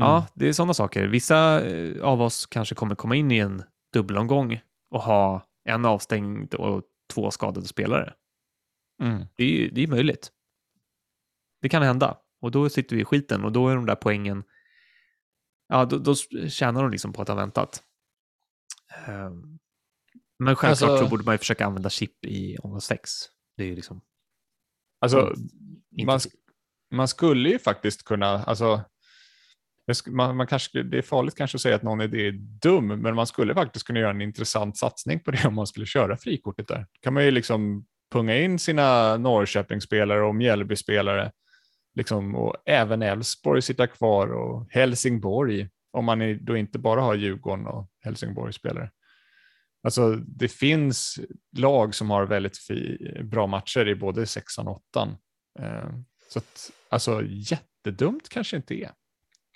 [0.01, 1.07] Ja, det är sådana saker.
[1.07, 6.55] Vissa eh, av oss kanske kommer komma in i en dubbelomgång och ha en avstängd
[6.55, 6.83] och
[7.13, 8.15] två skadade spelare.
[9.03, 9.25] Mm.
[9.37, 10.33] Det är ju det är möjligt.
[11.63, 14.45] Det kan hända och då sitter vi i skiten och då är de där poängen,
[15.69, 16.15] ja, då, då
[16.49, 17.83] tjänar de liksom på att ha väntat.
[19.07, 19.59] Ehm,
[20.39, 23.11] Men självklart Alltså- så borde man ju försöka använda chip i omgång 6.
[23.57, 24.01] Det är ju liksom
[25.03, 26.07] Alltså, Mm.
[26.07, 26.21] man,
[26.95, 28.81] man skulle ju faktiskt kunna, alltså,
[30.07, 33.15] man, man kanske, det är farligt kanske att säga att någon idé är dum, men
[33.15, 36.69] man skulle faktiskt kunna göra en intressant satsning på det om man skulle köra frikortet
[36.69, 36.87] där.
[37.01, 41.33] kan man ju liksom punga in sina Norrköpingsspelare och Mjällbyspelare,
[41.95, 47.67] liksom, och även Elfsborg sitta kvar och Helsingborg, om man då inte bara har Djurgården
[47.67, 48.91] och Helsingborg-spelare.
[49.83, 51.21] Alltså det finns
[51.57, 55.17] lag som har väldigt fi, bra matcher i både sexan och åttan.
[55.59, 55.91] Eh,
[56.29, 58.91] så att, alltså jättedumt kanske inte är.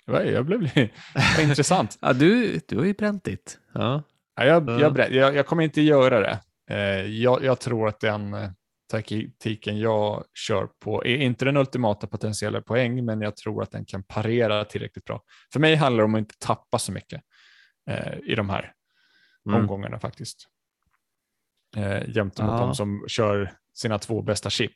[0.07, 0.59] Jag blev
[1.37, 1.97] var intressant.
[2.01, 3.59] Ja, du, du har ju bränt ditt.
[3.73, 4.03] Ja.
[4.35, 4.79] Ja, jag, Ja.
[4.79, 6.39] jag, jag, jag kommer inte göra det.
[6.69, 8.49] Eh, jag, jag tror att den eh,
[8.91, 13.85] taktiken jag kör på är inte den ultimata potentiella poäng, men jag tror att den
[13.85, 15.21] kan parera tillräckligt bra.
[15.53, 17.21] För mig handlar det om att inte tappa så mycket
[17.89, 18.71] eh, i de här
[19.49, 19.59] Mm.
[19.61, 20.47] omgångarna faktiskt.
[21.77, 24.71] Eh, jämte mot de som kör sina två bästa chip.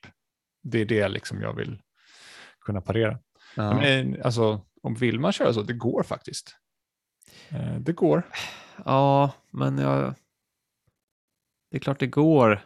[0.63, 1.81] Det är det liksom jag vill
[2.65, 3.19] kunna parera.
[3.55, 3.73] Ja.
[3.75, 6.55] Men, alltså, om vill man köra så, det går faktiskt.
[7.49, 8.23] Eh, det går.
[8.85, 10.13] Ja, men jag...
[11.71, 12.61] Det är klart det går.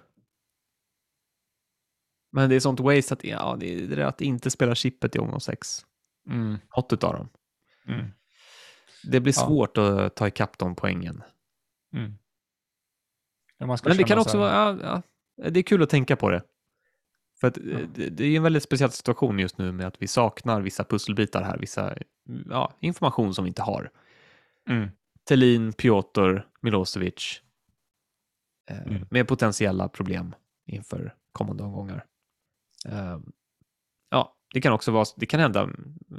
[2.32, 5.20] Men det är sånt waste att, ja, det är det att inte spela chippet i
[5.20, 5.68] omgång 6.
[6.30, 7.30] Mm, Något av dem.
[7.88, 8.06] mm,
[9.12, 9.46] Det blir Ja.
[9.48, 11.24] svårt att ta ikapp de poängen.
[11.94, 12.14] mm.
[13.60, 15.02] Men det kan så också vara, ja,
[15.36, 16.44] ja, det är kul att tänka på det.
[17.44, 17.64] För att eh,
[17.96, 21.44] det, det är en väldigt speciell situation just nu med att vi saknar vissa pusselbitar
[21.44, 21.96] här, vissa
[22.50, 23.92] ja, information som vi inte har.
[24.70, 24.90] Mm,
[25.24, 27.42] Tellin, Piotr, Milosevic.
[28.70, 29.06] eh, Mm.
[29.12, 30.36] med potentiella problem
[30.68, 32.06] inför kommande omgångar.
[32.86, 33.20] Eh,
[34.10, 35.70] ja, det kan också vara, det kan hända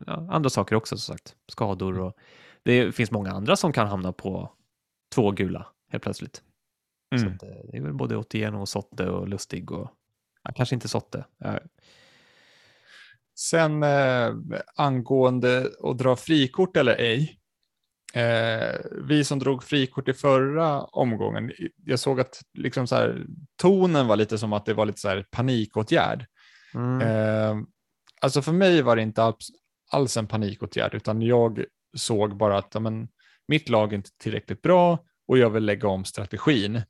[0.07, 2.17] ja, andra saker också som sagt, skador och
[2.63, 4.53] det finns många andra som kan hamna på
[5.15, 6.43] två gula helt plötsligt.
[7.17, 7.35] Så Mm.
[7.37, 9.91] att, eh, det är väl både Otieno och Sotte och Lustig och
[10.45, 11.25] ja, kanske inte Sotte.
[11.39, 11.59] Ja,
[13.39, 14.35] Sen eh,
[14.77, 17.39] angående att dra frikort eller ej.
[18.15, 18.75] Eh,
[19.09, 21.53] vi som drog frikort i förra omgången,
[21.85, 23.27] jag såg att liksom så här,
[23.57, 26.27] tonen var lite som att det var lite så här panikåtgärd.
[26.75, 27.01] Mm.
[27.01, 27.67] Eh,
[28.21, 29.49] alltså för mig var det inte alls,
[29.91, 31.65] alls en panikåtgärd, utan jag
[31.97, 33.09] såg bara att ja, men,
[33.49, 34.99] mitt lag är inte tillräckligt bra
[35.29, 36.83] och jag vill lägga om strategin.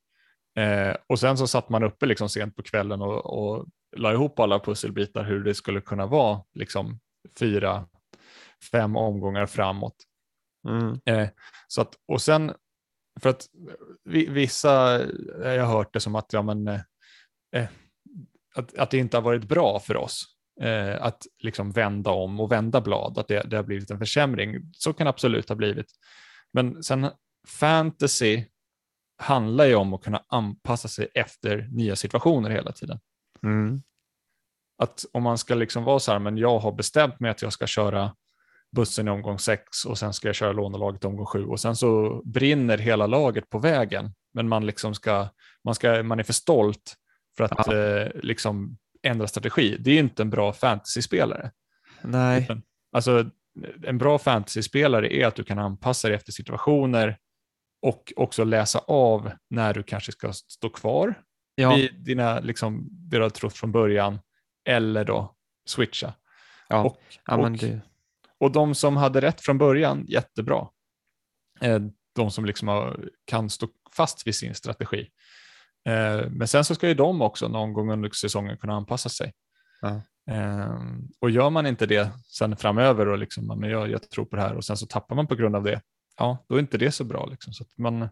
[0.56, 3.66] Eh, och sen så satt man uppe liksom sent på kvällen och, och
[3.96, 7.00] la ihop alla pusselbitar hur det skulle kunna vara liksom
[7.38, 7.86] fyra,
[8.70, 9.96] fem omgångar framåt.
[10.68, 11.00] Mm.
[11.04, 11.28] Eh,
[11.68, 12.52] så att, och sen,
[13.20, 13.46] för att
[14.04, 15.02] vi, vissa,
[15.44, 16.80] eh, jag har hört det som att, ja, men, eh,
[17.56, 17.66] eh,
[18.54, 20.24] att, att det inte har varit bra för oss
[20.60, 24.72] eh, att liksom vända om och vända blad, att det, det har blivit en försämring.
[24.72, 25.86] Så kan det absolut ha blivit.
[26.52, 27.10] Men sen
[27.48, 28.44] fantasy
[29.24, 32.98] handlar ju om att kunna anpassa sig efter nya situationer hela tiden.
[33.42, 33.82] Mm.
[34.78, 37.52] Att om man ska liksom vara så här, men jag har bestämt mig att jag
[37.52, 38.14] ska köra
[38.76, 41.76] bussen i omgång sex och sen ska jag köra lånelaget i omgång sju och sen
[41.76, 44.14] så brinner hela laget på vägen.
[44.34, 45.28] Men man liksom ska,
[45.64, 46.94] man ska, man är för stolt
[47.36, 47.76] för att Ja.
[47.76, 49.76] eh, liksom ändra strategi.
[49.80, 51.50] Det är ju inte en bra fantasyspelare.
[52.02, 52.48] Nej,
[52.92, 53.30] Alltså
[53.82, 57.18] en bra fantasyspelare är att du kan anpassa dig efter situationer
[57.84, 61.14] och också läsa av när du kanske ska stå kvar
[61.54, 64.18] ja, vid dina, liksom, det du har trott från början
[64.68, 65.34] eller då
[65.68, 66.14] switcha.
[66.68, 66.84] ja.
[66.84, 66.96] Och,
[67.26, 67.80] ja och, det,
[68.40, 70.68] och de som hade rätt från början, jättebra.
[71.60, 71.78] Eh,
[72.16, 75.10] De som liksom har, kan stå fast vid sin strategi.
[75.88, 79.32] Eh, Men sen så ska ju de också någon gång under säsongen kunna anpassa sig.
[79.80, 80.00] Ja.
[80.34, 80.78] Eh,
[81.20, 84.36] Och gör man inte det sen framöver och liksom, "Ja, men jag, jag tror på
[84.36, 85.80] det här och sen så tappar man på grund av det,
[86.16, 87.26] ja, då är inte det så bra.
[87.26, 87.52] Liksom.
[87.52, 88.08] Så man,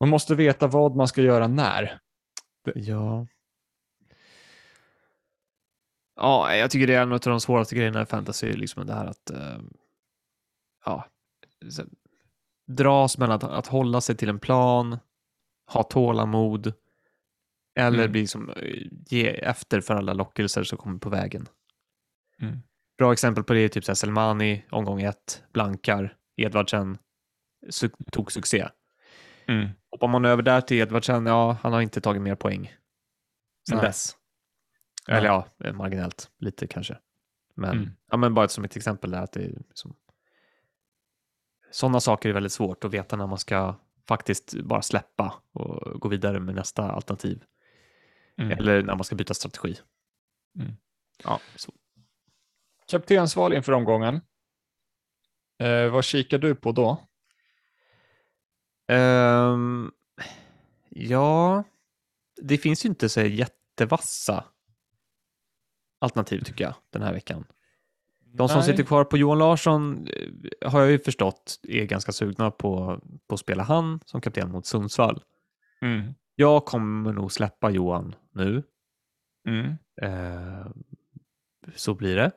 [0.00, 1.98] man måste veta vad man ska göra när.
[2.74, 3.26] ja.
[6.16, 9.06] Ja, jag tycker det är en av de svåraste grejerna i fantasy, liksom det här
[9.06, 9.58] att eh,
[10.84, 11.06] ja,
[12.66, 14.98] dras mellan att, att hålla sig till en plan,
[15.72, 16.72] ha tålamod
[17.78, 18.12] eller Mm.
[18.12, 21.48] bli liksom, eh, ge efter för alla lockelser som kommer på vägen.
[22.40, 22.58] Mm.
[22.98, 26.98] Bra exempel på det är typ så här Selmani, omgång ett, blankar, Edvardsen
[27.70, 28.68] su- tog succé.
[29.46, 29.68] Mm.
[29.90, 32.74] Hoppar man över där till Edvardsen, ja, han har inte tagit mer poäng
[33.68, 33.86] sen Nej.
[33.86, 34.16] dess.
[35.08, 35.16] Nej.
[35.18, 36.98] Eller ja, eh, marginellt, lite kanske.
[37.54, 37.90] Men, Mm.
[38.10, 39.96] ja, men bara som ett exempel där att det är liksom,
[41.70, 43.74] sådana saker är väldigt svårt att veta när man ska
[44.08, 47.44] faktiskt bara släppa och gå vidare med nästa alternativ.
[48.36, 48.58] Mm.
[48.58, 49.76] Eller när man ska byta strategi.
[50.58, 50.72] Mm.
[51.24, 51.72] Ja, så.
[52.90, 54.20] Kaptensval inför omgången.
[55.60, 56.98] Eh, vad kikar du på då?
[58.88, 59.90] Ehm,
[60.88, 61.64] ja,
[62.36, 64.44] det finns ju inte så jättevassa
[65.98, 67.44] alternativ tycker jag den här veckan.
[68.24, 68.66] De som Nej.
[68.66, 73.34] sitter kvar på Johan Larsson eh, har jag ju förstått är ganska sugna på, på
[73.34, 75.22] att spela han som kapten mot Sundsvall.
[75.82, 76.14] Mm.
[76.34, 78.62] Jag kommer nog släppa Johan nu.
[79.46, 79.74] Mm.
[80.02, 80.66] Eh,
[81.74, 82.32] så blir det.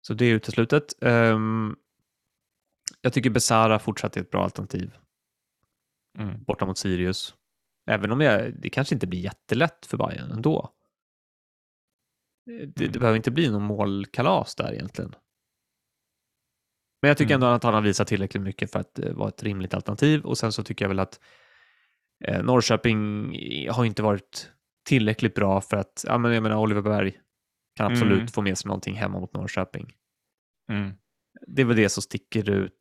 [0.00, 1.02] Så det är uteslutet.
[1.02, 1.76] Ehm,
[3.00, 4.96] jag tycker Besara fortsatt är ett bra alternativ
[6.18, 6.44] Mm.
[6.44, 7.34] borta mot Sirius.
[7.90, 10.74] Även om jag, det kanske inte blir jättelätt för Bayern ändå.
[12.46, 13.00] Det, det Mm.
[13.00, 15.14] behöver inte bli någon målkalas där egentligen.
[17.02, 17.42] Men jag tycker Mm.
[17.44, 20.38] ändå att han har visat tillräckligt mycket för att eh, vara ett rimligt alternativ och
[20.38, 21.20] sen så tycker jag väl att
[22.24, 23.30] eh, Norrköping
[23.70, 24.52] har inte varit
[24.88, 27.20] tillräckligt bra för att, ja men jag menar Oliver Berg
[27.76, 28.28] kan absolut Mm.
[28.28, 29.94] få med sig någonting hemma mot Norrköping.
[30.72, 30.92] Mm.
[31.46, 32.77] Det är väl det som sticker ut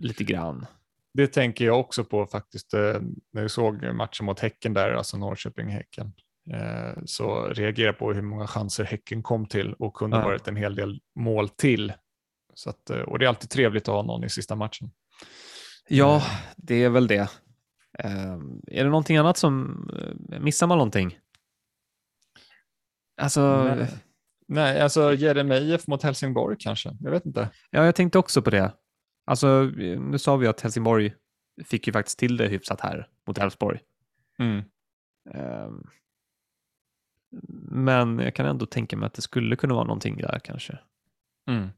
[0.00, 0.66] lite grann.
[1.14, 3.00] Det tänker jag också på faktiskt eh,
[3.32, 6.12] när jag såg matchen mot Häcken där, alltså Norrköping-Häcken.
[6.52, 10.24] Eh, så reagerade jag på hur många chanser Häcken kom till och kunde Ja.
[10.24, 11.92] varit en hel del mål till.
[12.54, 14.90] Så att, eh, och det är alltid trevligt att ha någon i sista matchen.
[15.88, 16.22] Ja,
[16.56, 17.30] det är väl det.
[17.98, 19.84] Ehm, är det någonting annat som,
[20.40, 21.18] missar man någonting?
[23.16, 23.88] Alltså, Nej.
[24.48, 26.96] Nej, alltså Jeremejeff mot Helsingborg kanske.
[27.00, 27.48] Jag vet inte.
[27.70, 28.72] ja, jag tänkte också på det.
[29.30, 29.62] Alltså,
[29.98, 31.14] nu sa vi att Helsingborg
[31.64, 33.80] fick ju faktiskt till det hyfsat här mot Elfsborg.
[34.38, 34.62] Mm.
[35.34, 35.86] Ehm,
[37.70, 40.78] men jag kan ändå tänka mig att det skulle kunna vara någonting där kanske.
[41.48, 41.68] Mm.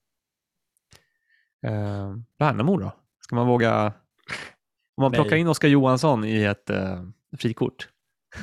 [1.62, 2.92] Ehm, Värnamo då?
[3.20, 3.86] Ska man våga
[4.94, 5.20] Om man Nej.
[5.20, 7.08] plockar in Oskar Johansson i ett uh,
[7.38, 7.88] frikort.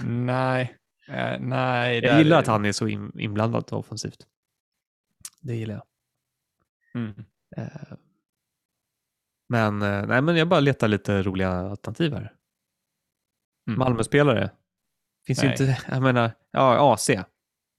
[0.06, 0.78] Nej,
[1.08, 2.00] eh, nej.
[2.04, 4.28] Jag gillar är- att han är så in, inblandad offensivt.
[5.42, 5.84] Det gillar jag.
[7.02, 7.26] Mm.
[7.58, 7.98] Eh,
[9.50, 12.34] men, eh, nej, men jag bara letar lite roliga alternativ här.
[13.68, 13.80] Mm.
[13.80, 14.50] Malmö-spelare.
[15.28, 17.10] Finns ju inte, jag menar, ja, AC.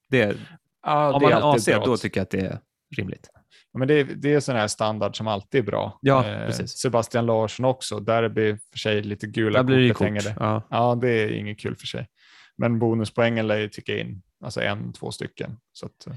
[0.08, 0.36] Det,
[0.82, 1.86] Ja, om det man alltid AC, bra.
[1.86, 2.60] då tycker jag att det är
[2.96, 3.28] rimligt.
[3.72, 5.98] Ja, men det, är, det är sån här standard som alltid är bra.
[6.02, 6.78] Ja, Eh, precis.
[6.78, 8.00] Sebastian Larsson också.
[8.00, 10.04] Blir för sig lite gula Där blir det kort.
[10.06, 10.34] hängande.
[10.38, 10.62] Ja.
[10.70, 12.08] Ja, det är inget kul för sig.
[12.56, 15.56] Men bonuspoängen lär ju ticka in, alltså en, två stycken.
[15.72, 16.12] Så att, eh,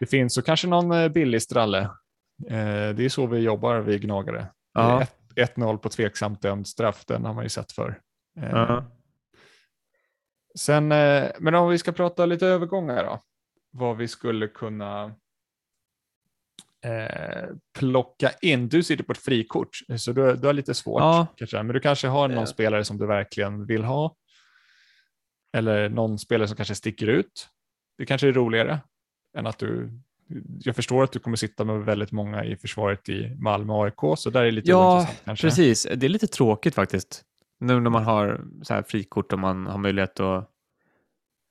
[0.00, 1.90] det finns och kanske någon eh, billig stralle.
[2.46, 4.46] Eh, det är så vi jobbar, vi gnagare.
[4.74, 4.82] Ja.
[4.88, 5.18] Det är ett-
[5.56, 8.00] 1-0 på tveksamt dömd straff, den har man ju sett för.
[8.34, 8.84] Ja.
[10.58, 13.20] Sen, eh, men om vi ska prata lite övergångar då.
[13.70, 15.14] Vad vi skulle kunna
[16.84, 17.48] eh,
[17.78, 18.68] plocka in.
[18.68, 21.00] Du sitter på ett frikort, så du, du har lite svårt.
[21.00, 21.26] Ja.
[21.36, 22.44] Kanske, men du kanske har någon Eh.
[22.44, 24.16] spelare som du verkligen vill ha.
[25.56, 27.48] Eller någon spelare som kanske sticker ut.
[27.98, 28.80] Det kanske är roligare
[29.38, 29.90] än att du
[30.60, 34.18] jag förstår att du kommer sitta med väldigt många i försvaret i Malmö och AIK,
[34.18, 35.46] så där är lite Ja, kanske.
[35.46, 35.86] precis.
[35.96, 37.22] Det är lite tråkigt faktiskt.
[37.60, 40.48] Nu när man har så här frikort och man har möjlighet att...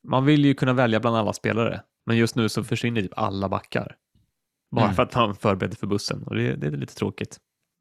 [0.03, 3.49] Man vill ju kunna välja bland alla spelare, men just nu så försvinner typ alla
[3.49, 3.95] backar.
[4.71, 4.95] Bara Mm.
[4.95, 7.37] för att man förbereder för bussen och det, det är lite tråkigt.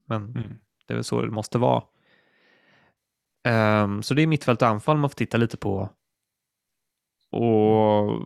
[0.06, 0.42] Men Mm.
[0.86, 1.82] det är väl så det måste vara.
[3.44, 5.90] Ehm, så det är mittfält och anfall man får titta lite på.
[7.32, 8.20] Och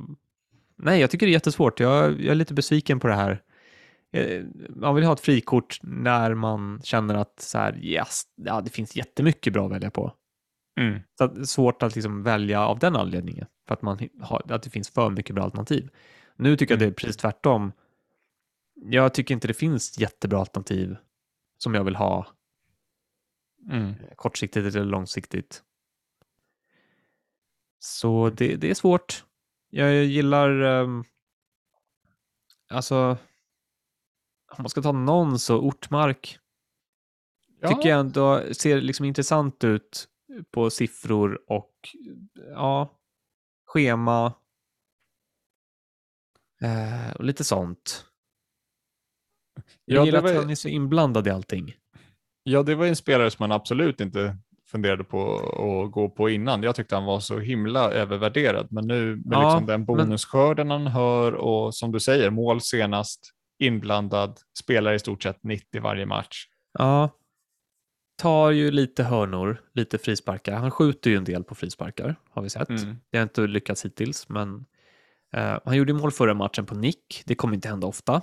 [0.77, 1.81] nej, jag tycker det är jättesvårt.
[1.81, 3.43] Jag, jag är lite besviken på det här.
[4.13, 8.71] Eh, Man vill ha ett frikort när man känner att så här, yes, ja, det
[8.71, 10.13] finns jättemycket bra att välja på.
[10.81, 11.01] Mm.
[11.19, 14.71] Så att svårt att liksom välja av den anledningen, för att, man har, att det
[14.71, 15.89] finns för mycket bra alternativ.
[16.37, 17.73] Nu tycker jag det är precis tvärtom.
[18.75, 20.97] Jag tycker inte det finns jättebra alternativ
[21.59, 22.27] som jag vill ha
[23.71, 23.95] Mm.
[24.17, 25.63] kortsiktigt eller långsiktigt.
[27.79, 29.25] Så det, det är svårt.
[29.77, 31.05] Jag gillar, um,
[32.69, 32.97] alltså,
[34.53, 36.39] om man ska ta någon så Ortmark
[37.61, 37.69] Ja.
[37.69, 40.09] tycker jag ändå ser liksom intressant ut
[40.51, 41.75] på siffror och
[42.35, 42.99] ja,
[43.67, 44.35] schema
[46.63, 48.07] eh, och lite sånt.
[49.85, 51.75] Jag Ja, gillar det att var- han är så inblandad i allting.
[52.43, 54.39] Ja, det var en spelare som man absolut inte
[54.75, 55.37] funderade på
[55.85, 56.63] att gå på innan.
[56.63, 60.71] Jag tyckte han var så himla övervärderad, men nu med Ja, liksom den men- bonusskörden
[60.71, 66.07] han hör och som du säger, mål senast, inblandad, spelar i stort sett 90 varje
[66.07, 66.47] match.
[66.79, 67.11] Ja,
[68.23, 70.53] tar ju lite hörnor, lite frisparkar.
[70.57, 72.69] Han skjuter ju en del på frisparkar, har vi sett.
[72.69, 72.97] Mm.
[73.11, 74.65] Det har inte lyckats hittills, men
[75.37, 77.23] eh, han gjorde mål förra matchen på nick.
[77.27, 78.23] Det kommer inte hända ofta.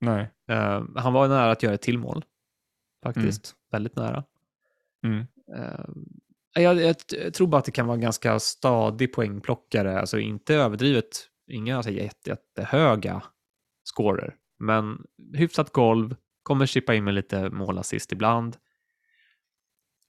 [0.00, 0.30] Nej.
[0.50, 2.24] Eh, han var nära att göra ett till mål,
[3.02, 3.54] faktiskt.
[3.72, 4.24] Väldigt nära.
[5.06, 5.26] Mm.
[5.56, 5.84] Eh,
[6.62, 10.54] jag, jag, jag tror bara att det kan vara en ganska stadig poängplockare, alltså inte
[10.54, 13.22] överdrivet, inga alltså, jätte, jättehöga
[13.94, 18.56] scorer, men hyfsat golv, kommer chippa in med lite målassist ibland.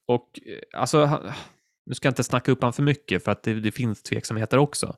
[0.07, 1.24] Och eh, alltså,
[1.86, 4.57] nu ska jag inte snacka upp han för mycket för att det, det finns tveksamheter
[4.57, 4.98] också.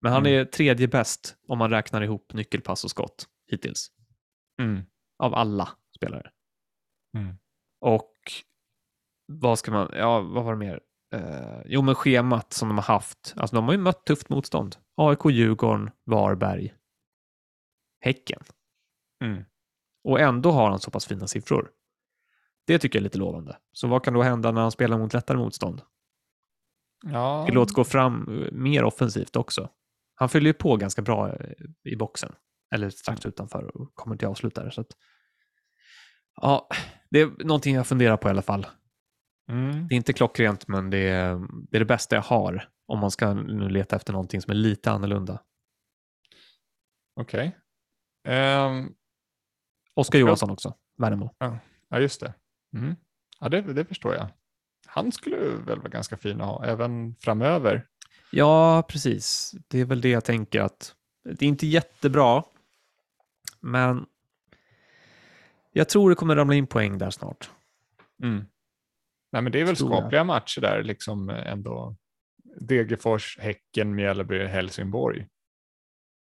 [0.00, 0.40] Men han Mm.
[0.40, 3.90] är tredje bäst om man räknar ihop nyckelpass och skott hittills.
[4.62, 4.82] Mm.
[5.18, 6.30] Av alla spelare.
[7.16, 7.36] Mm.
[7.80, 8.12] Och
[9.46, 10.80] vad ska man, ja vad var det mer?
[11.14, 14.76] Eh, jo men schemat som de har haft, alltså de har ju mött tufft motstånd.
[14.96, 16.74] AIK, Djurgården, Varberg,
[18.00, 18.42] Häcken.
[19.24, 19.44] Mm.
[20.04, 21.70] Och ändå har han så pass fina siffror.
[22.66, 23.56] Det tycker jag är lite lovande.
[23.72, 25.82] Så vad kan då hända när han spelar mot lättare motstånd?
[27.04, 27.46] Ja.
[27.46, 29.70] Tillåts gå fram eh, mer offensivt också.
[30.14, 31.50] Han fyller ju på ganska bra eh,
[31.84, 32.34] i boxen.
[32.74, 34.70] Eller strax utanför och kommer till avslutare.
[34.70, 34.90] Så att,
[36.40, 36.68] ja,
[37.10, 38.66] det är någonting jag funderar på i alla fall.
[39.48, 39.88] Mm.
[39.88, 41.40] Det är inte klockrent, men det är,
[41.70, 44.54] det är det bästa jag har om man ska nu leta efter någonting som är
[44.54, 45.42] lite annorlunda.
[47.20, 47.56] Okej.
[48.28, 48.94] Ehm,
[49.94, 51.34] Oskar Johansson också, Värnamo.
[51.88, 52.34] ja, just det.
[52.76, 52.96] Mm.
[53.40, 53.60] Ja, det.
[53.60, 54.28] Det förstår jag.
[54.86, 57.86] Han skulle väl vara ganska fin att ha även framöver.
[58.30, 59.54] Ja, precis.
[59.68, 60.94] Det är väl det jag tänker att
[61.24, 62.42] det är inte jättebra,
[63.60, 64.06] men
[65.72, 67.50] jag tror det kommer ramla in poäng där snart.
[68.22, 68.44] Mm.
[69.36, 69.88] Nej, men det är väl jag.
[69.88, 71.96] skapliga matcher där, liksom eh, ändå.
[72.60, 75.26] Degerfors, Häcken, Mjällby, Helsingborg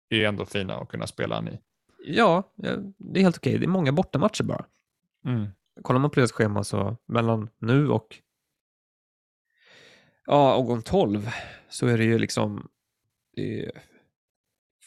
[0.10, 1.60] är ändå fina att kunna spela i.
[2.06, 3.58] Ja, ja, det är helt okej.
[3.58, 4.66] Det är många bortamatcher bara.
[5.26, 5.48] Mm.
[5.82, 8.16] Kollar man på deras schema så mellan nu och
[10.26, 11.30] ja, omgång 12
[11.70, 12.70] så är det ju liksom
[13.36, 13.72] det är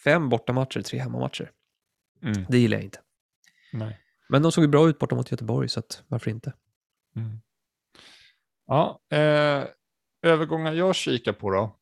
[0.04, 1.50] fem bortamatcher, tre hemmamatcher.
[2.22, 2.44] Mm.
[2.48, 3.00] Det gillar jag inte.
[3.72, 4.00] Nej.
[4.28, 6.52] Men de såg ju bra ut borta mot Göteborg, så att varför inte?
[7.16, 7.40] Mm.
[8.66, 9.64] Ja, eh,
[10.22, 11.76] övergångar jag kikar på då.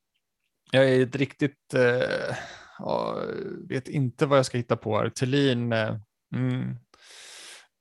[0.72, 2.36] Jag är ett riktigt, eh,
[2.78, 3.22] ja,
[3.68, 5.08] vet inte vad jag ska hitta på här.
[5.08, 5.96] Thelin, eh,
[6.34, 6.76] mm,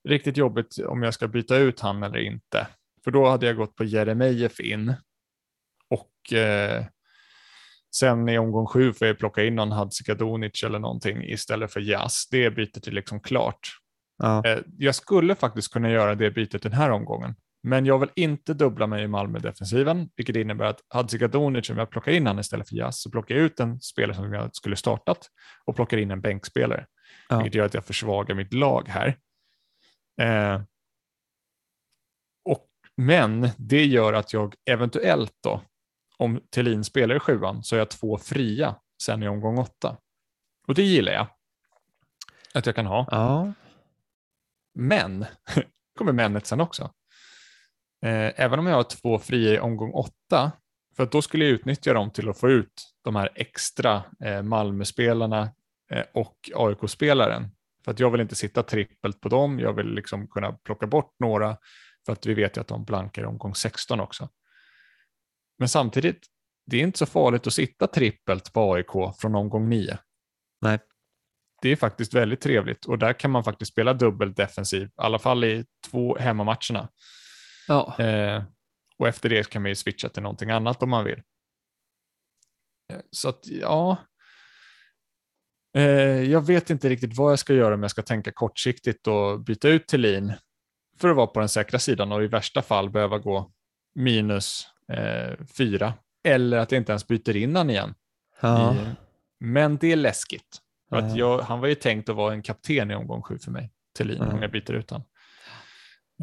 [0.09, 2.67] riktigt jobbigt om jag ska byta ut han eller inte.
[3.03, 4.93] För då hade jag gått på Jeremejeff in
[5.89, 6.85] och eh,
[7.95, 12.27] sen i omgång sju får jag plocka in någon Hadzikadunic eller någonting istället för Jas.
[12.31, 13.69] Det bytet är liksom klart.
[14.17, 14.45] Ja.
[14.45, 17.35] Eh, jag skulle faktiskt kunna göra det bytet den här omgången.
[17.63, 22.11] Men jag vill inte dubbla mig i Malmö-defensiven, vilket innebär att Hadzikadunic, om jag plockar
[22.11, 25.29] in han istället för Jas, så plockar jag ut en spelare som jag skulle startat
[25.65, 26.85] och plockar in en bänkspelare.
[27.29, 27.37] Ja.
[27.37, 29.17] Vilket gör att jag försvagar mitt lag här.
[30.21, 30.61] Eh,
[32.45, 32.67] och,
[32.97, 35.61] men det gör att jag eventuellt då,
[36.17, 39.97] om Thelin spelar i sjuan, så har jag två fria sen i omgång åtta.
[40.67, 41.27] Och det gillar jag.
[42.53, 43.07] Att jag kan ha.
[43.11, 43.53] Ja.
[44.73, 45.25] Men,
[45.97, 46.91] kommer männet sen också.
[48.05, 50.51] Eh, även om jag har två fria i omgång åtta,
[50.97, 55.49] för då skulle jag utnyttja dem till att få ut de här extra eh, Malmö-spelarna
[55.91, 57.47] eh, och AIK-spelaren.
[57.85, 61.15] För att jag vill inte sitta trippelt på dem, jag vill liksom kunna plocka bort
[61.19, 61.57] några,
[62.05, 64.29] för att vi vet ju att de blankar i omgång 16 också.
[65.57, 66.25] Men samtidigt,
[66.65, 69.97] det är inte så farligt att sitta trippelt på AIK från omgång 9
[70.61, 70.79] Nej.
[71.61, 75.19] det är faktiskt väldigt trevligt och där kan man faktiskt spela dubbel defensiv, i alla
[75.19, 76.89] fall i två hemmamatcherna.
[77.71, 77.95] Ja.
[78.05, 78.43] Eh,
[78.97, 81.21] och efter det kan man ju switcha till någonting annat om man vill.
[82.93, 83.97] Eh, så att ja,
[85.75, 85.83] eh,
[86.31, 89.69] jag vet inte riktigt vad jag ska göra om jag ska tänka kortsiktigt och byta
[89.69, 90.33] ut Thelin
[90.99, 93.51] för att vara på den säkra sidan och i värsta fall behöva gå
[93.95, 95.93] minus eh, fyra
[96.23, 97.93] eller att jag inte ens byter in han igen.
[98.41, 98.75] Ja.
[98.75, 98.77] I,
[99.39, 100.57] men det är läskigt.
[100.89, 101.17] För att Ja.
[101.17, 104.17] jag, han var ju tänkt att vara en kapten i omgång sju för mig, Thelin,
[104.19, 104.33] Ja.
[104.33, 105.03] om jag byter ut han.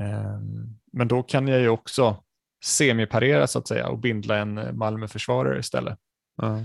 [0.00, 2.22] Ehm, men då kan jag ju också
[2.64, 5.98] semiparera så att säga och bindla en Malmö-försvarare istället
[6.36, 6.64] Ja.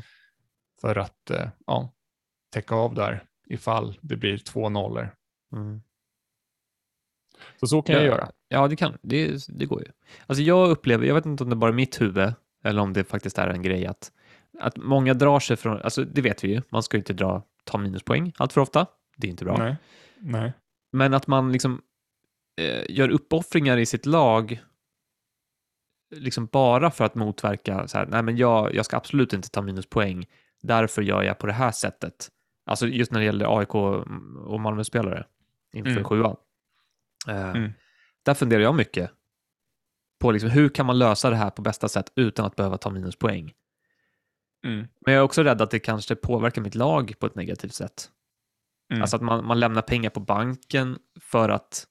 [0.82, 1.94] för att eh, ja,
[2.54, 5.16] täcka av där ifall det blir två nollor.
[5.54, 5.82] Mm.
[7.60, 8.32] Så så kan jag ja, göra.
[8.48, 8.98] Ja, det kan.
[9.02, 9.88] Det, det går ju.
[10.28, 12.34] Alltså jag upplever, jag vet inte om det är bara är mitt huvud
[12.64, 14.12] eller om det faktiskt är en grej att,
[14.60, 17.44] att många drar sig från, alltså det vet vi ju, man ska ju inte dra,
[17.64, 18.88] ta minuspoäng allt för ofta.
[19.18, 19.58] Det är inte bra.
[19.58, 19.76] Nej.
[20.18, 20.54] Nej.
[20.92, 21.82] Men att man liksom
[22.90, 24.64] gör uppoffringar i sitt lag
[26.16, 29.62] liksom bara för att motverka så här, nej men jag, jag ska absolut inte ta
[29.62, 30.26] minuspoäng,
[30.62, 32.30] därför gör jag på det här sättet.
[32.66, 33.76] Alltså just när det gäller AIK
[34.46, 35.26] och Malmö-spelare
[35.74, 36.04] inför Mm.
[36.04, 36.36] sjuan.
[37.28, 37.72] Eh, Mm.
[38.26, 39.12] Där funderar jag mycket
[40.20, 42.90] på liksom, hur kan man lösa det här på bästa sätt utan att behöva ta
[42.90, 43.54] minuspoäng.
[44.66, 44.88] Mm.
[45.06, 48.10] Men jag är också rädd att det kanske påverkar mitt lag på ett negativt sätt.
[48.92, 49.02] Mm.
[49.02, 51.88] Alltså att man, man lämnar pengar på banken för att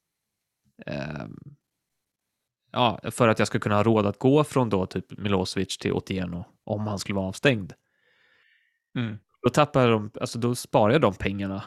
[2.72, 5.92] ja, för att jag ska kunna ha råd att gå från då typ Milosevic till
[5.92, 7.72] Otieno om han skulle vara avstängd.
[8.98, 9.18] Mm.
[9.42, 11.64] Då tappar de, alltså då sparar jag de pengarna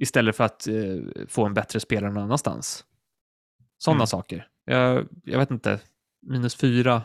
[0.00, 2.84] istället för att eh, få en bättre spelare någon annanstans.
[3.78, 4.06] Sådana Mm.
[4.06, 4.48] saker.
[4.64, 5.80] Jag, jag vet inte,
[6.22, 7.02] minus fyra,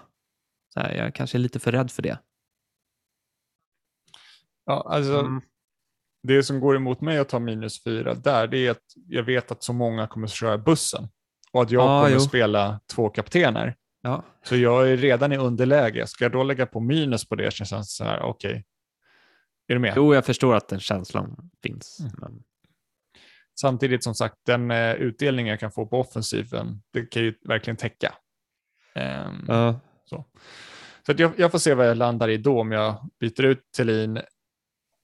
[0.74, 2.20] så här, jag kanske är lite för rädd för det.
[4.66, 5.42] Ja, alltså, Mm.
[6.24, 9.52] Det som går emot mig att ta minus fyra där, det är att jag vet
[9.52, 11.08] att så många kommer att köra bussen
[11.52, 12.20] och att jag Ah, kommer jo.
[12.20, 13.76] spela två kaptener.
[14.02, 14.24] Ja.
[14.44, 16.08] Så jag är redan i underläge.
[16.08, 18.66] Ska jag då lägga på minus på det känns det så här, okej.
[19.68, 19.94] Är du med?
[19.96, 22.00] Jo, jag förstår att den känslan finns.
[22.00, 22.12] Mm.
[22.18, 22.44] Men,
[23.62, 27.78] Samtidigt som sagt, den eh, utdelning jag kan få på offensiven, det kan ju verkligen
[27.78, 28.14] täcka.
[28.96, 29.80] Ehm, ja.
[30.06, 30.26] Så,
[31.06, 34.20] så jag, jag får se vad jag landar i då, om jag byter ut Thelin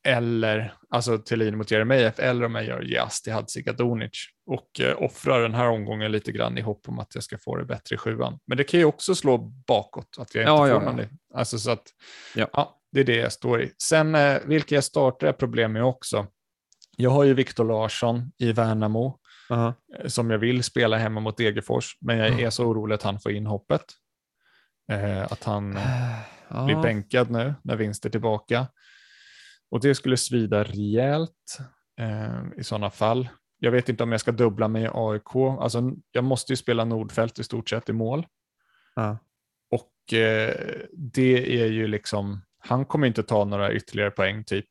[0.08, 4.12] eller alltså Thelin mot Jeremejeff eller om jag gör Jas till Hadzikadunic
[4.46, 7.56] och eh, offrar den här omgången lite grann i hopp om att jag ska få
[7.56, 8.40] det bättre i sjuan.
[8.48, 11.04] Men det kan ju också slå bakåt, att jag inte Ja, får ja, ja.
[11.04, 11.84] i- Alltså så att,
[12.36, 12.48] Ja.
[12.54, 12.80] ja.
[12.92, 13.72] det är det jag står i.
[13.84, 16.28] Sen eh, vilka jag startar är problem med också.
[16.98, 19.20] Jag har ju Viktor Larsson i Värnamo
[19.50, 19.74] Ja.
[20.00, 23.20] eh, som jag vill spela hemma mot Degerfors, men jag är så orolig att han
[23.20, 23.84] får inhoppet.
[24.92, 25.84] Eh, att han eh,
[26.50, 26.66] Ja.
[26.66, 28.68] blir bänkad nu när vinst är tillbaka.
[29.72, 31.58] Och det skulle svida rejält
[32.00, 33.30] eh, i sådana fall.
[33.60, 35.36] Jag vet inte om jag ska dubbla i AIK.
[35.60, 38.28] Alltså, jag måste ju spela Nordfält i stort sett i mål.
[38.96, 39.18] Ja.
[39.72, 40.56] Och eh,
[40.94, 44.66] det är ju liksom, han kommer inte ta några ytterligare poäng typ.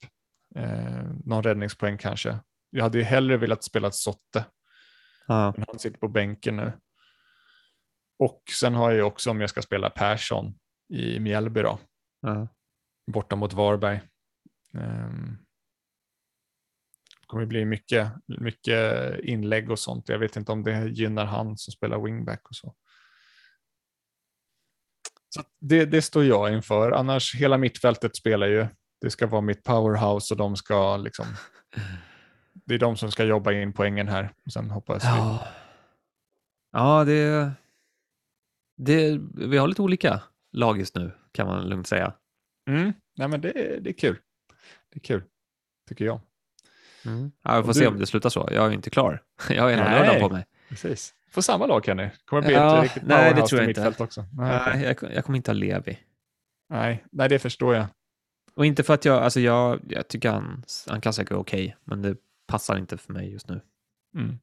[0.57, 2.39] Eh, någon räddningspoäng kanske.
[2.71, 4.45] Jag hade ju hellre velat spela Sotte,
[5.27, 5.55] Ja.
[5.57, 6.73] men han sitter på bänken nu.
[8.19, 10.55] Och sen har jag ju också om jag ska spela Persson
[10.95, 11.79] i Mjällby då,
[12.23, 12.49] Ja.
[13.13, 14.01] borta mot Varberg.
[14.75, 15.39] Um,
[17.21, 20.09] det kommer bli mycket, mycket inlägg och sånt.
[20.09, 22.75] Jag vet inte om det gynnar han som spelar wingback och så.
[25.29, 26.93] Så det, det står jag inför.
[26.93, 28.67] Annars, hela mittfältet spelar ju.
[29.01, 31.27] Det ska vara mitt powerhouse och de ska liksom...
[32.53, 34.35] Det är de som ska jobba in poängen här.
[34.47, 35.09] Och sen hoppas vi.
[35.09, 35.47] Ja,
[36.73, 37.51] ja det,
[38.77, 39.21] det...
[39.35, 40.23] Vi har lite olika
[40.53, 42.15] lag just nu, kan man lugnt säga.
[42.69, 42.93] Mm.
[43.17, 44.19] Nej, men det, det är kul.
[44.97, 45.23] Det är kul,
[45.89, 46.21] tycker jag.
[47.07, 47.33] Mm.
[47.43, 48.49] Ja, vi får Och se du- om det slutar så.
[48.53, 49.23] Jag är inte klar.
[49.51, 49.77] Jag har Nej.
[49.77, 50.47] lördagen på mig.
[50.69, 51.15] Precis.
[51.31, 52.09] Får samma lag Kenny.
[52.25, 54.03] Kommer bli Ja, ett riktigt nej, det tror jag i inte.
[54.03, 54.25] också.
[54.33, 54.61] Nej.
[54.75, 55.99] Nej, jag, jag kommer inte ha Levi.
[56.69, 57.87] nej, nej, det förstår jag.
[58.55, 62.03] Och inte för att jag, alltså jag, jag tycker han, han kan säkert okej, men
[62.03, 62.17] det
[62.47, 63.61] passar inte för mig just nu.
[64.15, 64.39] Mm.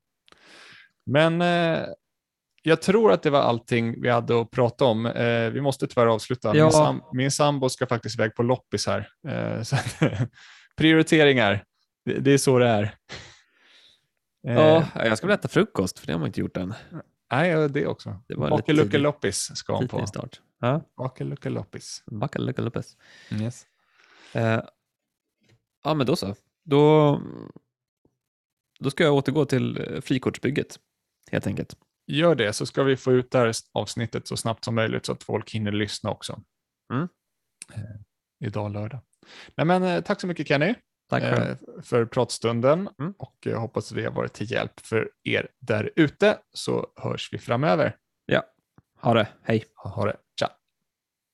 [1.05, 1.88] Men eh,
[2.64, 5.06] jag tror att det var allting vi hade att prata om.
[5.06, 6.56] Eh, vi måste tyvärr avsluta.
[6.57, 6.64] Ja.
[6.64, 9.10] Min, sam min sambo ska faktiskt iväg på loppis här.
[9.27, 9.64] Eh,
[10.77, 11.64] prioriteringar,
[12.06, 12.84] det, det är så det är.
[14.48, 16.73] Eh, Ja, jag ska väl äta frukost, för det har man inte gjort än.
[17.31, 18.19] Nej, det också.
[18.38, 20.07] Bakelucke loppis ska hon på.
[20.07, 20.41] start.
[20.60, 22.03] Ja, Bakelucke loppis.
[22.06, 22.98] Backaluckalupes.
[23.41, 23.65] Yes.
[24.34, 24.61] Eh,
[25.84, 26.35] ja, men då så.
[26.64, 27.22] Då,
[28.80, 30.80] då ska jag återgå till eh, frikortsbygget,
[31.31, 31.76] helt enkelt.
[32.07, 35.11] Gör det så ska vi få ut det här avsnittet så snabbt som möjligt så
[35.11, 36.41] att folk hinner lyssna också.
[36.93, 37.07] Mm.
[37.73, 37.81] Eh,
[38.47, 38.99] idag lördag.
[39.55, 40.75] Nej, men, eh, tack så mycket Kenny
[41.09, 41.49] Tack själv.
[41.49, 43.13] eh, för pratstunden Mm.
[43.17, 47.38] och jag hoppas det har varit till hjälp för er där ute så hörs vi
[47.38, 47.97] framöver.
[49.01, 49.63] Ha det, hej.
[49.75, 50.17] Ha det.